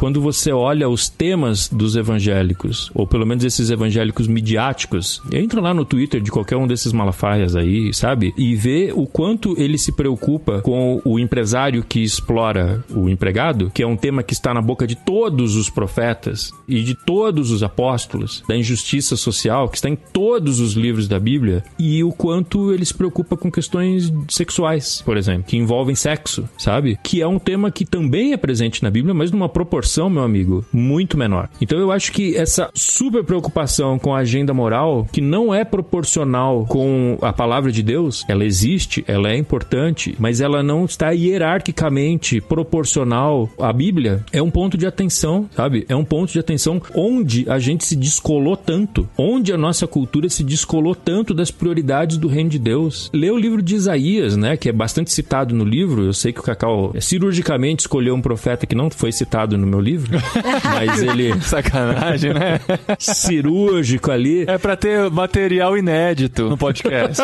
[0.00, 5.74] Quando você olha os temas dos evangélicos, ou pelo menos esses evangélicos midiáticos, entra lá
[5.74, 8.32] no Twitter de qualquer um desses malafaias aí, sabe?
[8.34, 13.82] E vê o quanto ele se preocupa com o empresário que explora o empregado, que
[13.82, 17.62] é um tema que está na boca de todos os profetas e de todos os
[17.62, 22.72] apóstolos, da injustiça social, que está em todos os livros da Bíblia, e o quanto
[22.72, 26.98] ele se preocupa com questões sexuais, por exemplo, que envolvem sexo, sabe?
[27.02, 30.64] Que é um tema que também é presente na Bíblia, mas numa proporção, meu amigo,
[30.72, 31.48] muito menor.
[31.60, 36.66] Então eu acho que essa super preocupação com a agenda moral, que não é proporcional
[36.66, 42.40] com a palavra de Deus, ela existe, ela é importante, mas ela não está hierarquicamente
[42.40, 45.84] proporcional à Bíblia, é um ponto de atenção, sabe?
[45.88, 50.28] É um ponto de atenção onde a gente se descolou tanto, onde a nossa cultura
[50.28, 53.10] se descolou tanto das prioridades do reino de Deus.
[53.12, 56.04] Lê o livro de Isaías, né, que é bastante citado no livro.
[56.04, 59.80] Eu sei que o Cacau cirurgicamente escolheu um profeta que não foi citado no meu
[59.80, 60.18] livro,
[60.64, 62.60] mas ele Sacanagem, né?
[62.98, 64.44] cirúrgico ali.
[64.46, 67.22] É pra ter material inédito no podcast.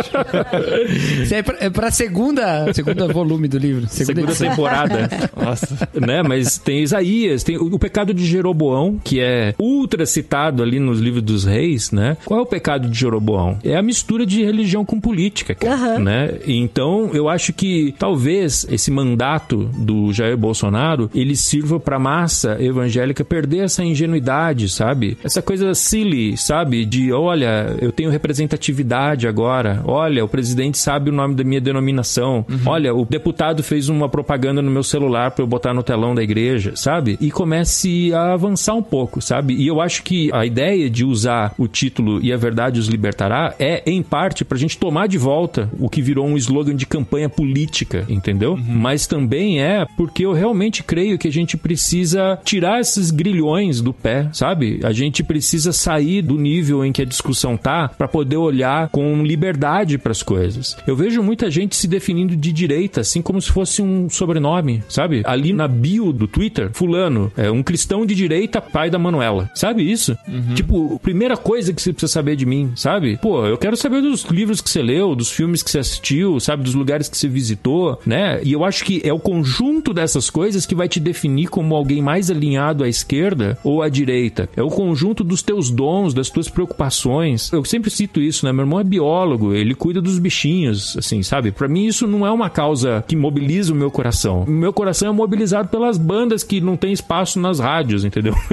[1.23, 3.87] Isso é pra, é pra segunda, segunda volume do livro.
[3.89, 4.49] Segunda edição.
[4.49, 5.09] temporada.
[5.37, 5.89] Nossa.
[5.95, 6.23] né?
[6.23, 11.01] Mas tem Isaías, tem o, o pecado de Jeroboão, que é ultra citado ali nos
[11.01, 12.17] livros dos reis, né?
[12.25, 13.59] Qual é o pecado de Jeroboão?
[13.65, 16.35] É a mistura de religião com política, cara, né?
[16.47, 21.99] Então, eu acho que talvez esse mandato do Jair Bolsonaro, ele sirva pra
[22.37, 25.17] massa evangélica perder essa ingenuidade, sabe?
[25.25, 26.85] Essa coisa silly, sabe?
[26.85, 29.81] De, olha, eu tenho representatividade agora.
[29.85, 32.45] Olha, o presidente sabe o nome da minha denominação.
[32.67, 36.23] Olha, o deputado fez uma propaganda no meu celular pra eu botar no telão da
[36.23, 37.17] igreja, sabe?
[37.21, 39.55] E comece a avançar um pouco, sabe?
[39.55, 43.55] E eu acho que a ideia de usar o título E a Verdade os Libertará
[43.59, 47.29] é, em parte, pra gente tomar de volta o que virou um slogan de campanha
[47.29, 48.57] política, entendeu?
[48.57, 53.81] Mas também é porque eu realmente creio que a gente precisa precisa tirar esses grilhões
[53.81, 54.81] do pé, sabe?
[54.83, 59.23] A gente precisa sair do nível em que a discussão tá para poder olhar com
[59.23, 60.77] liberdade para as coisas.
[60.87, 65.23] Eu vejo muita gente se definindo de direita, assim como se fosse um sobrenome, sabe?
[65.25, 69.51] Ali na bio do Twitter, fulano, é um cristão de direita, pai da Manuela.
[69.55, 70.17] Sabe isso?
[70.55, 73.19] Tipo, primeira coisa que você precisa saber de mim, sabe?
[73.19, 76.63] Pô, eu quero saber dos livros que você leu, dos filmes que você assistiu, sabe?
[76.63, 78.41] Dos lugares que você visitou, né?
[78.43, 82.01] E eu acho que é o conjunto dessas coisas que vai te definir como alguém
[82.01, 84.49] mais alinhado à esquerda ou à direita.
[84.57, 87.53] É o conjunto dos teus dons, das tuas preocupações.
[87.53, 88.53] Eu sempre cito isso, né?
[88.53, 91.51] Meu irmão é biólogo, ele cuida dos bichinhos, assim, sabe?
[91.51, 94.45] Pra mim isso não é uma causa que mobiliza o meu coração.
[94.45, 98.35] O meu coração é mobilizado pelas bandas que não tem espaço nas rádios, entendeu?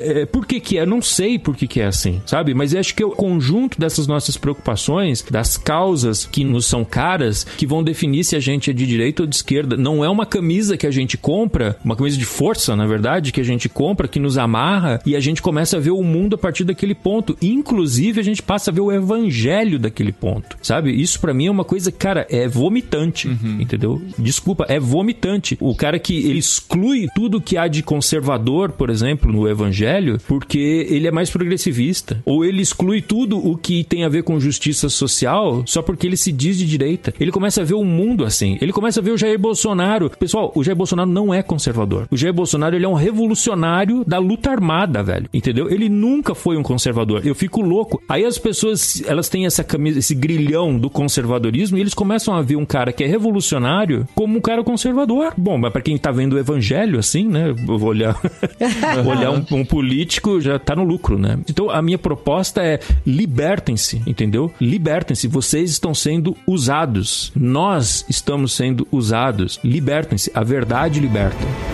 [0.00, 0.86] É, por que que é?
[0.86, 2.54] Não sei por que que é assim, sabe?
[2.54, 7.44] Mas acho que é o conjunto dessas nossas preocupações, das causas que nos são caras,
[7.44, 9.76] que vão definir se a gente é de direita ou de esquerda.
[9.76, 13.40] Não é uma camisa que a gente compra, uma camisa de força, na verdade, que
[13.40, 16.38] a gente compra, que nos amarra e a gente começa a ver o mundo a
[16.38, 17.36] partir daquele ponto.
[17.40, 20.90] Inclusive, a gente passa a ver o evangelho daquele ponto, sabe?
[20.90, 23.28] Isso pra mim é uma coisa, cara, é vomitante,
[23.60, 24.00] entendeu?
[24.18, 25.56] Desculpa, é vomitante.
[25.60, 30.86] O cara que ele exclui tudo que há de conservador, por exemplo, no evangelho, porque
[30.88, 32.22] ele é mais progressivista.
[32.24, 36.16] Ou ele exclui tudo o que tem a ver com justiça social só porque ele
[36.16, 37.12] se diz de direita.
[37.20, 38.56] Ele começa a ver o mundo assim.
[38.60, 40.10] Ele começa a ver o Jair Bolsonaro.
[40.18, 41.81] Pessoal, o Jair Bolsonaro não é conservador.
[42.10, 45.28] O Jair Bolsonaro ele é um revolucionário da luta armada, velho.
[45.32, 45.70] Entendeu?
[45.70, 47.22] Ele nunca foi um conservador.
[47.24, 48.02] Eu fico louco.
[48.08, 52.42] Aí as pessoas, elas têm essa camisa, esse grilhão do conservadorismo e eles começam a
[52.42, 55.34] ver um cara que é revolucionário como um cara conservador.
[55.36, 57.50] Bom, mas pra quem tá vendo o evangelho assim, né?
[57.50, 58.18] Eu vou olhar,
[59.06, 61.38] olhar um, um político já tá no lucro, né?
[61.48, 64.52] Então a minha proposta é libertem-se, entendeu?
[64.60, 65.28] Libertem-se.
[65.28, 67.32] Vocês estão sendo usados.
[67.34, 69.58] Nós estamos sendo usados.
[69.64, 70.30] Libertem-se.
[70.34, 71.71] A verdade liberta.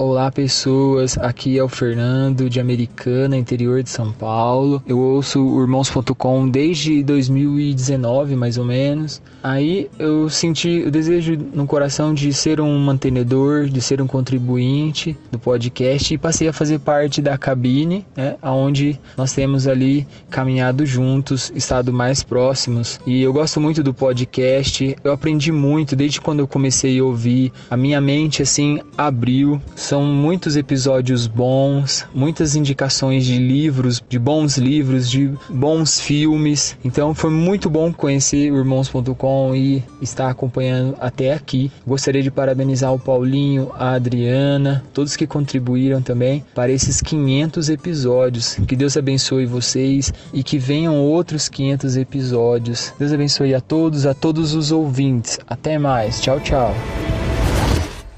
[0.00, 4.82] Olá pessoas, aqui é o Fernando de Americana, interior de São Paulo.
[4.86, 9.20] Eu ouço o Irmãos.com desde 2019, mais ou menos.
[9.42, 15.14] Aí eu senti o desejo no coração de ser um mantenedor, de ser um contribuinte
[15.30, 20.86] do podcast e passei a fazer parte da cabine, né, onde nós temos ali caminhado
[20.86, 22.98] juntos, estado mais próximos.
[23.06, 24.96] E eu gosto muito do podcast.
[25.04, 27.52] Eu aprendi muito desde quando eu comecei a ouvir.
[27.70, 29.60] A minha mente assim abriu.
[29.90, 36.76] São muitos episódios bons, muitas indicações de livros, de bons livros, de bons filmes.
[36.84, 41.72] Então foi muito bom conhecer o Irmãos.com e estar acompanhando até aqui.
[41.84, 48.58] Gostaria de parabenizar o Paulinho, a Adriana, todos que contribuíram também para esses 500 episódios.
[48.68, 52.94] Que Deus abençoe vocês e que venham outros 500 episódios.
[52.96, 55.40] Deus abençoe a todos, a todos os ouvintes.
[55.48, 56.20] Até mais.
[56.20, 56.72] Tchau, tchau.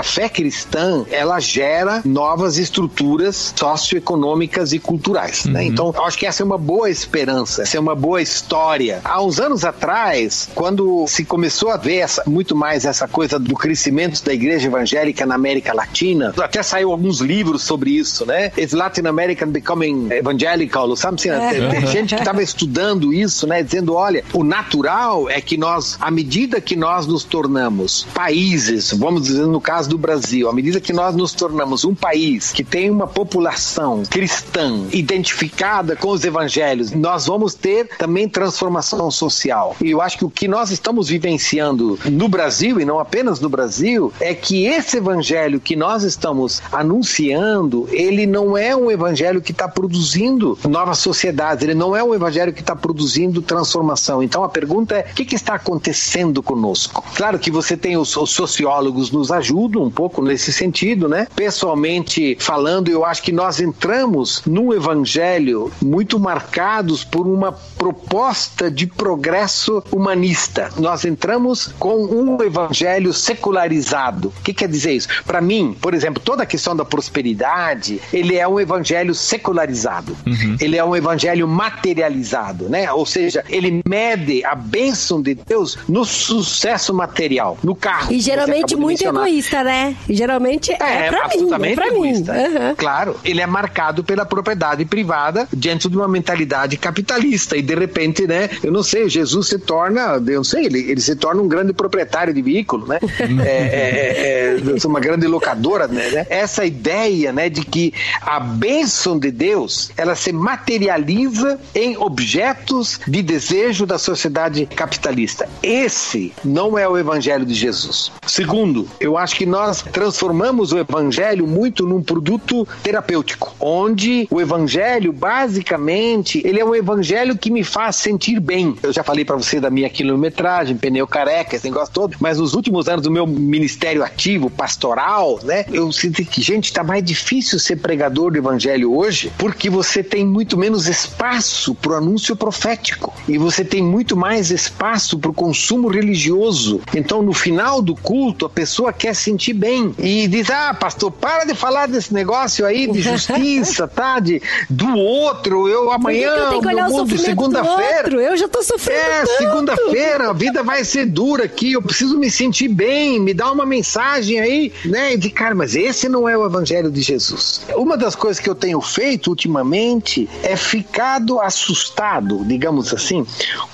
[0.03, 5.63] A fé cristã, ela gera novas estruturas socioeconômicas e culturais, né?
[5.65, 9.01] Então, eu acho que essa é uma boa esperança, essa é uma boa história.
[9.05, 13.55] Há uns anos atrás, quando se começou a ver essa, muito mais essa coisa do
[13.55, 18.51] crescimento da igreja evangélica na América Latina, até saiu alguns livros sobre isso, né?
[18.57, 21.15] Is Latin American becoming evangelical, sabe?
[21.15, 21.49] Assim, É.
[21.51, 21.87] tem, tem Uhum.
[21.93, 23.63] gente que estava estudando isso, né?
[23.63, 29.23] Dizendo, olha, o natural é que nós, à medida que nós nos tornamos países, vamos
[29.23, 32.89] dizer no caso do Brasil, à medida que nós nos tornamos um país que tem
[32.89, 39.77] uma população cristã identificada com os evangelhos, nós vamos ter também transformação social.
[39.83, 43.51] E eu acho que o que nós estamos vivenciando no Brasil, e não apenas no
[43.51, 49.53] Brasil, é que esse evangelho que nós estamos anunciando, ele não é um evangelho que
[49.53, 54.23] está produzindo novas sociedades, ele não é um evangelho que está produzindo transformação.
[54.23, 57.05] Então a pergunta é: o que, que está acontecendo conosco?
[57.15, 61.27] Claro que você tem os, os sociólogos nos ajudam um pouco nesse sentido, né?
[61.35, 68.87] Pessoalmente falando, eu acho que nós entramos num evangelho muito marcados por uma proposta de
[68.87, 70.71] progresso humanista.
[70.79, 74.33] Nós entramos com um evangelho secularizado.
[74.39, 75.09] O que quer dizer isso?
[75.25, 80.17] Para mim, por exemplo, toda a questão da prosperidade, ele é um evangelho secularizado.
[80.61, 82.91] Ele é um evangelho materializado, né?
[82.93, 88.13] Ou seja, ele mede a bênção de Deus no sucesso material, no carro.
[88.13, 89.72] E geralmente muito egoísta, né?
[90.09, 92.33] E geralmente é, É, pra mim, é absolutamente pra egoísta.
[92.33, 92.39] mim.
[92.57, 92.75] Aham.
[92.77, 97.57] Claro, ele é marcado pela propriedade privada diante de uma mentalidade capitalista.
[97.57, 101.01] E de repente, né, eu não sei, Jesus se torna, eu não sei, ele, ele
[101.01, 102.99] se torna um grande proprietário de veículo, né?
[103.45, 106.27] é, é, é, é uma grande locadora, né?
[106.29, 113.23] Essa ideia, né, de que a bênção de Deus, ela se materializa em objetos de
[113.23, 115.49] desejo da sociedade capitalista.
[115.63, 118.11] Esse não é o evangelho de Jesus.
[118.27, 125.13] Segundo, eu acho que nós transformamos o evangelho muito num produto terapêutico, onde o evangelho,
[125.13, 128.75] basicamente, ele é um evangelho que me faz sentir bem.
[128.83, 132.55] Eu já falei para você da minha quilometragem, pneu careca, esse negócio todo, mas nos
[132.55, 137.59] últimos anos do meu ministério ativo, pastoral, né, eu sinto que, gente, está mais difícil
[137.59, 143.13] ser pregador do evangelho hoje, porque você tem muito menos espaço para o anúncio profético
[143.29, 146.81] e você tem muito mais espaço para o consumo religioso.
[146.95, 151.45] Então, no final do culto, a pessoa quer sentir bem e diz: Ah, pastor, para
[151.45, 154.21] de falar desse negócio aí de justiça, tá?
[154.21, 158.23] De, do outro, eu amanhã, Por que que eu tenho que olhar o mundo, segunda-feira.
[158.23, 162.31] Eu já tô sofrendo É, segunda-feira, a vida vai ser dura aqui, eu preciso me
[162.31, 165.17] sentir bem, me dá uma mensagem aí, né?
[165.17, 167.63] De cara, mas esse não é o evangelho de Jesus.
[167.75, 173.27] Uma das coisas que eu tenho feito ultimamente é ficado assustado, digamos assim,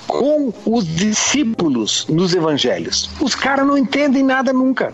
[0.06, 3.10] com os discípulos nos evangelhos.
[3.20, 4.90] Os caras não entendem nada nunca.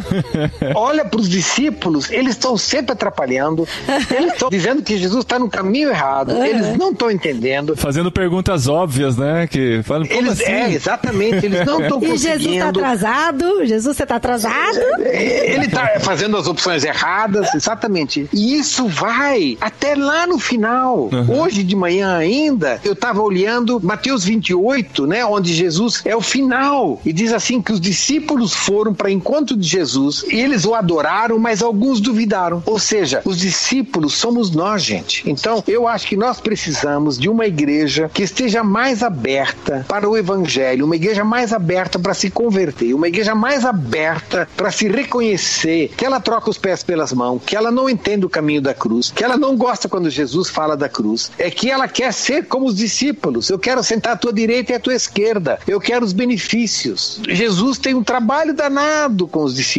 [0.74, 3.66] Olha para os discípulos, eles estão sempre atrapalhando,
[4.14, 7.76] eles estão dizendo que Jesus está no caminho errado, eles não estão entendendo.
[7.76, 9.46] Fazendo perguntas óbvias, né?
[9.46, 10.50] Que falam, como Eles, assim?
[10.50, 12.64] é, exatamente, eles não estão E Jesus tá conseguindo.
[12.68, 13.66] atrasado?
[13.66, 14.78] Jesus, você tá atrasado?
[15.00, 18.28] Ele tá fazendo as opções erradas, exatamente.
[18.32, 21.10] E isso vai até lá no final.
[21.28, 27.00] Hoje de manhã ainda, eu estava olhando Mateus 28, né, onde Jesus é o final
[27.04, 29.85] e diz assim que os discípulos foram para encontro de Jesus
[30.30, 32.62] e eles o adoraram, mas alguns duvidaram.
[32.66, 35.28] Ou seja, os discípulos somos nós, gente.
[35.28, 40.16] Então, eu acho que nós precisamos de uma igreja que esteja mais aberta para o
[40.16, 45.90] evangelho, uma igreja mais aberta para se converter, uma igreja mais aberta para se reconhecer
[45.96, 49.12] que ela troca os pés pelas mãos, que ela não entende o caminho da cruz,
[49.14, 52.66] que ela não gosta quando Jesus fala da cruz, é que ela quer ser como
[52.66, 53.48] os discípulos.
[53.48, 55.58] Eu quero sentar à tua direita e à tua esquerda.
[55.66, 57.20] Eu quero os benefícios.
[57.28, 59.75] Jesus tem um trabalho danado com os discípulos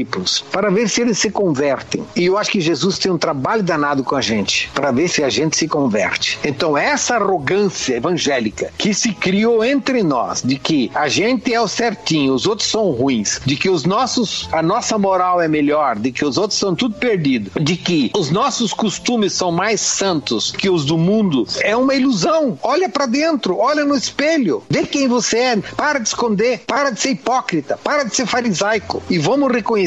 [0.51, 2.03] para ver se eles se convertem.
[2.15, 5.23] E eu acho que Jesus tem um trabalho danado com a gente para ver se
[5.23, 6.39] a gente se converte.
[6.43, 11.67] Então, essa arrogância evangélica que se criou entre nós de que a gente é o
[11.67, 16.11] certinho, os outros são ruins, de que os nossos a nossa moral é melhor, de
[16.11, 20.69] que os outros são tudo perdido, de que os nossos costumes são mais santos que
[20.69, 22.57] os do mundo, é uma ilusão.
[22.61, 26.99] Olha para dentro, olha no espelho, vê quem você é, para de esconder, para de
[26.99, 29.86] ser hipócrita, para de ser farisaico e vamos reconhecer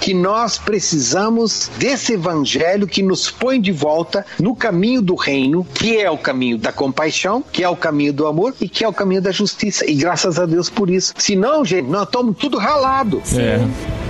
[0.00, 5.96] que nós precisamos desse evangelho que nos põe de volta no caminho do reino, que
[5.96, 8.92] é o caminho da compaixão, que é o caminho do amor e que é o
[8.92, 9.88] caminho da justiça.
[9.88, 11.14] E graças a Deus por isso.
[11.18, 13.22] Senão, gente, nós estamos tudo ralado.
[13.36, 14.07] É.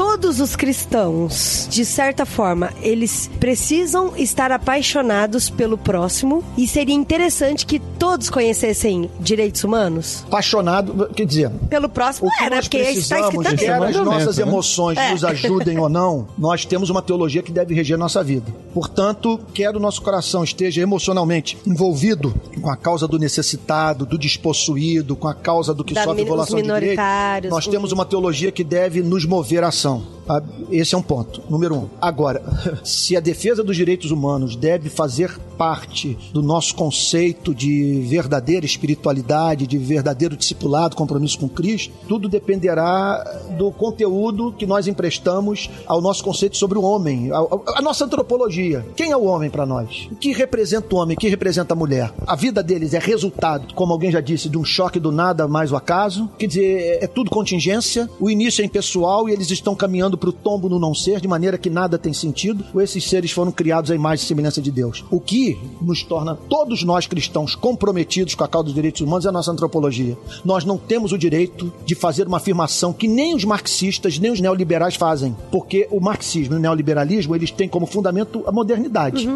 [0.00, 7.66] Todos os cristãos, de certa forma, eles precisam estar apaixonados pelo próximo e seria interessante
[7.66, 10.24] que todos conhecessem direitos humanos?
[10.26, 12.56] Apaixonado, quer dizer, Pelo próximo o que é, né?
[12.56, 13.98] nós Porque está precisamos, escrito quer aqui.
[13.98, 14.42] as nossas né?
[14.42, 15.10] emoções É.
[15.12, 18.50] nos ajudem ou não, nós temos uma teologia que deve reger nossa vida.
[18.72, 25.14] Portanto, quer o nosso coração esteja emocionalmente envolvido com a causa do necessitado, do despossuído,
[25.14, 28.50] com a causa do que Da sofre violação de direito, minoritários, nós temos uma teologia
[28.50, 30.42] que deve nos mover à ação coração tá?
[30.70, 31.88] Esse é um ponto, número um.
[32.00, 32.42] Agora,
[32.84, 39.66] se a defesa dos direitos humanos deve fazer parte do nosso conceito de verdadeira espiritualidade,
[39.66, 43.22] de verdadeiro discipulado, compromisso com Cristo, tudo dependerá
[43.58, 48.86] do conteúdo que nós emprestamos ao nosso conceito sobre o homem, a, nossa antropologia.
[48.94, 50.08] Quem é o homem para nós?
[50.12, 51.16] O que representa o homem?
[51.16, 52.12] O que representa a mulher?
[52.26, 55.72] A vida deles é resultado, como alguém já disse, de um choque do nada mais
[55.72, 56.30] o acaso.
[56.38, 58.08] Quer dizer, é, é tudo contingência.
[58.20, 61.26] O início é impessoal e eles estão caminhando para o tombo no não ser, de
[61.26, 62.64] maneira que nada tem sentido.
[62.74, 65.04] Ou esses seres foram criados à imagem e semelhança de Deus.
[65.10, 69.30] O que nos torna todos nós cristãos comprometidos com a causa dos direitos humanos é
[69.30, 70.16] a nossa antropologia.
[70.44, 74.40] Nós não temos o direito de fazer uma afirmação que nem os marxistas nem os
[74.40, 79.28] neoliberais fazem, porque o marxismo e o neoliberalismo eles têm como fundamento a modernidade.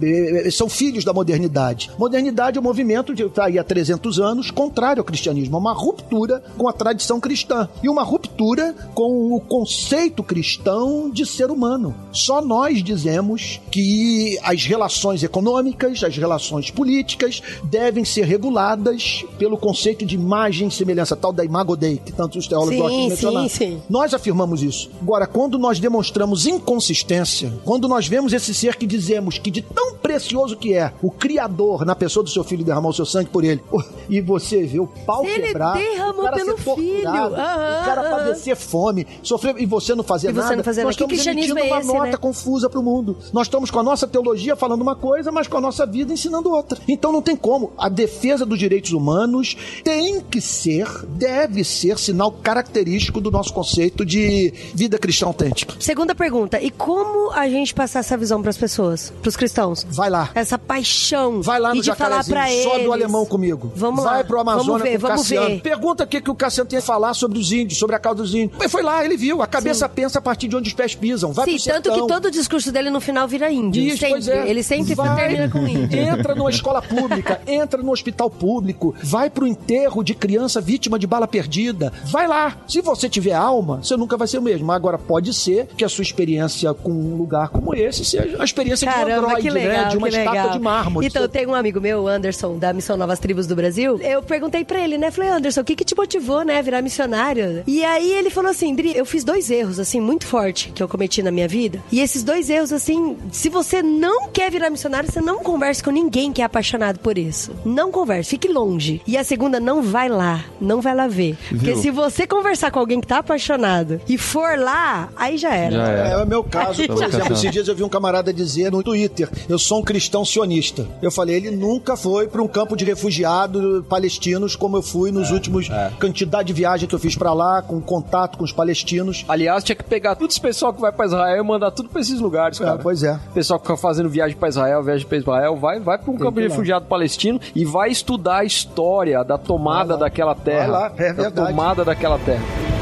[0.00, 1.90] É, é, São filhos da modernidade.
[1.98, 5.72] Modernidade é um movimento de tá aí há 300 anos contrário ao cristianismo, é uma
[5.72, 11.94] ruptura com a tradição cristã e uma ruptura com o conceito cristão de ser humano.
[12.12, 20.04] Só nós dizemos que as relações econômicas, as relações políticas devem ser reguladas pelo conceito
[20.04, 23.42] de imagem e semelhança, tal da imago Dei, que tantos teólogos Sim, gostam de mencionar.
[23.48, 23.82] sim, sim.
[23.88, 24.90] Nós afirmamos isso.
[25.00, 29.94] Agora, quando nós demonstramos inconsistência, quando nós vemos esse ser que dizemos que de tão
[29.96, 33.44] precioso que é, o Criador, na pessoa do seu filho, derramou o seu sangue por
[33.44, 33.62] ele,
[34.08, 37.08] e você vê o pau Ele quebrar, derramou o cara pelo ser torturado, filho.
[37.08, 38.10] Aham, o cara aham.
[38.10, 41.12] padecer fome, sofrer, e você não fazer nada, não fazer nós nada.
[41.12, 42.16] Estamos emitindo é uma esse, nota né?
[42.16, 43.18] confusa pro mundo.
[43.32, 46.50] Nós estamos com a nossa teologia falando uma coisa, mas com a nossa vida ensinando
[46.50, 46.78] outra.
[46.88, 47.72] Então não tem como.
[47.76, 54.04] A defesa dos direitos humanos tem que ser, deve ser sinal característico do nosso conceito
[54.06, 55.74] de vida cristã autêntica.
[55.80, 59.84] Segunda pergunta, e como a gente passar essa visão pras pessoas, pros cristãos?
[59.90, 60.30] Vai lá.
[60.34, 61.42] Essa paixão.
[61.42, 63.72] Vai lá no Jacarezinho, sobe o alemão comigo.
[63.74, 64.24] Vamos Vai lá.
[64.24, 65.48] pro Amazonas Vamos ver, com o Cassiano.
[65.48, 65.60] ver.
[65.62, 68.22] Pergunta o que, que o Cassiano tem a falar sobre os índios, sobre a causa
[68.22, 68.58] dos índios.
[68.58, 69.42] Mas foi lá, ele viu.
[69.42, 71.32] A cabeça pensa a partir de onde os pés pisam.
[71.32, 73.82] Vai Sim, tanto que todo o discurso dele no final vira índio.
[73.82, 74.30] Isso, sempre.
[74.30, 74.48] é.
[74.48, 75.98] Ele sempre Vai, termina com índio.
[75.98, 81.06] Entra numa escola pública, entra no hospital público, vai pro enterro de criança vítima de
[81.06, 81.92] bala perdida.
[82.06, 82.56] Vai lá.
[82.66, 84.70] Se você tiver alma, você nunca vai ser o mesmo.
[84.72, 88.86] Agora, pode ser que a sua experiência com um lugar como esse seja a experiência
[88.86, 89.88] de um Caramba, androide, legal, né?
[89.88, 90.50] De uma estátua legal.
[90.50, 91.06] de mármore.
[91.06, 93.98] Então, tem um amigo meu, Anderson, da Missão Novas Tribos do Brasil.
[94.00, 95.10] Eu perguntei pra ele, né?
[95.10, 97.62] Falei, Anderson, o que que te motivou, né, virar missionário?
[97.66, 100.88] E aí ele falou assim, Dri, eu fiz dois erros, assim, muito forte que eu
[100.88, 101.82] cometi na minha vida.
[101.90, 105.90] E esses dois erros, assim, se você não quer virar missionário, você não converse com
[105.90, 107.52] ninguém que é apaixonado por isso.
[107.64, 109.00] Não converse, fique longe.
[109.06, 111.36] E a segunda, não vai lá, não vai lá ver.
[111.48, 111.82] Porque Viu?
[111.82, 116.08] se você conversar com alguém que tá apaixonado e for lá, aí já era.
[116.08, 117.32] É, é o meu caso, por Já exemplo.
[117.32, 120.86] Esses dias eu vi um camarada dizer no Twitter: eu sou um cristão sionista.
[121.02, 125.30] Eu falei, ele nunca foi para um campo de refugiados palestinos como eu fui nos
[125.30, 125.68] últimos
[125.98, 129.24] quantidade de viagem que eu fiz para lá, com contato com os palestinos.
[129.28, 132.00] Aliás, tinha que pegar todo esse pessoal que vai pra Israel e mandar tudo pra
[132.00, 132.78] esses lugares, cara.
[132.78, 133.12] pois é.
[133.12, 136.16] O pessoal que fica fazendo viagem pra Israel, viagem pra Israel, vai, vai pra um
[136.16, 140.66] Tem campo de refugiado palestino e vai estudar a história da tomada daquela terra.
[140.66, 141.50] lá, é da verdade.
[141.50, 142.77] tomada daquela terra.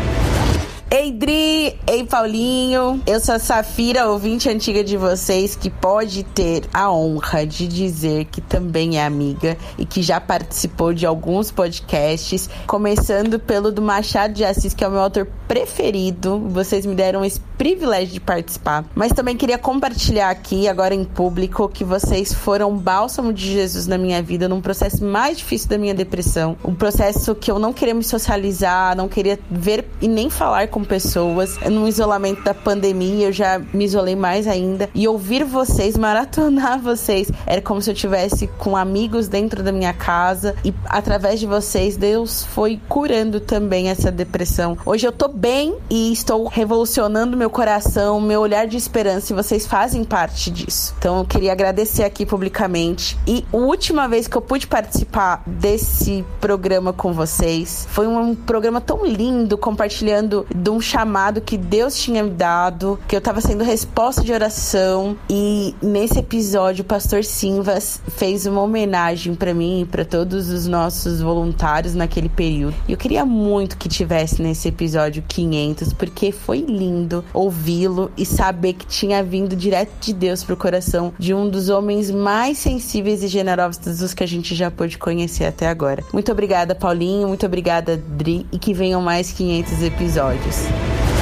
[0.89, 1.77] Ei, Dri!
[1.85, 3.03] Ei, Paulinho!
[3.05, 8.27] Eu sou a Safira, ouvinte antiga de vocês, que pode ter a honra de dizer
[8.27, 14.33] que também é amiga e que já participou de alguns podcasts, começando pelo do Machado
[14.33, 16.39] de Assis, que é o meu autor preferido.
[16.51, 18.85] Vocês me deram esse privilégio de participar.
[18.95, 23.99] Mas também queria compartilhar aqui, agora em público, que vocês foram bálsamo de Jesus na
[23.99, 26.57] minha vida, num processo mais difícil da minha depressão.
[26.65, 30.85] Um processo que eu não queria me socializar, não queria ver e nem falar com
[30.85, 31.59] pessoas.
[31.71, 34.91] No isolamento da pandemia, eu já me isolei mais ainda.
[34.95, 39.95] E ouvir vocês, maratonar vocês, era como se eu tivesse com amigos dentro da minha
[39.95, 40.55] casa.
[40.63, 44.77] E através de vocês, Deus foi curando também essa depressão.
[44.85, 49.33] Hoje eu tô bem e estou revolucionando meu coração, meu olhar de esperança.
[49.33, 50.95] E vocês fazem parte disso.
[50.99, 53.19] Então eu queria agradecer aqui publicamente.
[53.27, 58.79] E a última vez que eu pude participar desse programa com vocês foi um programa
[58.79, 63.63] tão lindo, compartilhando de um chamado que Deus tinha me dado, que eu tava sendo
[63.63, 65.17] resposta de oração.
[65.31, 70.67] E nesse episódio, o pastor Simvas fez uma homenagem para mim e para todos os
[70.67, 72.75] nossos voluntários naquele período.
[72.89, 78.73] E eu queria muito que tivesse nesse episódio 500, porque foi lindo ouvi-lo e saber
[78.73, 83.29] que tinha vindo direto de Deus pro coração de um dos homens mais sensíveis e
[83.29, 86.03] generosos dos que a gente já pôde conhecer até agora.
[86.13, 87.29] Muito obrigada, Paulinho.
[87.29, 88.45] Muito obrigada, Dri.
[88.51, 90.56] E que venham mais 500 episódios.
[90.65, 91.16] News.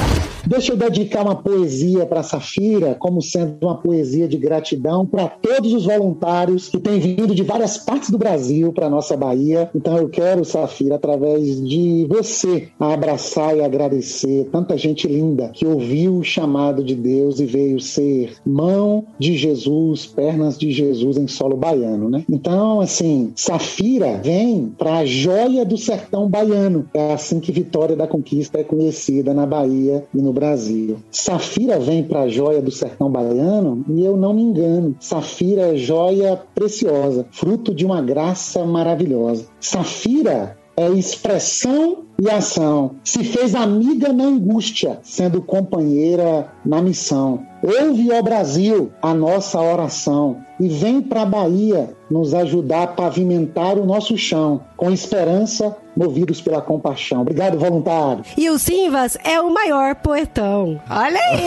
[0.47, 5.73] Deixa eu dedicar uma poesia para Safira, como sendo uma poesia de gratidão para todos
[5.73, 9.69] os voluntários que têm vindo de várias partes do Brasil para nossa Bahia.
[9.73, 16.17] Então eu quero, Safira, através de você, abraçar e agradecer tanta gente linda que ouviu
[16.17, 21.57] o chamado de Deus e veio ser mão de Jesus, pernas de Jesus em solo
[21.57, 22.23] baiano, né?
[22.29, 26.87] Então, assim, Safira vem para a joia do sertão baiano.
[26.93, 30.97] É assim que Vitória da Conquista é conhecida na Bahia e no Brasil.
[31.09, 34.95] Safira vem para a joia do sertão baiano e eu não me engano.
[34.99, 39.47] Safira é joia preciosa, fruto de uma graça maravilhosa.
[39.59, 42.95] Safira é expressão e ação.
[43.03, 47.45] Se fez amiga na angústia, sendo companheira na missão.
[47.63, 53.77] Ouve, ó Brasil, a nossa oração e vem para a Bahia nos ajudar a pavimentar
[53.77, 57.21] o nosso chão, com esperança, movidos pela compaixão.
[57.21, 58.23] Obrigado, voluntário.
[58.37, 60.79] E o Simvas é o maior poetão.
[60.89, 61.45] Olha aí!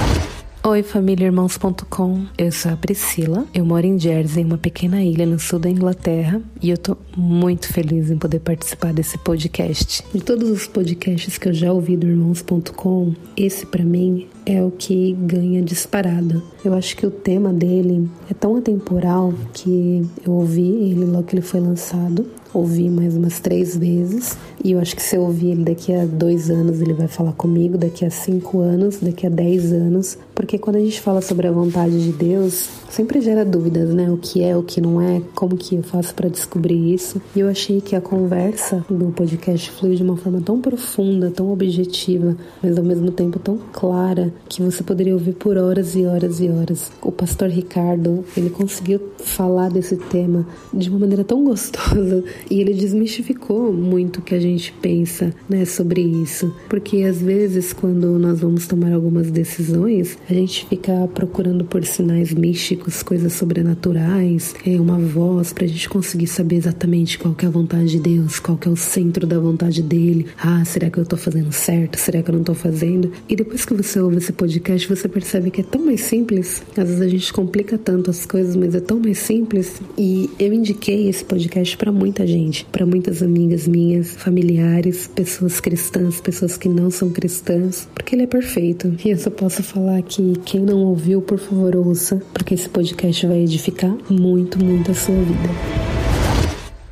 [0.62, 2.26] Oi, famíliairmãos.com.
[2.36, 3.46] Eu sou a Priscila.
[3.54, 7.72] Eu moro em Jersey, uma pequena ilha no sul da Inglaterra, e eu tô muito
[7.72, 10.04] feliz em poder participar desse podcast.
[10.12, 14.70] De todos os podcasts que eu já ouvi do irmãos.com, esse para mim é o
[14.70, 16.42] que ganha disparado.
[16.62, 21.36] Eu acho que o tema dele é tão atemporal que eu ouvi ele logo que
[21.36, 22.26] ele foi lançado.
[22.52, 24.36] Ouvi mais umas três vezes.
[24.62, 27.32] E eu acho que se eu ouvir ele daqui a dois anos, ele vai falar
[27.32, 27.78] comigo.
[27.78, 30.18] Daqui a cinco anos, daqui a dez anos.
[30.34, 34.10] Porque quando a gente fala sobre a vontade de Deus, sempre gera dúvidas, né?
[34.10, 37.20] O que é, o que não é, como que eu faço para descobrir isso.
[37.34, 41.52] E eu achei que a conversa do podcast fluiu de uma forma tão profunda, tão
[41.52, 46.40] objetiva, mas ao mesmo tempo tão clara que você poderia ouvir por horas e horas
[46.40, 46.90] e horas.
[47.02, 52.74] O pastor Ricardo, ele conseguiu falar desse tema de uma maneira tão gostosa e ele
[52.74, 56.54] desmistificou muito o que a gente pensa, né, sobre isso.
[56.68, 62.32] Porque às vezes quando nós vamos tomar algumas decisões, a gente fica procurando por sinais
[62.32, 67.50] místicos, coisas sobrenaturais, é uma voz pra gente conseguir saber exatamente qual que é a
[67.50, 70.26] vontade de Deus, qual que é o centro da vontade dele.
[70.38, 71.96] Ah, será que eu tô fazendo certo?
[71.96, 73.10] Será que eu não tô fazendo?
[73.28, 76.62] E depois que você ouve esse podcast, você percebe que é tão mais simples.
[76.76, 79.80] Às vezes a gente complica tanto as coisas, mas é tão mais simples.
[79.96, 86.20] E eu indiquei esse podcast para muita gente, para muitas amigas minhas, familiares, pessoas cristãs,
[86.20, 88.94] pessoas que não são cristãs, porque ele é perfeito.
[89.04, 93.26] E eu só posso falar que quem não ouviu, por favor, ouça, porque esse podcast
[93.26, 95.99] vai edificar muito, muito a sua vida.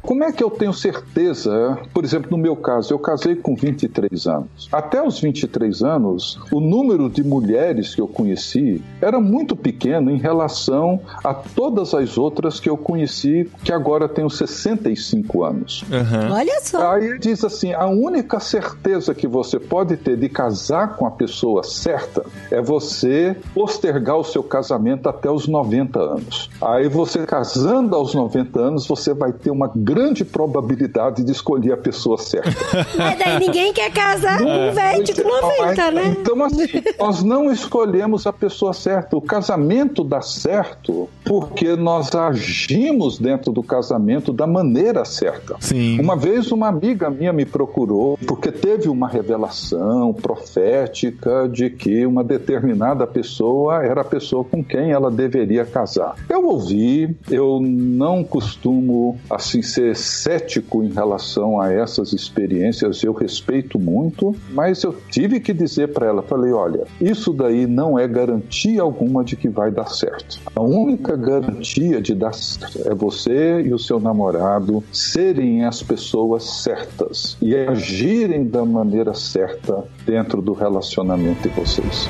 [0.08, 1.76] Como é que eu tenho certeza?
[1.92, 4.66] Por exemplo, no meu caso, eu casei com 23 anos.
[4.72, 10.16] Até os 23 anos, o número de mulheres que eu conheci era muito pequeno em
[10.16, 15.82] relação a todas as outras que eu conheci, que agora tenho 65 anos.
[15.82, 16.32] Uhum.
[16.32, 16.92] Olha só.
[16.92, 21.62] Aí diz assim: a única certeza que você pode ter de casar com a pessoa
[21.62, 26.48] certa é você postergar o seu casamento até os 90 anos.
[26.62, 31.76] Aí você casando aos 90 anos, você vai ter uma grande probabilidade de escolher a
[31.76, 32.50] pessoa certa.
[32.96, 36.16] Mas daí ninguém quer casar com um velho de 90, né?
[36.20, 39.16] Então, assim, nós não escolhemos a pessoa certa.
[39.16, 45.56] O casamento dá certo porque nós agimos dentro do casamento da maneira certa.
[45.60, 46.00] Sim.
[46.00, 52.24] Uma vez uma amiga minha me procurou porque teve uma revelação profética de que uma
[52.24, 56.14] determinada pessoa era a pessoa com quem ela deveria casar.
[56.28, 63.78] Eu ouvi, eu não costumo assim ser cético em relação a essas experiências, eu respeito
[63.78, 68.82] muito, mas eu tive que dizer para ela, falei, olha, isso daí não é garantia
[68.82, 70.40] alguma de que vai dar certo.
[70.54, 76.44] A única garantia de dar certo é você e o seu namorado serem as pessoas
[76.44, 82.08] certas e agirem da maneira certa dentro do relacionamento de vocês.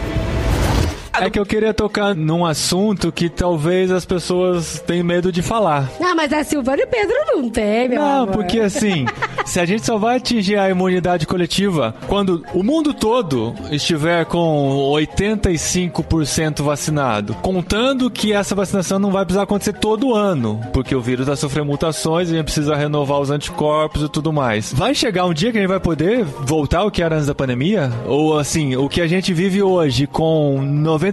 [1.20, 5.88] É que eu queria tocar num assunto que talvez as pessoas tenham medo de falar.
[6.00, 8.28] Não, mas a Silvana e o Pedro não tem, meu Não, amor.
[8.34, 9.06] porque assim,
[9.44, 14.92] se a gente só vai atingir a imunidade coletiva quando o mundo todo estiver com
[14.92, 21.26] 85% vacinado, contando que essa vacinação não vai precisar acontecer todo ano, porque o vírus
[21.26, 24.72] vai sofrer mutações e a gente precisa renovar os anticorpos e tudo mais.
[24.72, 27.34] Vai chegar um dia que a gente vai poder voltar ao que era antes da
[27.34, 27.90] pandemia?
[28.06, 31.07] Ou assim, o que a gente vive hoje com 90%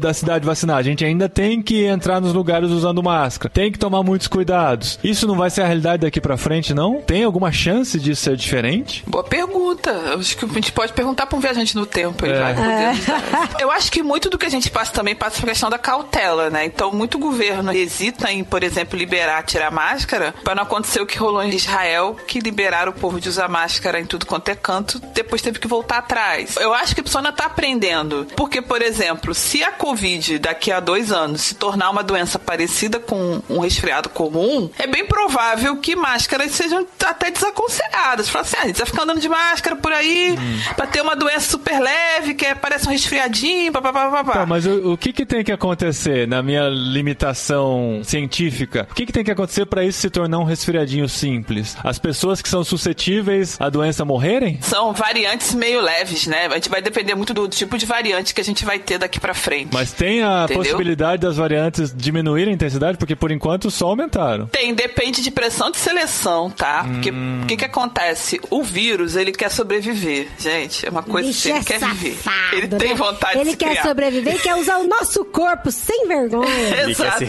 [0.00, 3.78] da cidade vacinada, a gente ainda tem que entrar nos lugares usando máscara, tem que
[3.78, 4.98] tomar muitos cuidados.
[5.02, 7.00] Isso não vai ser a realidade daqui pra frente, não?
[7.00, 9.02] Tem alguma chance disso ser diferente?
[9.06, 9.90] Boa pergunta.
[10.18, 12.24] Acho que a gente pode perguntar para um viajante no tempo.
[12.24, 12.40] Ele É.
[12.40, 13.62] vai poder É.
[13.62, 16.50] Eu acho que muito do que a gente passa também passa por questão da cautela,
[16.50, 16.64] né?
[16.64, 21.18] Então, muito governo hesita em, por exemplo, liberar, tirar máscara, para não acontecer o que
[21.18, 24.98] rolou em Israel, que liberaram o povo de usar máscara em tudo quanto é canto,
[25.14, 26.56] depois teve que voltar atrás.
[26.56, 28.26] Eu acho que a pessoa ainda tá aprendendo.
[28.36, 28.89] Porque, por exemplo,
[29.34, 34.08] se a Covid daqui a dois anos se tornar uma doença parecida com um resfriado
[34.08, 38.28] comum, é bem provável que máscaras sejam até desaconselhadas.
[38.28, 40.36] Fala assim, ah, a gente vai ficar andando de máscara por aí
[40.76, 44.22] pra ter uma doença super leve, que é, parece um resfriadinho, papapá.
[44.32, 48.86] Tá, mas o, o que, que tem que acontecer na minha limitação científica?
[48.90, 51.76] O que, que tem que acontecer para isso se tornar um resfriadinho simples?
[51.82, 54.58] As pessoas que são suscetíveis à doença morrerem?
[54.62, 56.46] São variantes meio leves, né?
[56.46, 59.18] A gente vai depender muito do tipo de variante que a gente vai ter daqui
[59.20, 59.70] pra frente.
[59.72, 60.62] Mas tem a Entendeu?
[60.62, 62.96] possibilidade das variantes diminuírem a intensidade?
[62.98, 64.46] Porque por enquanto só aumentaram.
[64.46, 66.84] Tem, depende de pressão de seleção, tá?
[66.84, 67.40] Porque Hum.
[67.42, 68.40] o que que acontece?
[68.50, 70.86] O vírus, ele quer sobreviver, gente.
[70.86, 72.16] É uma coisa Bicho assim, ele é quer viver.
[72.16, 72.94] safado, Ele tem né?
[72.94, 73.82] vontade Ele de se quer criar.
[73.82, 76.50] sobreviver e quer usar o nosso corpo sem vergonha.
[76.88, 77.24] Exato.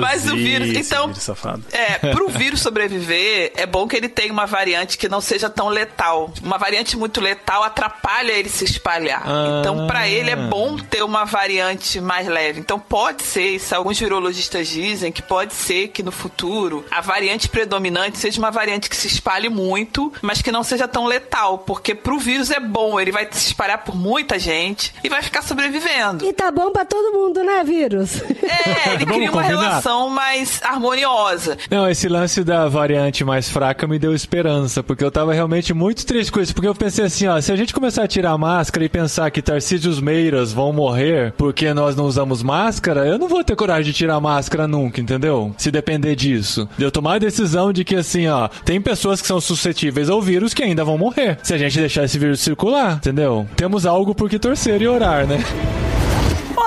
[0.00, 1.62] Mas o vírus, então, safado.
[1.72, 5.68] é, pro vírus sobreviver, é bom que ele tenha uma variante que não seja tão
[5.68, 6.32] letal.
[6.42, 9.22] Uma variante muito letal atrapalha ele se espalhar.
[9.24, 9.58] Ah.
[9.60, 12.60] Então, pra ele é bom ter uma variante mais leve.
[12.60, 17.48] Então, pode ser, isso alguns virologistas dizem, que pode ser que no futuro a variante
[17.48, 21.94] predominante seja uma variante que se espalhe muito, mas que não seja tão letal, porque
[21.94, 26.24] pro vírus é bom, ele vai se espalhar por muita gente e vai ficar sobrevivendo.
[26.24, 28.22] E tá bom pra todo mundo, né, vírus?
[28.22, 31.56] É, ele cria uma relação mais harmoniosa.
[31.70, 36.04] Não, esse lance da variante mais fraca me deu esperança, porque eu tava realmente muito
[36.04, 38.38] triste com isso, porque eu pensei assim, ó, se a gente começar a tirar a
[38.38, 43.28] máscara e pensar que Tarcísios Meiras vão morrer porque nós não usamos máscara, eu não
[43.28, 45.54] vou ter coragem de tirar máscara nunca, entendeu?
[45.56, 46.68] Se depender disso.
[46.76, 50.20] De eu tomar a decisão de que, assim, ó, tem pessoas que são suscetíveis ao
[50.20, 51.38] vírus que ainda vão morrer.
[51.42, 53.46] Se a gente deixar esse vírus circular, entendeu?
[53.56, 55.38] Temos algo por que torcer e orar, né?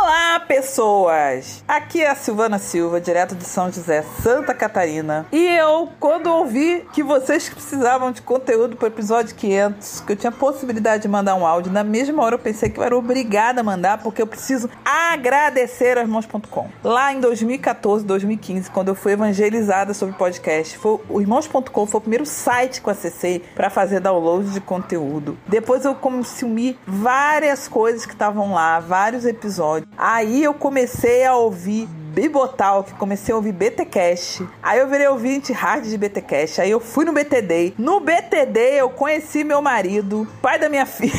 [0.08, 1.62] Olá, pessoas!
[1.68, 5.26] Aqui é a Silvana Silva, direto de São José, Santa Catarina.
[5.34, 10.16] E eu, quando ouvi que vocês precisavam de conteúdo para o episódio 500, que eu
[10.16, 13.60] tinha possibilidade de mandar um áudio, na mesma hora eu pensei que eu era obrigada
[13.60, 16.70] a mandar, porque eu preciso agradecer a Irmãos.com.
[16.82, 22.02] Lá em 2014, 2015, quando eu fui evangelizada sobre podcast, foi, o Irmãos.com foi o
[22.02, 25.38] primeiro site que eu acessei para fazer download de conteúdo.
[25.46, 29.97] Depois eu consumi várias coisas que estavam lá, vários episódios.
[29.98, 34.44] Aí eu comecei a ouvir Bibotalk, comecei a ouvir BTcast.
[34.64, 36.60] Aí eu virei ouvinte hard de BTcast.
[36.60, 37.76] Aí eu fui no BTD.
[37.78, 41.14] No BTD eu conheci meu marido, pai da minha filha.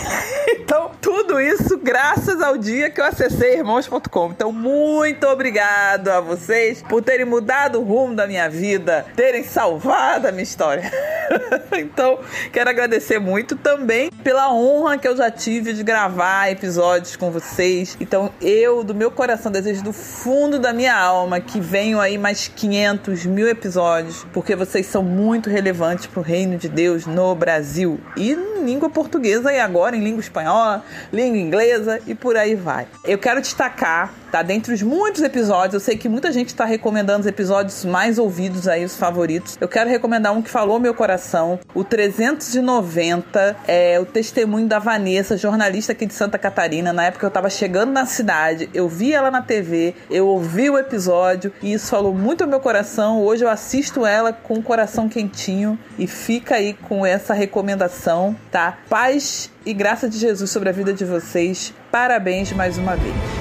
[0.48, 4.30] Então, tudo isso graças ao dia que eu acessei irmãos.com.
[4.32, 10.26] Então, muito obrigado a vocês por terem mudado o rumo da minha vida, terem salvado
[10.26, 10.90] a minha história.
[11.78, 12.18] então,
[12.52, 17.96] quero agradecer muito também pela honra que eu já tive de gravar episódios com vocês.
[18.00, 22.48] Então, eu, do meu coração, desejo do fundo da minha alma que venham aí mais
[22.48, 28.00] 500 mil episódios, porque vocês são muito relevantes para o reino de Deus no Brasil
[28.16, 32.86] e em língua portuguesa e agora em língua espanhola, língua inglesa e por aí vai.
[33.04, 34.42] Eu quero destacar, tá?
[34.42, 38.68] Dentre os muitos episódios, eu sei que muita gente está recomendando os episódios mais ouvidos
[38.68, 39.56] aí, os favoritos.
[39.60, 45.36] Eu quero recomendar um que falou meu coração, o 390, é o testemunho da Vanessa,
[45.36, 46.92] jornalista aqui de Santa Catarina.
[46.92, 50.78] Na época eu estava chegando na cidade, eu vi ela na TV, eu ouvi o
[50.78, 53.22] episódio e isso falou muito ao meu coração.
[53.22, 58.78] Hoje eu assisto ela com o coração quentinho e fica aí com essa recomendação, tá?
[58.88, 61.74] Paz e graça de Jesus sobre a vida de vocês.
[61.90, 63.37] Parabéns mais uma vez.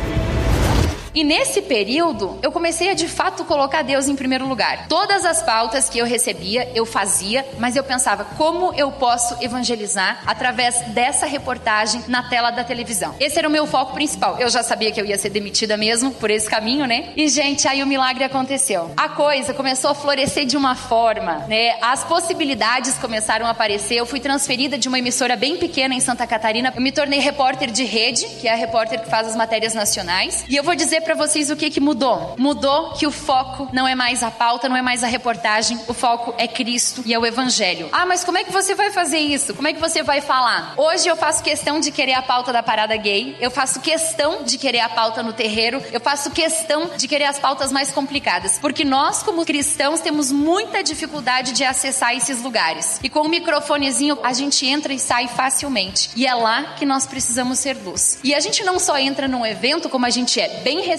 [1.18, 4.88] E nesse período, eu comecei a de fato colocar Deus em primeiro lugar.
[4.88, 10.22] Todas as pautas que eu recebia, eu fazia, mas eu pensava como eu posso evangelizar
[10.28, 13.16] através dessa reportagem na tela da televisão.
[13.20, 14.38] Esse era o meu foco principal.
[14.40, 17.12] Eu já sabia que eu ia ser demitida mesmo por esse caminho, né?
[17.18, 18.92] E gente, aí o milagre aconteceu.
[18.96, 21.80] A coisa começou a florescer de uma forma, né?
[21.82, 23.96] As possibilidades começaram a aparecer.
[23.96, 26.72] Eu fui transferida de uma emissora bem pequena em Santa Catarina.
[26.76, 30.46] Eu me tornei repórter de rede, que é a repórter que faz as matérias nacionais.
[30.48, 32.36] E eu vou dizer para vocês o que que mudou.
[32.38, 35.94] Mudou que o foco não é mais a pauta, não é mais a reportagem, o
[35.94, 37.88] foco é Cristo e é o evangelho.
[37.94, 39.56] Ah, mas como é que você vai fazer isso?
[39.56, 40.74] Como é que você vai falar?
[40.76, 44.58] Hoje eu faço questão de querer a pauta da parada gay, eu faço questão de
[44.58, 48.84] querer a pauta no terreiro, eu faço questão de querer as pautas mais complicadas, porque
[48.84, 53.00] nós como cristãos temos muita dificuldade de acessar esses lugares.
[53.02, 56.10] E com o microfonezinho a gente entra e sai facilmente.
[56.18, 58.20] E é lá que nós precisamos ser luz.
[58.26, 60.97] E a gente não só entra num evento como a gente é bem recebido,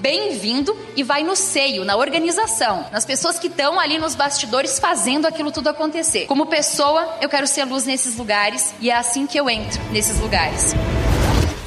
[0.00, 5.26] bem-vindo e vai no seio, na organização, nas pessoas que estão ali nos bastidores fazendo
[5.26, 6.26] aquilo tudo acontecer.
[6.26, 10.18] Como pessoa, eu quero ser luz nesses lugares e é assim que eu entro nesses
[10.20, 10.74] lugares.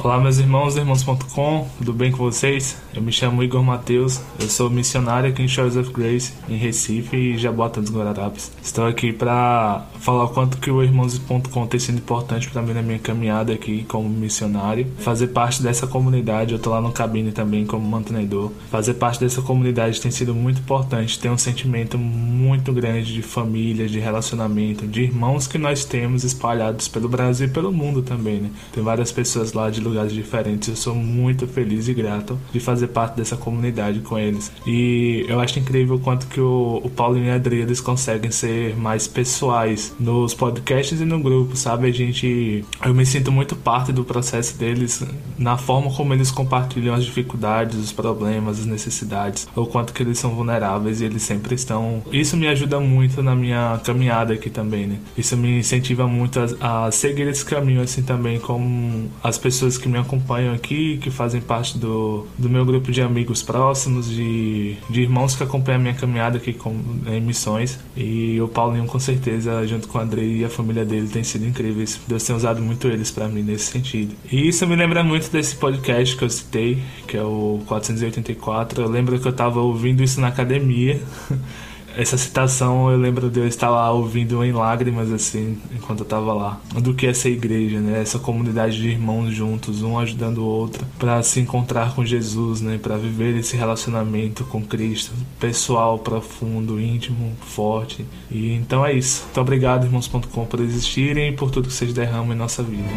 [0.04, 2.78] Olá, meus irmãos, irmãos.com, tudo bem com vocês?
[2.94, 7.16] Eu me chamo Igor Matheus, eu sou missionário aqui em Shores of Grace, em Recife
[7.18, 8.52] e Jabota dos Guararapes.
[8.62, 12.97] Estou aqui para falar o quanto que o irmãos.com tem sido importante mim na minha
[12.97, 14.88] caminhada aqui como missionário.
[14.99, 18.51] Fazer parte dessa comunidade, eu tô lá no cabine também como mantenedor.
[18.71, 23.85] Fazer parte dessa comunidade tem sido muito importante, tem um sentimento muito grande de família,
[23.85, 28.49] de relacionamento, de irmãos que nós temos espalhados pelo Brasil e pelo mundo também, né?
[28.71, 30.69] Tem várias pessoas lá de lugares diferentes.
[30.69, 34.53] Eu sou muito feliz e grato de fazer parte dessa comunidade com eles.
[34.65, 38.31] E eu acho incrível o quanto que o, o Paulo e a Adri eles conseguem
[38.31, 41.88] ser mais pessoais nos podcasts e no grupo, sabe?
[41.88, 42.64] A gente.
[42.84, 45.03] Eu me sinto muito parte do processo deles
[45.38, 50.19] na forma como eles compartilham as dificuldades, os problemas, as necessidades, o quanto que eles
[50.19, 52.02] são vulneráveis e eles sempre estão.
[52.11, 54.98] Isso me ajuda muito na minha caminhada aqui também, né?
[55.18, 59.88] Isso me incentiva muito a, a seguir esse caminho assim também, como as pessoas que
[59.88, 65.02] me acompanham aqui, que fazem parte do, do meu grupo de amigos próximos, de, de
[65.02, 66.76] irmãos que acompanham a minha caminhada aqui com,
[67.07, 67.80] em missões.
[67.95, 71.45] E o Paulinho, com certeza, junto com o Andrei e a família dele, tem sido
[71.45, 71.99] incríveis.
[72.08, 74.16] Deus tem usado muito eles para mim nesse sentido.
[74.32, 78.82] E isso me lembra muito desse podcast que eu citei, que é o 484.
[78.82, 80.99] Eu lembro que eu tava ouvindo isso na academia.
[81.98, 86.32] essa citação eu lembro de eu estar lá ouvindo em lágrimas assim enquanto eu estava
[86.32, 86.61] lá.
[86.76, 87.99] Do que essa igreja né?
[88.02, 92.78] Essa comunidade de irmãos juntos um ajudando o outro para se encontrar com Jesus né?
[92.78, 98.06] Para viver esse relacionamento com Cristo pessoal profundo íntimo forte.
[98.30, 99.24] E então é isso.
[99.24, 102.88] Muito obrigado irmãos.com por existirem e por tudo que vocês derramam em nossa vida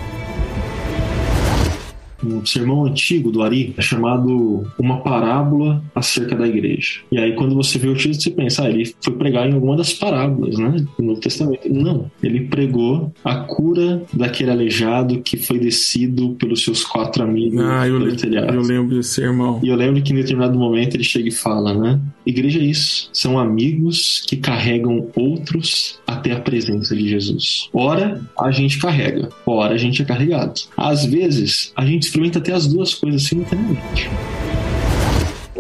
[2.25, 7.01] um sermão antigo do Ari chamado Uma Parábola acerca da Igreja.
[7.11, 9.77] E aí, quando você vê o título, você pensa, ah, ele foi pregar em alguma
[9.77, 10.85] das parábolas, né?
[10.99, 11.69] Do Novo Testamento.
[11.73, 12.11] Não.
[12.23, 17.99] Ele pregou a cura daquele aleijado que foi descido pelos seus quatro amigos Ah, eu,
[17.99, 18.17] le-
[18.55, 19.61] eu lembro desse irmão.
[19.63, 22.01] E eu lembro que em determinado momento ele chega e fala, né?
[22.31, 23.11] Igreja é isso.
[23.13, 27.69] São amigos que carregam outros até a presença de Jesus.
[27.73, 29.29] Ora, a gente carrega.
[29.47, 30.61] Ora, a gente é carregado.
[30.77, 34.09] Às vezes, a gente experimenta até as duas coisas simultaneamente.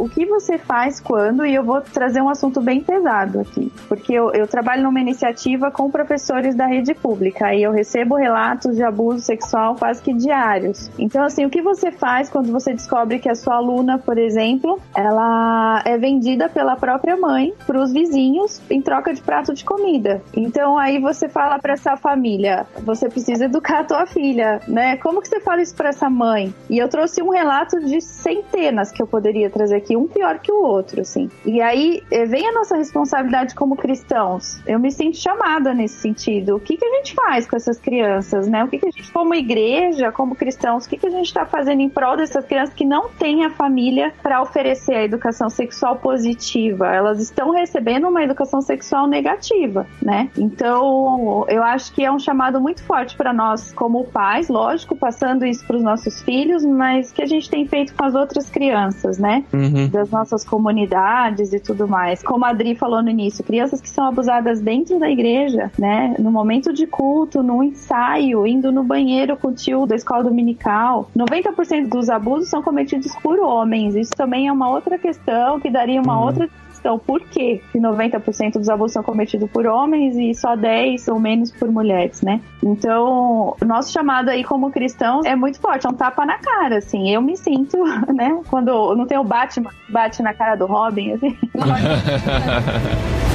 [0.00, 4.14] O que você faz quando, e eu vou trazer um assunto bem pesado aqui, porque
[4.14, 8.82] eu, eu trabalho numa iniciativa com professores da rede pública e eu recebo relatos de
[8.82, 10.90] abuso sexual quase que diários.
[10.98, 14.80] Então, assim, o que você faz quando você descobre que a sua aluna, por exemplo,
[14.96, 20.22] ela é vendida pela própria mãe para os vizinhos em troca de prato de comida?
[20.34, 24.96] Então, aí você fala para essa família, você precisa educar a tua filha, né?
[24.96, 26.54] Como que você fala isso para essa mãe?
[26.68, 30.52] E eu trouxe um relato de centenas que eu poderia trazer aqui, um pior que
[30.52, 31.30] o outro, assim.
[31.44, 34.60] E aí eh, vem a nossa responsabilidade como cristãos.
[34.66, 36.56] Eu me sinto chamada nesse sentido.
[36.56, 38.64] O que, que a gente faz com essas crianças, né?
[38.64, 41.44] O que, que a gente, como igreja, como cristãos, o que, que a gente está
[41.44, 45.96] fazendo em prol dessas crianças que não têm a família para oferecer a educação sexual
[45.96, 46.86] positiva?
[46.88, 50.30] Elas estão recebendo uma educação sexual negativa, né?
[50.36, 55.44] Então, eu acho que é um chamado muito forte para nós, como pais, lógico, passando
[55.44, 59.18] isso para os nossos filhos, mas que a gente tem feito com as outras crianças,
[59.18, 59.44] né?
[59.88, 62.22] Das nossas comunidades e tudo mais.
[62.22, 66.14] Como a Adri falou no início, crianças que são abusadas dentro da igreja, né?
[66.18, 71.10] No momento de culto, no ensaio, indo no banheiro com o tio da escola dominical.
[71.16, 73.94] 90% dos abusos são cometidos por homens.
[73.94, 76.48] Isso também é uma outra questão que daria uma outra
[76.80, 76.98] questão.
[76.98, 81.70] Por que 90% dos abusos são cometidos por homens e só 10 ou menos por
[81.70, 82.40] mulheres, né?
[82.62, 87.10] Então, nosso chamado aí como cristãos é muito forte, é um tapa na cara, assim.
[87.10, 87.76] Eu me sinto,
[88.12, 88.40] né?
[88.48, 91.36] Quando não tem o Batman, bate na cara do Robin, assim.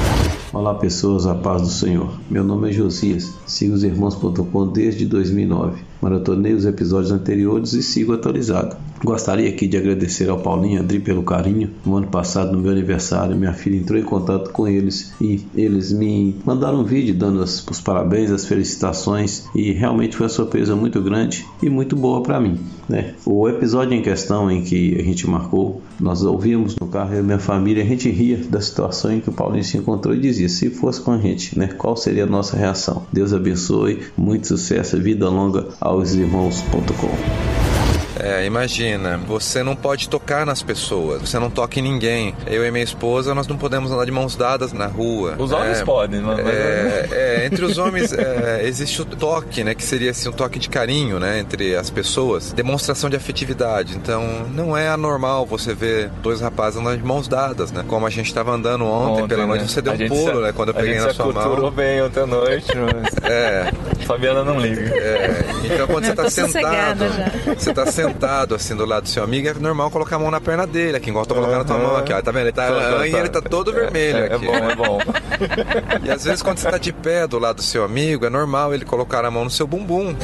[0.52, 2.18] Olá pessoas, a paz do Senhor.
[2.30, 5.84] Meu nome é Josias, sigo os irmãos.com desde 2009.
[6.10, 8.76] Maratonei os episódios anteriores e sigo atualizado.
[9.04, 11.72] Gostaria aqui de agradecer ao Paulinho e Andri pelo carinho.
[11.84, 15.92] No ano passado, no meu aniversário, minha filha entrou em contato com eles e eles
[15.92, 20.76] me mandaram um vídeo dando as- os parabéns, as felicitações e realmente foi uma surpresa
[20.76, 22.60] muito grande e muito boa para mim.
[22.88, 23.16] Né?
[23.26, 27.24] O episódio em questão em que a gente marcou, nós ouvimos no carro eu e
[27.24, 30.48] minha família, a gente ria da situação em que o Paulinho se encontrou e dizia:
[30.48, 33.04] se fosse com a gente, né, qual seria a nossa reação?
[33.12, 37.75] Deus abençoe, muito sucesso, vida longa aos irmãos.com.
[38.20, 42.34] É, imagina, você não pode tocar nas pessoas, você não toca em ninguém.
[42.48, 45.36] Eu e minha esposa, nós não podemos andar de mãos dadas na rua.
[45.38, 46.40] Os homens É, podem, mas...
[46.40, 49.74] É, é, entre os homens é, existe o toque, né?
[49.76, 51.40] Que seria assim, um toque de carinho, né?
[51.40, 52.54] Entre as pessoas.
[52.54, 53.96] Demonstração de afetividade.
[53.96, 54.24] Então,
[54.54, 57.84] não é anormal você ver dois rapazes andando de mãos dadas, né?
[57.88, 59.68] Como a gente estava andando ontem, Ontem, pela noite, né?
[59.68, 60.54] você deu A um gente pulo, se- né?
[60.56, 61.72] Quando eu a peguei gente na sua mão.
[61.72, 63.30] bem ontem à noite, mas...
[63.30, 63.72] É.
[64.06, 64.96] Fabiana não liga.
[64.96, 67.06] É, então quando você Eu tá tô sentado,
[67.58, 68.05] você tá sentado
[68.56, 71.10] assim do lado do seu amigo, é normal colocar a mão na perna dele, aqui
[71.10, 72.22] igual eu tô colocando a tua mão aqui, ó.
[72.22, 72.44] Tá vendo?
[72.44, 73.20] Ele tá, Tá, tá, e tá.
[73.20, 74.46] ele tá todo vermelho É, é aqui.
[74.46, 75.00] bom, é bom.
[76.04, 78.74] E às vezes quando você tá de pé do lado do seu amigo, é normal
[78.74, 80.16] ele colocar a mão no seu bumbum.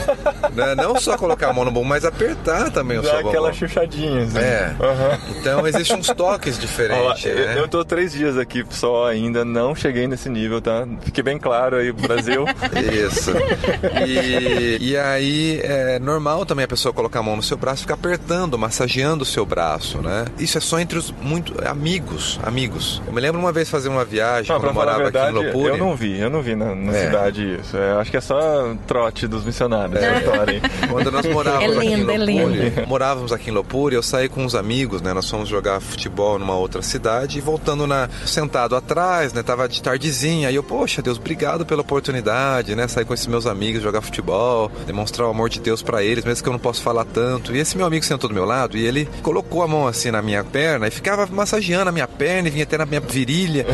[0.53, 0.76] né?
[0.76, 3.30] Não só colocar a mão no bumbum, mas apertar também o Dá seu bumbum.
[3.30, 4.38] aquela chuchadinha, assim.
[4.40, 4.76] É.
[5.40, 7.53] Então existem uns toques diferentes, Olha né?
[7.56, 10.88] eu, eu tô três dias aqui só ainda, não cheguei nesse nível, tá?
[11.02, 12.45] Fique bem claro aí, Brasil.
[13.10, 13.32] Isso.
[14.08, 17.81] E, e aí é normal também a pessoa colocar a mão no seu braço e
[17.84, 20.26] ficar apertando, massageando o seu braço, né?
[20.38, 23.02] Isso é só entre os muito amigos, amigos.
[23.07, 25.39] Eu me lembro uma vez fazer uma viagem Não, quando pra eu morava verdade, aqui
[25.39, 25.69] em Lopuri.
[25.69, 27.06] eu não vi, eu não vi na, na É.
[27.06, 27.77] cidade isso.
[27.77, 30.61] É, acho que é só trote dos missionários essa história.
[30.89, 32.88] Quando nós morávamos É aqui em lindo, é Lopuri, lindo.
[32.88, 35.14] morávamos aqui em Lopuri, eu saí com uns amigos, né?
[35.14, 39.43] Nós fomos jogar futebol numa outra cidade e voltando na sentado atrás, né?
[39.43, 40.48] Tava de tardezinha.
[40.49, 42.88] Aí eu, poxa, Deus, obrigado pela oportunidade, né?
[42.88, 46.43] Sair com esses meus amigos, jogar futebol, demonstrar o amor de Deus pra eles, mesmo
[46.43, 47.56] que eu não possa falar tanto.
[47.56, 50.22] E esse meu amigo sentou do meu lado e ele colocou a mão assim na
[50.22, 53.66] minha perna e ficava massageando a minha perna e vinha até na minha virilha.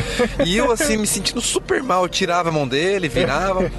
[0.45, 3.69] E eu assim me sentindo super mal, eu tirava a mão dele, virava,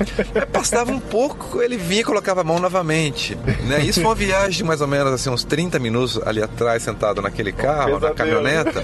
[0.52, 3.36] passava um pouco, ele vinha e colocava a mão novamente.
[3.66, 3.80] Né?
[3.80, 7.20] Isso foi uma viagem de mais ou menos assim, uns 30 minutos ali atrás, sentado
[7.22, 8.82] naquele carro, na caminhoneta.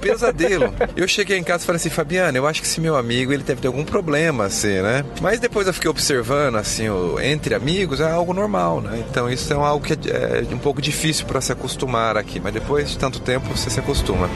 [0.00, 0.72] Pesadelo.
[0.96, 3.42] Eu cheguei em casa e falei assim, Fabiana, eu acho que esse meu amigo ele
[3.42, 5.04] deve ter algum problema, assim, né?
[5.20, 9.02] Mas depois eu fiquei observando, assim, o- entre amigos é algo normal, né?
[9.08, 12.54] Então isso é algo que é, é um pouco difícil para se acostumar aqui, mas
[12.54, 14.30] depois de tanto tempo você se acostuma.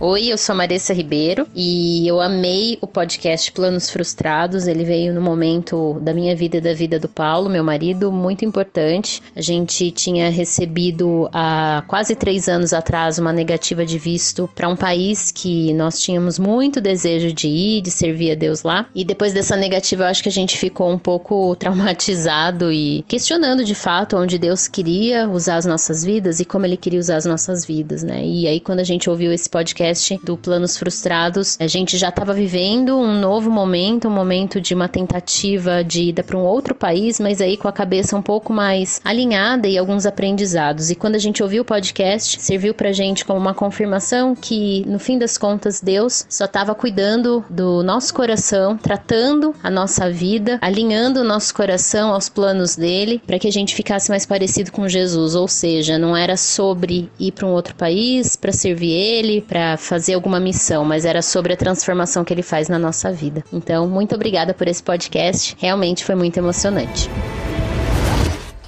[0.00, 4.68] Oi, eu sou Marissa Ribeiro e eu amei o podcast Planos Frustrados.
[4.68, 8.44] Ele veio no momento da minha vida e da vida do Paulo, meu marido, muito
[8.44, 9.20] importante.
[9.34, 14.76] A gente tinha recebido há quase três anos atrás uma negativa de visto para um
[14.76, 18.86] país que nós tínhamos muito desejo de ir, de servir a Deus lá.
[18.94, 23.64] E depois dessa negativa, eu acho que a gente ficou um pouco traumatizado e questionando
[23.64, 27.24] de fato onde Deus queria usar as nossas vidas e como Ele queria usar as
[27.24, 28.24] nossas vidas, né?
[28.24, 29.87] E aí, quando a gente ouviu esse podcast
[30.22, 34.88] do Planos Frustrados, a gente já estava vivendo um novo momento, um momento de uma
[34.88, 39.00] tentativa de ida para um outro país, mas aí com a cabeça um pouco mais
[39.04, 40.90] alinhada e alguns aprendizados.
[40.90, 44.98] E quando a gente ouviu o podcast, serviu pra gente como uma confirmação que, no
[44.98, 51.20] fim das contas, Deus só estava cuidando do nosso coração, tratando a nossa vida, alinhando
[51.20, 55.34] o nosso coração aos planos dele, para que a gente ficasse mais parecido com Jesus.
[55.34, 60.14] Ou seja, não era sobre ir para um outro país para servir ele, para fazer
[60.14, 63.42] alguma missão, mas era sobre a transformação que ele faz na nossa vida.
[63.52, 65.56] Então, muito obrigada por esse podcast.
[65.58, 67.08] Realmente foi muito emocionante.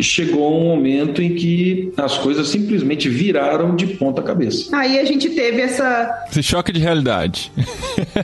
[0.03, 4.75] Chegou um momento em que as coisas simplesmente viraram de ponta cabeça.
[4.77, 6.25] Aí a gente teve essa.
[6.31, 7.53] Esse choque de realidade.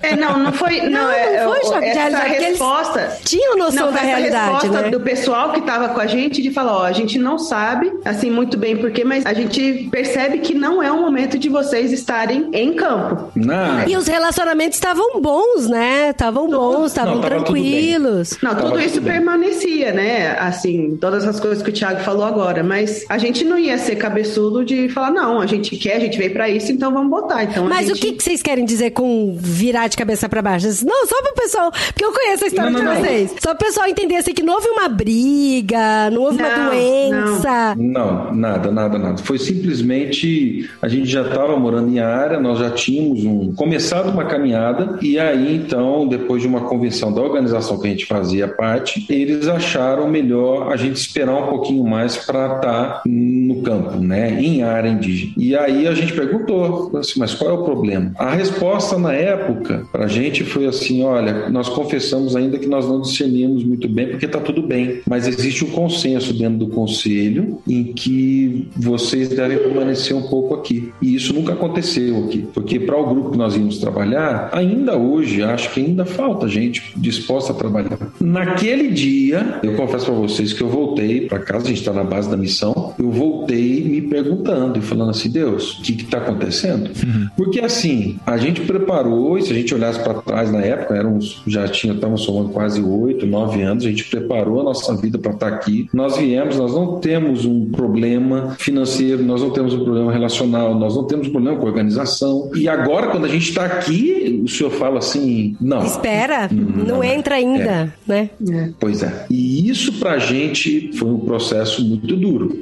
[0.03, 0.81] É, não, não foi.
[0.86, 3.19] Não, Não, é, não foi choque de realidade, resposta.
[3.24, 4.90] tinham noção não, da realidade, resposta né?
[4.90, 8.31] do pessoal que estava com a gente de falar: ó, a gente não sabe, assim,
[8.31, 12.48] muito bem porquê, mas a gente percebe que não é o momento de vocês estarem
[12.53, 13.31] em campo.
[13.35, 13.86] Não.
[13.89, 16.11] E os relacionamentos estavam bons, né?
[16.11, 18.39] Estavam bons, estavam Não, tava tudo tranquilos.
[18.43, 20.36] Não, tudo isso permanecia, né?
[20.39, 22.62] Assim, todas as coisas que o Thiago falou agora.
[22.62, 26.16] Mas a gente não ia ser cabeçudo de falar, não, a gente quer, a gente
[26.16, 27.44] veio pra isso, então vamos botar.
[27.44, 27.98] Então, a Mas gente...
[27.98, 30.66] o que, que vocês querem dizer com virar de cabeça pra baixo?
[30.84, 33.05] Não, só pro pessoal, porque eu conheço a história Não, não, de não.
[33.05, 33.34] vocês.
[33.40, 37.74] Só pro pessoal entender assim que não houve uma briga, não houve uma Não, doença.
[37.76, 39.18] Não, nada, nada, nada.
[39.18, 44.24] Foi simplesmente a gente já estava morando em área, nós já tínhamos um, começado uma
[44.24, 49.05] caminhada e aí então, depois de uma convenção da organização que a gente fazia parte,
[49.09, 54.62] eles acharam melhor a gente esperar um pouquinho mais para estar no campo, né, em
[54.62, 55.32] área indígena.
[55.36, 58.12] E aí a gente perguntou, assim, mas qual é o problema?
[58.16, 62.86] A resposta na época para a gente foi assim, olha, nós confessamos ainda que nós
[62.86, 67.58] não discernimos muito bem porque está tudo bem, mas existe um consenso dentro do conselho
[67.66, 70.92] em que vocês devem permanecer um pouco aqui.
[71.00, 75.42] E isso nunca aconteceu aqui, porque para o grupo que nós íamos trabalhar, ainda hoje,
[75.42, 77.98] acho que ainda falta gente disposta a trabalhar.
[78.20, 82.04] Naquele dia, eu confesso para vocês que eu voltei para casa, a gente está na
[82.04, 86.90] base da missão, eu voltei me perguntando e falando assim, Deus, o que está acontecendo?
[87.36, 91.42] Porque assim, a gente preparou, e se a gente olhasse para trás na época, éramos,
[91.46, 95.32] já tinha, estávamos somando quase oito, nove anos, a gente preparou a nossa vida para
[95.32, 95.88] estar aqui.
[95.92, 100.94] Nós viemos, nós não temos um problema financeiro, nós não temos um problema relacional, nós
[100.94, 102.50] não temos um problema com organização.
[102.54, 105.84] E agora, quando a gente está aqui, o senhor fala assim, não.
[105.84, 108.30] Espera, Hum, não entra ainda, né?
[108.78, 109.26] Pois é.
[109.30, 112.61] E isso pra gente foi um processo muito duro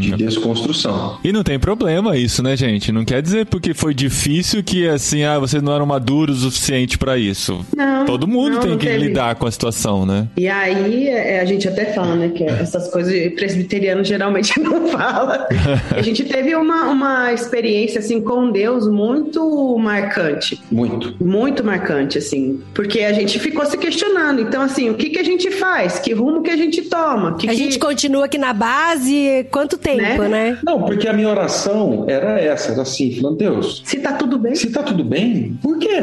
[0.00, 1.18] de desconstrução.
[1.22, 2.90] E não tem problema isso, né, gente?
[2.92, 6.98] Não quer dizer porque foi difícil que, assim, ah, vocês não eram maduros o suficiente
[6.98, 7.64] pra isso.
[7.76, 8.98] Não, Todo mundo não, tem não que teve.
[9.08, 10.26] lidar com a situação, né?
[10.36, 15.46] E aí é, a gente até fala, né, que essas coisas presbiteriano geralmente não fala.
[15.94, 20.60] a gente teve uma, uma experiência assim com Deus muito marcante.
[20.70, 21.14] Muito.
[21.22, 22.60] Muito marcante, assim.
[22.74, 24.40] Porque a gente ficou se questionando.
[24.40, 25.98] Então, assim, o que, que a gente faz?
[25.98, 27.34] Que rumo que a gente toma?
[27.36, 30.56] Que a que- gente continua aqui na base quanto tempo, né?
[30.64, 33.82] Não, porque a minha oração era essa, era assim, falando, Deus.
[33.84, 34.54] Se tá tudo bem.
[34.54, 35.98] Se tá tudo bem, por quê?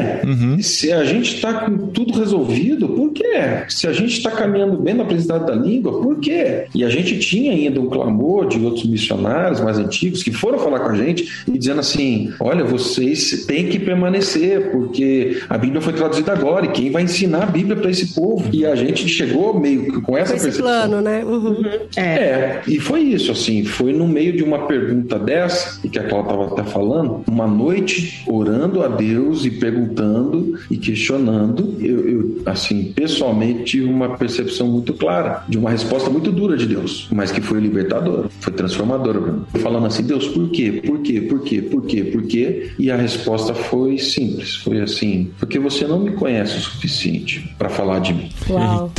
[0.60, 3.64] Se a gente tá com tudo resolvido, por quê?
[3.70, 6.66] Se a gente tá caminhando bem na presidade da língua, por quê?
[6.74, 10.80] E a gente tinha ainda um clamor de outros missionários mais antigos que foram falar
[10.80, 15.94] com a gente e dizendo assim: olha, vocês têm que permanecer, porque a Bíblia foi
[15.94, 18.50] traduzida agora e quem vai ensinar a Bíblia para esse povo?
[18.52, 20.88] E a gente chegou meio que com essa Com esse percepção.
[20.88, 21.24] plano, né?
[21.24, 21.85] Uhum.
[21.96, 22.62] É.
[22.66, 26.32] e foi isso, assim, foi no meio de uma pergunta dessa, e que a Cláudia
[26.32, 32.92] estava até falando, uma noite orando a Deus e perguntando e questionando, eu, eu, assim,
[32.94, 37.40] pessoalmente tive uma percepção muito clara de uma resposta muito dura de Deus, mas que
[37.40, 39.20] foi libertadora, foi transformadora.
[39.20, 39.44] pra mim.
[39.58, 40.82] Falando assim, Deus, por quê?
[40.84, 41.20] Por quê?
[41.20, 41.62] Por quê?
[41.62, 42.04] Por quê?
[42.04, 42.70] Por quê?
[42.78, 47.68] E a resposta foi simples, foi assim, porque você não me conhece o suficiente para
[47.68, 48.30] falar de mim.
[48.48, 48.90] Uau.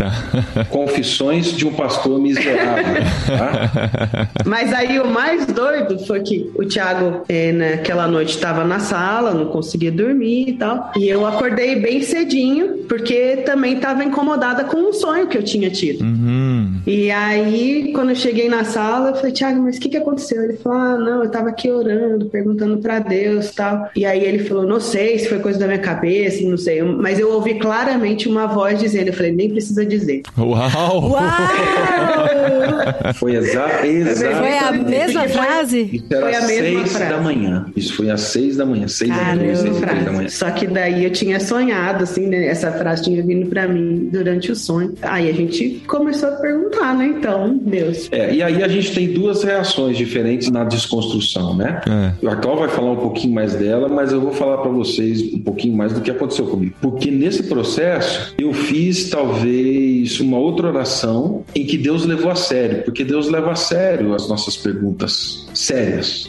[0.69, 2.76] Confissões de um pastor miserável.
[4.45, 9.33] Mas aí o mais doido foi que o Thiago, eh, naquela noite, estava na sala,
[9.33, 10.91] não conseguia dormir e tal.
[10.95, 15.69] E eu acordei bem cedinho, porque também estava incomodada com um sonho que eu tinha
[15.69, 16.03] tido.
[16.03, 16.46] Uhum.
[16.87, 20.41] E aí, quando eu cheguei na sala, eu falei, Tiago, mas o que, que aconteceu?
[20.41, 23.89] Ele falou, ah, não, eu tava aqui orando, perguntando para Deus tal.
[23.93, 26.81] E aí ele falou, não sei se foi coisa da minha cabeça, não sei.
[26.81, 30.21] Mas eu ouvi claramente uma voz dizendo, eu falei, nem precisa dizer.
[30.37, 31.11] Uau!
[31.11, 31.21] Uau!
[33.15, 34.37] Foi exa exatamente.
[34.37, 35.89] Foi a mesma frase?
[35.93, 37.11] Isso era Foi a às mesma seis frase.
[37.11, 37.65] da manhã.
[37.75, 38.87] Isso foi às seis da manhã.
[38.87, 40.29] Seis da manhã, seis e três da manhã.
[40.29, 42.47] Só que daí eu tinha sonhado, assim, né?
[42.47, 44.93] Essa frase tinha vindo pra mim durante o sonho.
[45.01, 47.07] Aí a gente começou a perguntar, né?
[47.17, 48.09] Então, Deus.
[48.11, 51.81] É, e aí a gente tem duas reações diferentes na desconstrução, né?
[52.25, 55.39] A Cláudia vai falar um pouquinho mais dela, mas eu vou falar para vocês um
[55.39, 56.75] pouquinho mais do que aconteceu comigo.
[56.81, 62.83] Porque nesse processo eu fiz talvez uma outra oração em que Deus levou a sério,
[62.83, 66.27] porque Deus leva a sério as nossas perguntas sérias.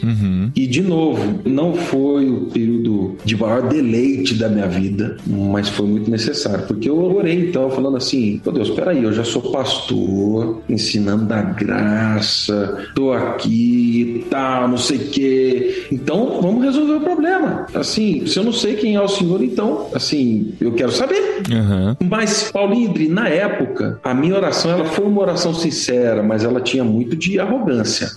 [0.55, 5.87] E de novo, não foi o período de maior deleite da minha vida, mas foi
[5.87, 9.41] muito necessário, porque eu orei então falando assim: "Meu Deus, espera aí, eu já sou
[9.51, 15.87] pastor, ensinando da graça, tô aqui, e tal, não sei o quê.
[15.91, 17.67] Então, vamos resolver o problema.
[17.73, 21.41] Assim, se eu não sei quem é o Senhor, então, assim, eu quero saber.
[22.09, 26.61] Mas, Paulinho, Dri, na época, a minha oração ela foi uma oração sincera, mas ela
[26.61, 28.11] tinha muito de arrogância.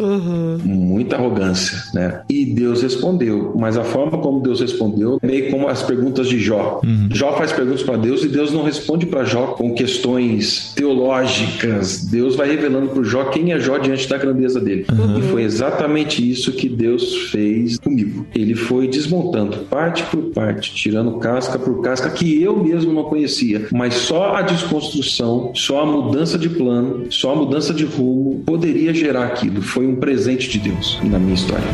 [1.02, 2.20] Muita arrogância, né?
[2.30, 3.52] E Deus respondeu.
[3.58, 6.80] Mas a forma como Deus respondeu, é meio como as perguntas de Jó.
[7.10, 12.04] Jó faz perguntas para Deus e Deus não responde para Jó com questões teológicas.
[12.04, 14.86] Deus vai revelando para Jó quem é Jó diante da grandeza dele.
[15.18, 18.26] E foi exatamente isso que Deus fez comigo.
[18.32, 23.66] Ele foi desmontando parte por parte, tirando casca por casca que eu mesmo não conhecia.
[23.72, 28.94] Mas só a desconstrução, só a mudança de plano, só a mudança de rumo poderia
[28.94, 29.60] gerar aquilo.
[29.62, 31.68] Foi um presente de Deus na minha história.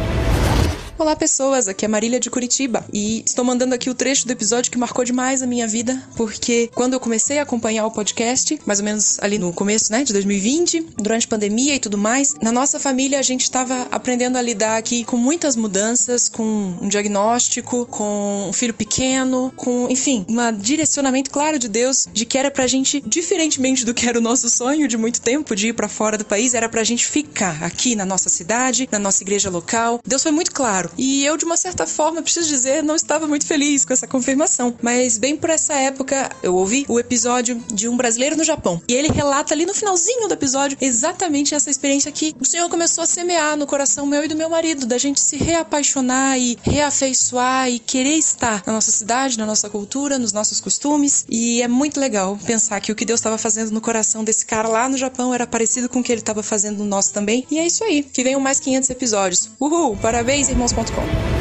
[0.99, 4.69] Olá pessoas, aqui é Marília de Curitiba e estou mandando aqui o trecho do episódio
[4.69, 8.81] que marcou demais a minha vida, porque quando eu comecei a acompanhar o podcast, mais
[8.81, 12.51] ou menos ali no começo, né, de 2020, durante a pandemia e tudo mais, na
[12.51, 16.43] nossa família a gente estava aprendendo a lidar aqui com muitas mudanças, com
[16.83, 22.37] um diagnóstico, com um filho pequeno, com, enfim, um direcionamento claro de Deus de que
[22.37, 25.75] era pra gente, diferentemente do que era o nosso sonho de muito tempo de ir
[25.75, 29.49] para fora do país, era pra gente ficar aqui na nossa cidade, na nossa igreja
[29.49, 30.01] local.
[30.05, 30.88] Deus foi muito claro.
[30.97, 34.75] E eu, de uma certa forma, preciso dizer, não estava muito feliz com essa confirmação.
[34.83, 38.81] Mas bem por essa época, eu ouvi o episódio de um brasileiro no Japão.
[38.89, 43.03] E ele relata ali no finalzinho do episódio exatamente essa experiência que o Senhor começou
[43.05, 47.69] a semear no coração meu e do meu marido, da gente se reapaixonar e reafeiçoar
[47.71, 51.25] e querer estar na nossa cidade, na nossa cultura, nos nossos costumes.
[51.29, 54.69] E é muito legal pensar que o que Deus estava fazendo no coração desse cara
[54.69, 57.47] lá no Japão era parecido com o que ele estava fazendo no nosso também.
[57.51, 58.03] E é isso aí.
[58.03, 59.51] Que venham mais 500 episódios.
[59.61, 59.97] Uhul!
[59.97, 60.49] Parabéns,
[60.79, 61.38] irmãos.com.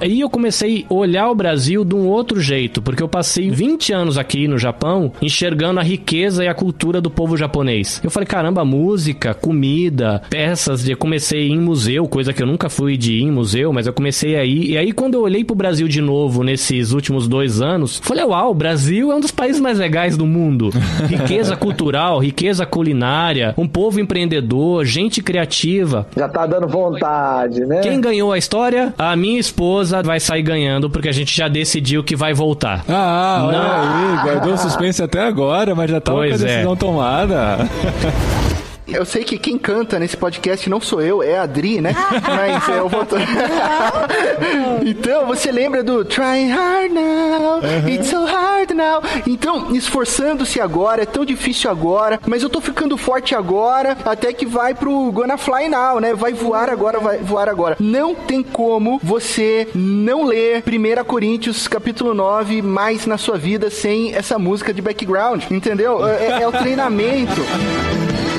[0.00, 3.92] Aí eu comecei a olhar o Brasil de um outro jeito, porque eu passei 20
[3.92, 8.00] anos aqui no Japão enxergando a riqueza e a cultura do povo japonês.
[8.02, 10.88] Eu falei, caramba, música, comida, peças.
[10.88, 13.92] Eu comecei em museu, coisa que eu nunca fui de ir em museu, mas eu
[13.92, 14.70] comecei aí.
[14.70, 18.52] E aí, quando eu olhei pro Brasil de novo nesses últimos dois anos, falei, uau,
[18.52, 20.70] o Brasil é um dos países mais legais do mundo.
[21.06, 26.06] Riqueza cultural, riqueza culinária, um povo empreendedor, gente criativa.
[26.16, 27.80] Já tá dando vontade, né?
[27.80, 28.94] Quem ganhou a história?
[28.96, 32.84] A minha esposa vai sair ganhando, porque a gente já decidiu que vai voltar.
[32.88, 36.46] Ah, olha aí, guardou o suspense até agora, mas já tá com a Pois é.
[36.46, 37.58] decisão tomada.
[38.92, 41.94] Eu sei que quem canta nesse podcast não sou eu, é a Adri, né?
[42.26, 43.06] Mas eu vou.
[44.84, 49.02] então, você lembra do Try Hard Now, It's So Hard Now.
[49.26, 54.44] Então, esforçando-se agora, é tão difícil agora, mas eu tô ficando forte agora, até que
[54.44, 56.14] vai pro Gonna Fly Now, né?
[56.14, 57.76] Vai voar agora, vai voar agora.
[57.78, 64.14] Não tem como você não ler 1 Coríntios capítulo 9 mais na sua vida sem
[64.14, 66.06] essa música de background, entendeu?
[66.06, 67.40] É, é o treinamento.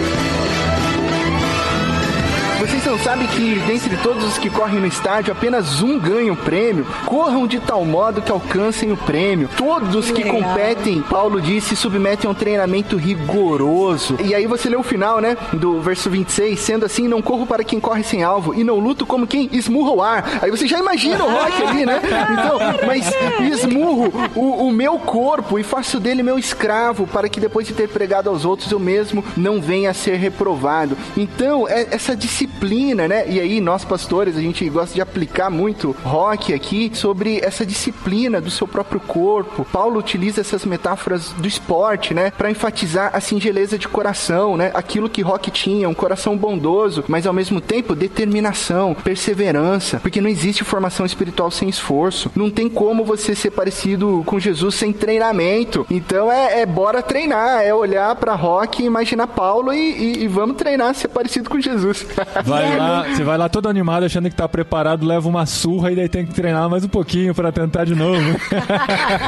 [2.82, 6.36] Vocês não sabem que dentre todos os que correm no estádio, apenas um ganha o
[6.36, 6.84] prêmio?
[7.06, 9.48] Corram de tal modo que alcancem o prêmio.
[9.56, 10.38] Todos que Legal.
[10.42, 14.18] competem, Paulo disse, se submetem a um treinamento rigoroso.
[14.24, 15.38] E aí você lê o final, né?
[15.54, 19.06] Do verso 26, sendo assim, não corro para quem corre sem alvo e não luto
[19.06, 20.40] como quem esmurra o ar.
[20.42, 22.02] Aí você já imagina o rock ali, né?
[22.34, 23.12] Então, mas
[23.52, 27.88] esmurro o, o meu corpo e faço dele meu escravo para que depois de ter
[27.88, 30.98] pregado aos outros eu mesmo não venha a ser reprovado.
[31.16, 33.26] Então, é- essa disciplina disciplina, né?
[33.28, 38.42] E aí, nós pastores, a gente gosta de aplicar muito rock aqui sobre essa disciplina
[38.42, 39.66] do seu próprio corpo.
[39.72, 42.32] Paulo utiliza essas metáforas do esporte, né?
[42.32, 44.72] Para enfatizar a singeleza de coração, né?
[44.74, 50.30] Aquilo que rock tinha, um coração bondoso, mas ao mesmo tempo determinação, perseverança, porque não
[50.30, 52.32] existe formação espiritual sem esforço.
[52.36, 55.86] Não tem como você ser parecido com Jesus sem treinamento.
[55.90, 60.58] Então é, é bora treinar, é olhar para rock, imaginar Paulo e, e, e vamos
[60.58, 62.06] treinar ser parecido com Jesus.
[62.46, 65.96] Vai lá, você vai lá todo animado achando que tá preparado, leva uma surra e
[65.96, 68.22] daí tem que treinar mais um pouquinho para tentar de novo.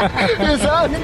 [0.53, 0.95] Exato.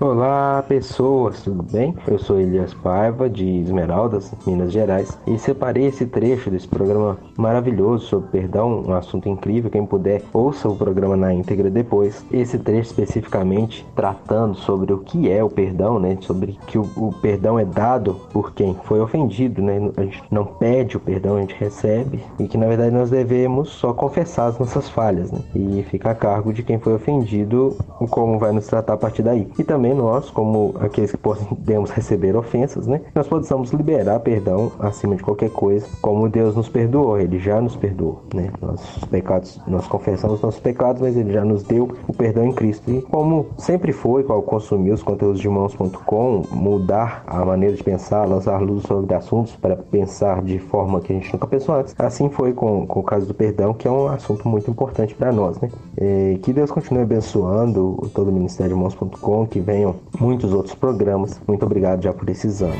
[0.00, 1.92] Olá pessoas, tudo bem?
[2.06, 8.06] Eu sou Elias Paiva de Esmeraldas, Minas Gerais e separei esse trecho desse programa maravilhoso
[8.06, 9.68] sobre perdão, um assunto incrível.
[9.68, 12.24] Quem puder, ouça o programa na íntegra depois.
[12.30, 16.16] Esse trecho especificamente tratando sobre o que é o perdão, né?
[16.20, 19.90] Sobre que o, o perdão é dado por quem foi ofendido, né?
[19.96, 23.70] A gente não pede o perdão, a gente recebe e que na verdade nós devemos
[23.70, 25.40] só confessar as nossas falhas, né?
[25.56, 27.76] E fica a cargo de quem foi ofendido
[28.10, 29.48] como vai nos tratar a partir daí.
[29.58, 33.00] E também nós, como aqueles que podemos receber ofensas, né?
[33.14, 37.76] Nós possamos liberar perdão acima de qualquer coisa, como Deus nos perdoou, Ele já nos
[37.76, 38.50] perdoou, né?
[38.60, 42.90] Nossos pecados, nós confessamos nossos pecados, mas Ele já nos deu o perdão em Cristo.
[42.90, 48.26] E como sempre foi, ao consumir os conteúdos de mãos.com, mudar a maneira de pensar,
[48.28, 52.28] lançar luz sobre assuntos para pensar de forma que a gente nunca pensou antes, assim
[52.28, 55.60] foi com, com o caso do perdão, que é um assunto muito importante para nós,
[55.60, 55.70] né?
[55.96, 60.74] É, que Deus continue abençoando todo o Ministério de Mãos.com, que vem venham muitos outros
[60.74, 61.40] programas.
[61.46, 62.78] Muito obrigado já por esses anos.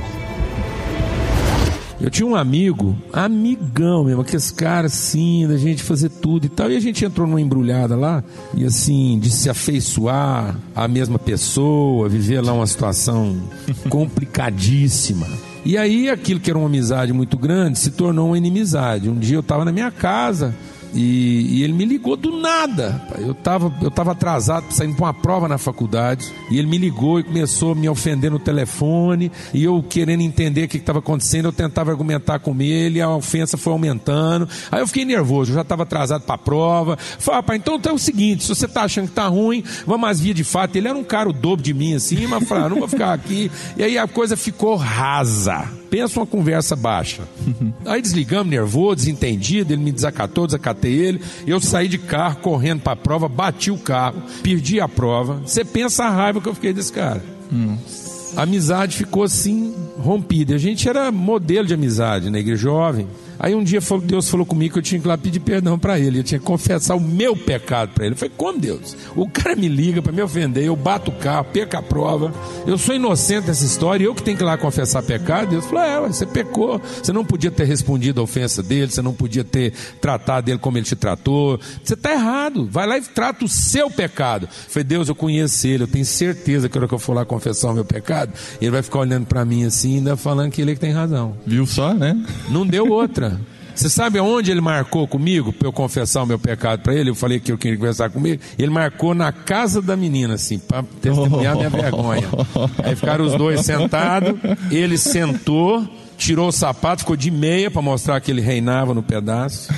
[2.00, 6.70] Eu tinha um amigo, amigão mesmo, aqueles caras assim, da gente fazer tudo e tal.
[6.70, 8.22] E a gente entrou numa embrulhada lá,
[8.54, 13.36] e assim, de se afeiçoar à mesma pessoa, viver lá uma situação
[13.90, 15.26] complicadíssima.
[15.64, 19.10] E aí aquilo que era uma amizade muito grande se tornou uma inimizade.
[19.10, 20.54] Um dia eu estava na minha casa,
[20.94, 23.00] e, e, ele me ligou do nada.
[23.18, 26.32] Eu estava eu tava atrasado, saindo para uma prova na faculdade.
[26.50, 29.30] E ele me ligou e começou a me ofender no telefone.
[29.52, 33.00] E eu querendo entender o que estava acontecendo, eu tentava argumentar com ele.
[33.00, 34.48] A ofensa foi aumentando.
[34.70, 36.96] Aí eu fiquei nervoso, eu já estava atrasado para a prova.
[36.96, 40.08] Falei, rapaz, então, então é o seguinte: se você está achando que está ruim, vamos
[40.08, 40.76] às vias de fato.
[40.76, 43.12] Ele era um cara o dobro de mim assim, mas falei, ah, não vou ficar
[43.12, 43.50] aqui.
[43.76, 45.77] E aí a coisa ficou rasa.
[45.90, 47.22] Pensa uma conversa baixa.
[47.84, 51.20] Aí desligamos, nervoso, desentendido, ele me desacatou, desacatei ele.
[51.46, 55.40] Eu saí de carro correndo para a prova, bati o carro, perdi a prova.
[55.44, 57.22] Você pensa a raiva que eu fiquei desse cara.
[58.36, 60.54] A amizade ficou assim rompida.
[60.54, 63.08] A gente era modelo de amizade na igreja jovem.
[63.38, 65.98] Aí um dia Deus falou comigo que eu tinha que ir lá pedir perdão para
[65.98, 66.18] ele.
[66.18, 68.14] Eu tinha que confessar o meu pecado para ele.
[68.14, 68.96] Eu falei, como Deus?
[69.14, 72.32] O cara me liga para me ofender, eu bato o carro, perco a prova.
[72.66, 75.50] Eu sou inocente dessa história, eu que tenho que ir lá confessar pecado.
[75.50, 76.80] Deus falou, é, você pecou.
[77.02, 80.76] Você não podia ter respondido a ofensa dele, você não podia ter tratado ele como
[80.76, 81.60] ele te tratou.
[81.82, 82.68] Você está errado.
[82.70, 84.44] Vai lá e trata o seu pecado.
[84.44, 87.14] Eu falei, Deus, eu conheço ele, eu tenho certeza que na hora que eu for
[87.14, 90.60] lá confessar o meu pecado, ele vai ficar olhando para mim assim, ainda falando que
[90.60, 91.36] ele é que tem razão.
[91.46, 92.16] Viu só, né?
[92.48, 93.27] Não deu outra.
[93.78, 97.10] Você sabe aonde ele marcou comigo para eu confessar o meu pecado para ele?
[97.10, 98.42] Eu falei que eu queria conversar comigo.
[98.58, 102.26] Ele marcou na casa da menina, assim, para testemunhar minha vergonha.
[102.82, 104.34] Aí ficaram os dois sentados,
[104.72, 109.72] ele sentou, tirou o sapato, ficou de meia para mostrar que ele reinava no pedaço.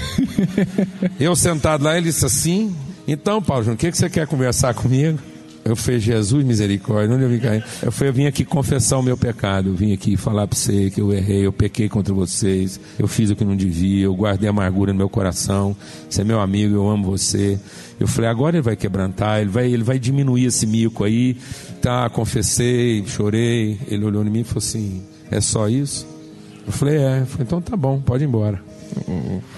[1.21, 2.75] Eu sentado lá, ele disse assim:
[3.07, 5.19] Então, Paulo Júnior, o que, que você quer conversar comigo?
[5.65, 7.65] Eu falei, Jesus, misericórdia, onde eu vim cair?
[7.83, 11.01] Eu eu vim aqui confessar o meu pecado, eu vim aqui falar para você que
[11.01, 14.93] eu errei, eu pequei contra vocês, eu fiz o que não devia, eu guardei amargura
[14.93, 15.77] no meu coração,
[16.09, 17.61] você é meu amigo, eu amo você.
[18.01, 21.37] Eu falei, agora ele vai quebrantar, ele vai, ele vai diminuir esse mico aí.
[21.83, 23.79] Tá, confessei, chorei.
[23.87, 26.07] Ele olhou em mim e falou assim: é só isso?
[26.67, 27.21] Eu falei, é.
[27.21, 28.63] Eu falei, então tá bom, pode ir embora.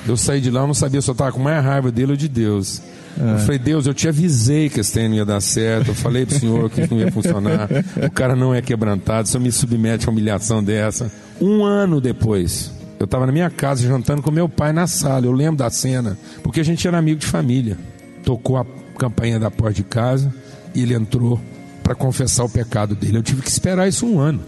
[0.07, 2.17] Eu saí de lá, eu não sabia se eu estava com mais raiva dele ou
[2.17, 2.83] de Deus.
[3.21, 3.35] É.
[3.35, 5.89] Eu falei, Deus, eu te avisei que esse treino ia dar certo.
[5.89, 7.69] Eu falei pro senhor que isso não ia funcionar.
[8.07, 9.29] O cara não é quebrantado.
[9.29, 11.11] Se eu me submete a humilhação dessa.
[11.41, 15.27] Um ano depois, eu estava na minha casa jantando com meu pai na sala.
[15.27, 17.77] Eu lembro da cena, porque a gente era amigo de família.
[18.25, 18.67] Tocou a
[18.99, 20.33] campainha da porta de casa
[20.75, 21.41] e ele entrou
[21.83, 23.19] para confessar o pecado dele.
[23.19, 24.41] Eu tive que esperar isso um ano.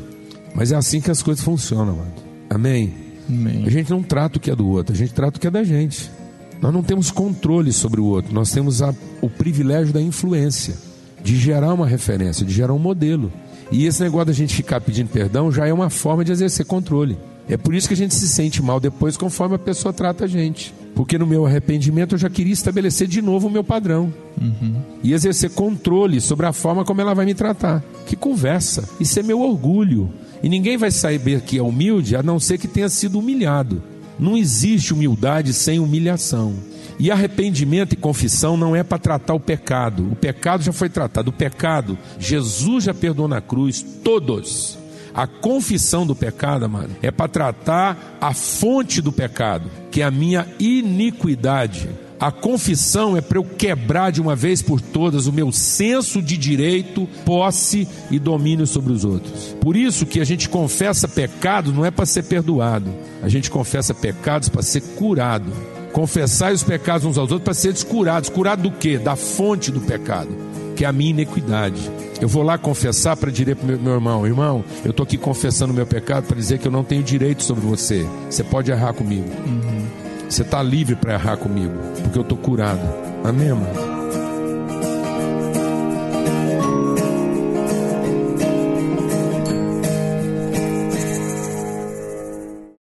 [0.55, 2.13] Mas é assim que as coisas funcionam, mano.
[2.49, 2.95] Amém?
[3.29, 3.65] Amém?
[3.67, 5.51] A gente não trata o que é do outro, a gente trata o que é
[5.51, 6.11] da gente.
[6.61, 10.75] Nós não temos controle sobre o outro, nós temos a, o privilégio da influência,
[11.23, 13.33] de gerar uma referência, de gerar um modelo.
[13.71, 17.19] E esse negócio da gente ficar pedindo perdão já é uma forma de exercer controle.
[17.49, 20.29] É por isso que a gente se sente mal depois conforme a pessoa trata a
[20.29, 20.75] gente.
[20.95, 24.13] Porque no meu arrependimento eu já queria estabelecer de novo o meu padrão.
[24.41, 24.77] Uhum.
[25.03, 27.83] E exercer controle sobre a forma como ela vai me tratar.
[28.07, 28.89] Que conversa.
[29.01, 30.11] Isso é meu orgulho.
[30.43, 33.83] E ninguém vai saber que é humilde a não ser que tenha sido humilhado.
[34.19, 36.55] Não existe humildade sem humilhação.
[36.99, 40.13] E arrependimento e confissão não é para tratar o pecado.
[40.13, 41.31] O pecado já foi tratado.
[41.31, 44.79] O pecado, Jesus já perdoou na cruz, todos.
[45.13, 50.11] A confissão do pecado, mano, é para tratar a fonte do pecado, que é a
[50.11, 51.89] minha iniquidade.
[52.19, 56.37] A confissão é para eu quebrar de uma vez por todas o meu senso de
[56.37, 59.57] direito, posse e domínio sobre os outros.
[59.61, 62.91] Por isso que a gente confessa pecado não é para ser perdoado.
[63.23, 65.53] A gente confessa pecados para ser curado.
[65.93, 68.29] Confessar os pecados uns aos outros para ser descurados.
[68.29, 68.99] Curado do quê?
[68.99, 70.31] Da fonte do pecado,
[70.75, 71.91] que é a minha iniquidade.
[72.21, 75.17] Eu vou lá confessar para dizer para o meu, meu irmão: irmão, eu estou aqui
[75.17, 78.07] confessando o meu pecado para dizer que eu não tenho direito sobre você.
[78.31, 79.29] Você pode errar comigo.
[79.47, 80.04] Uhum.
[80.35, 82.83] Você está livre para errar comigo, porque eu estou curado.
[83.23, 83.53] Amém?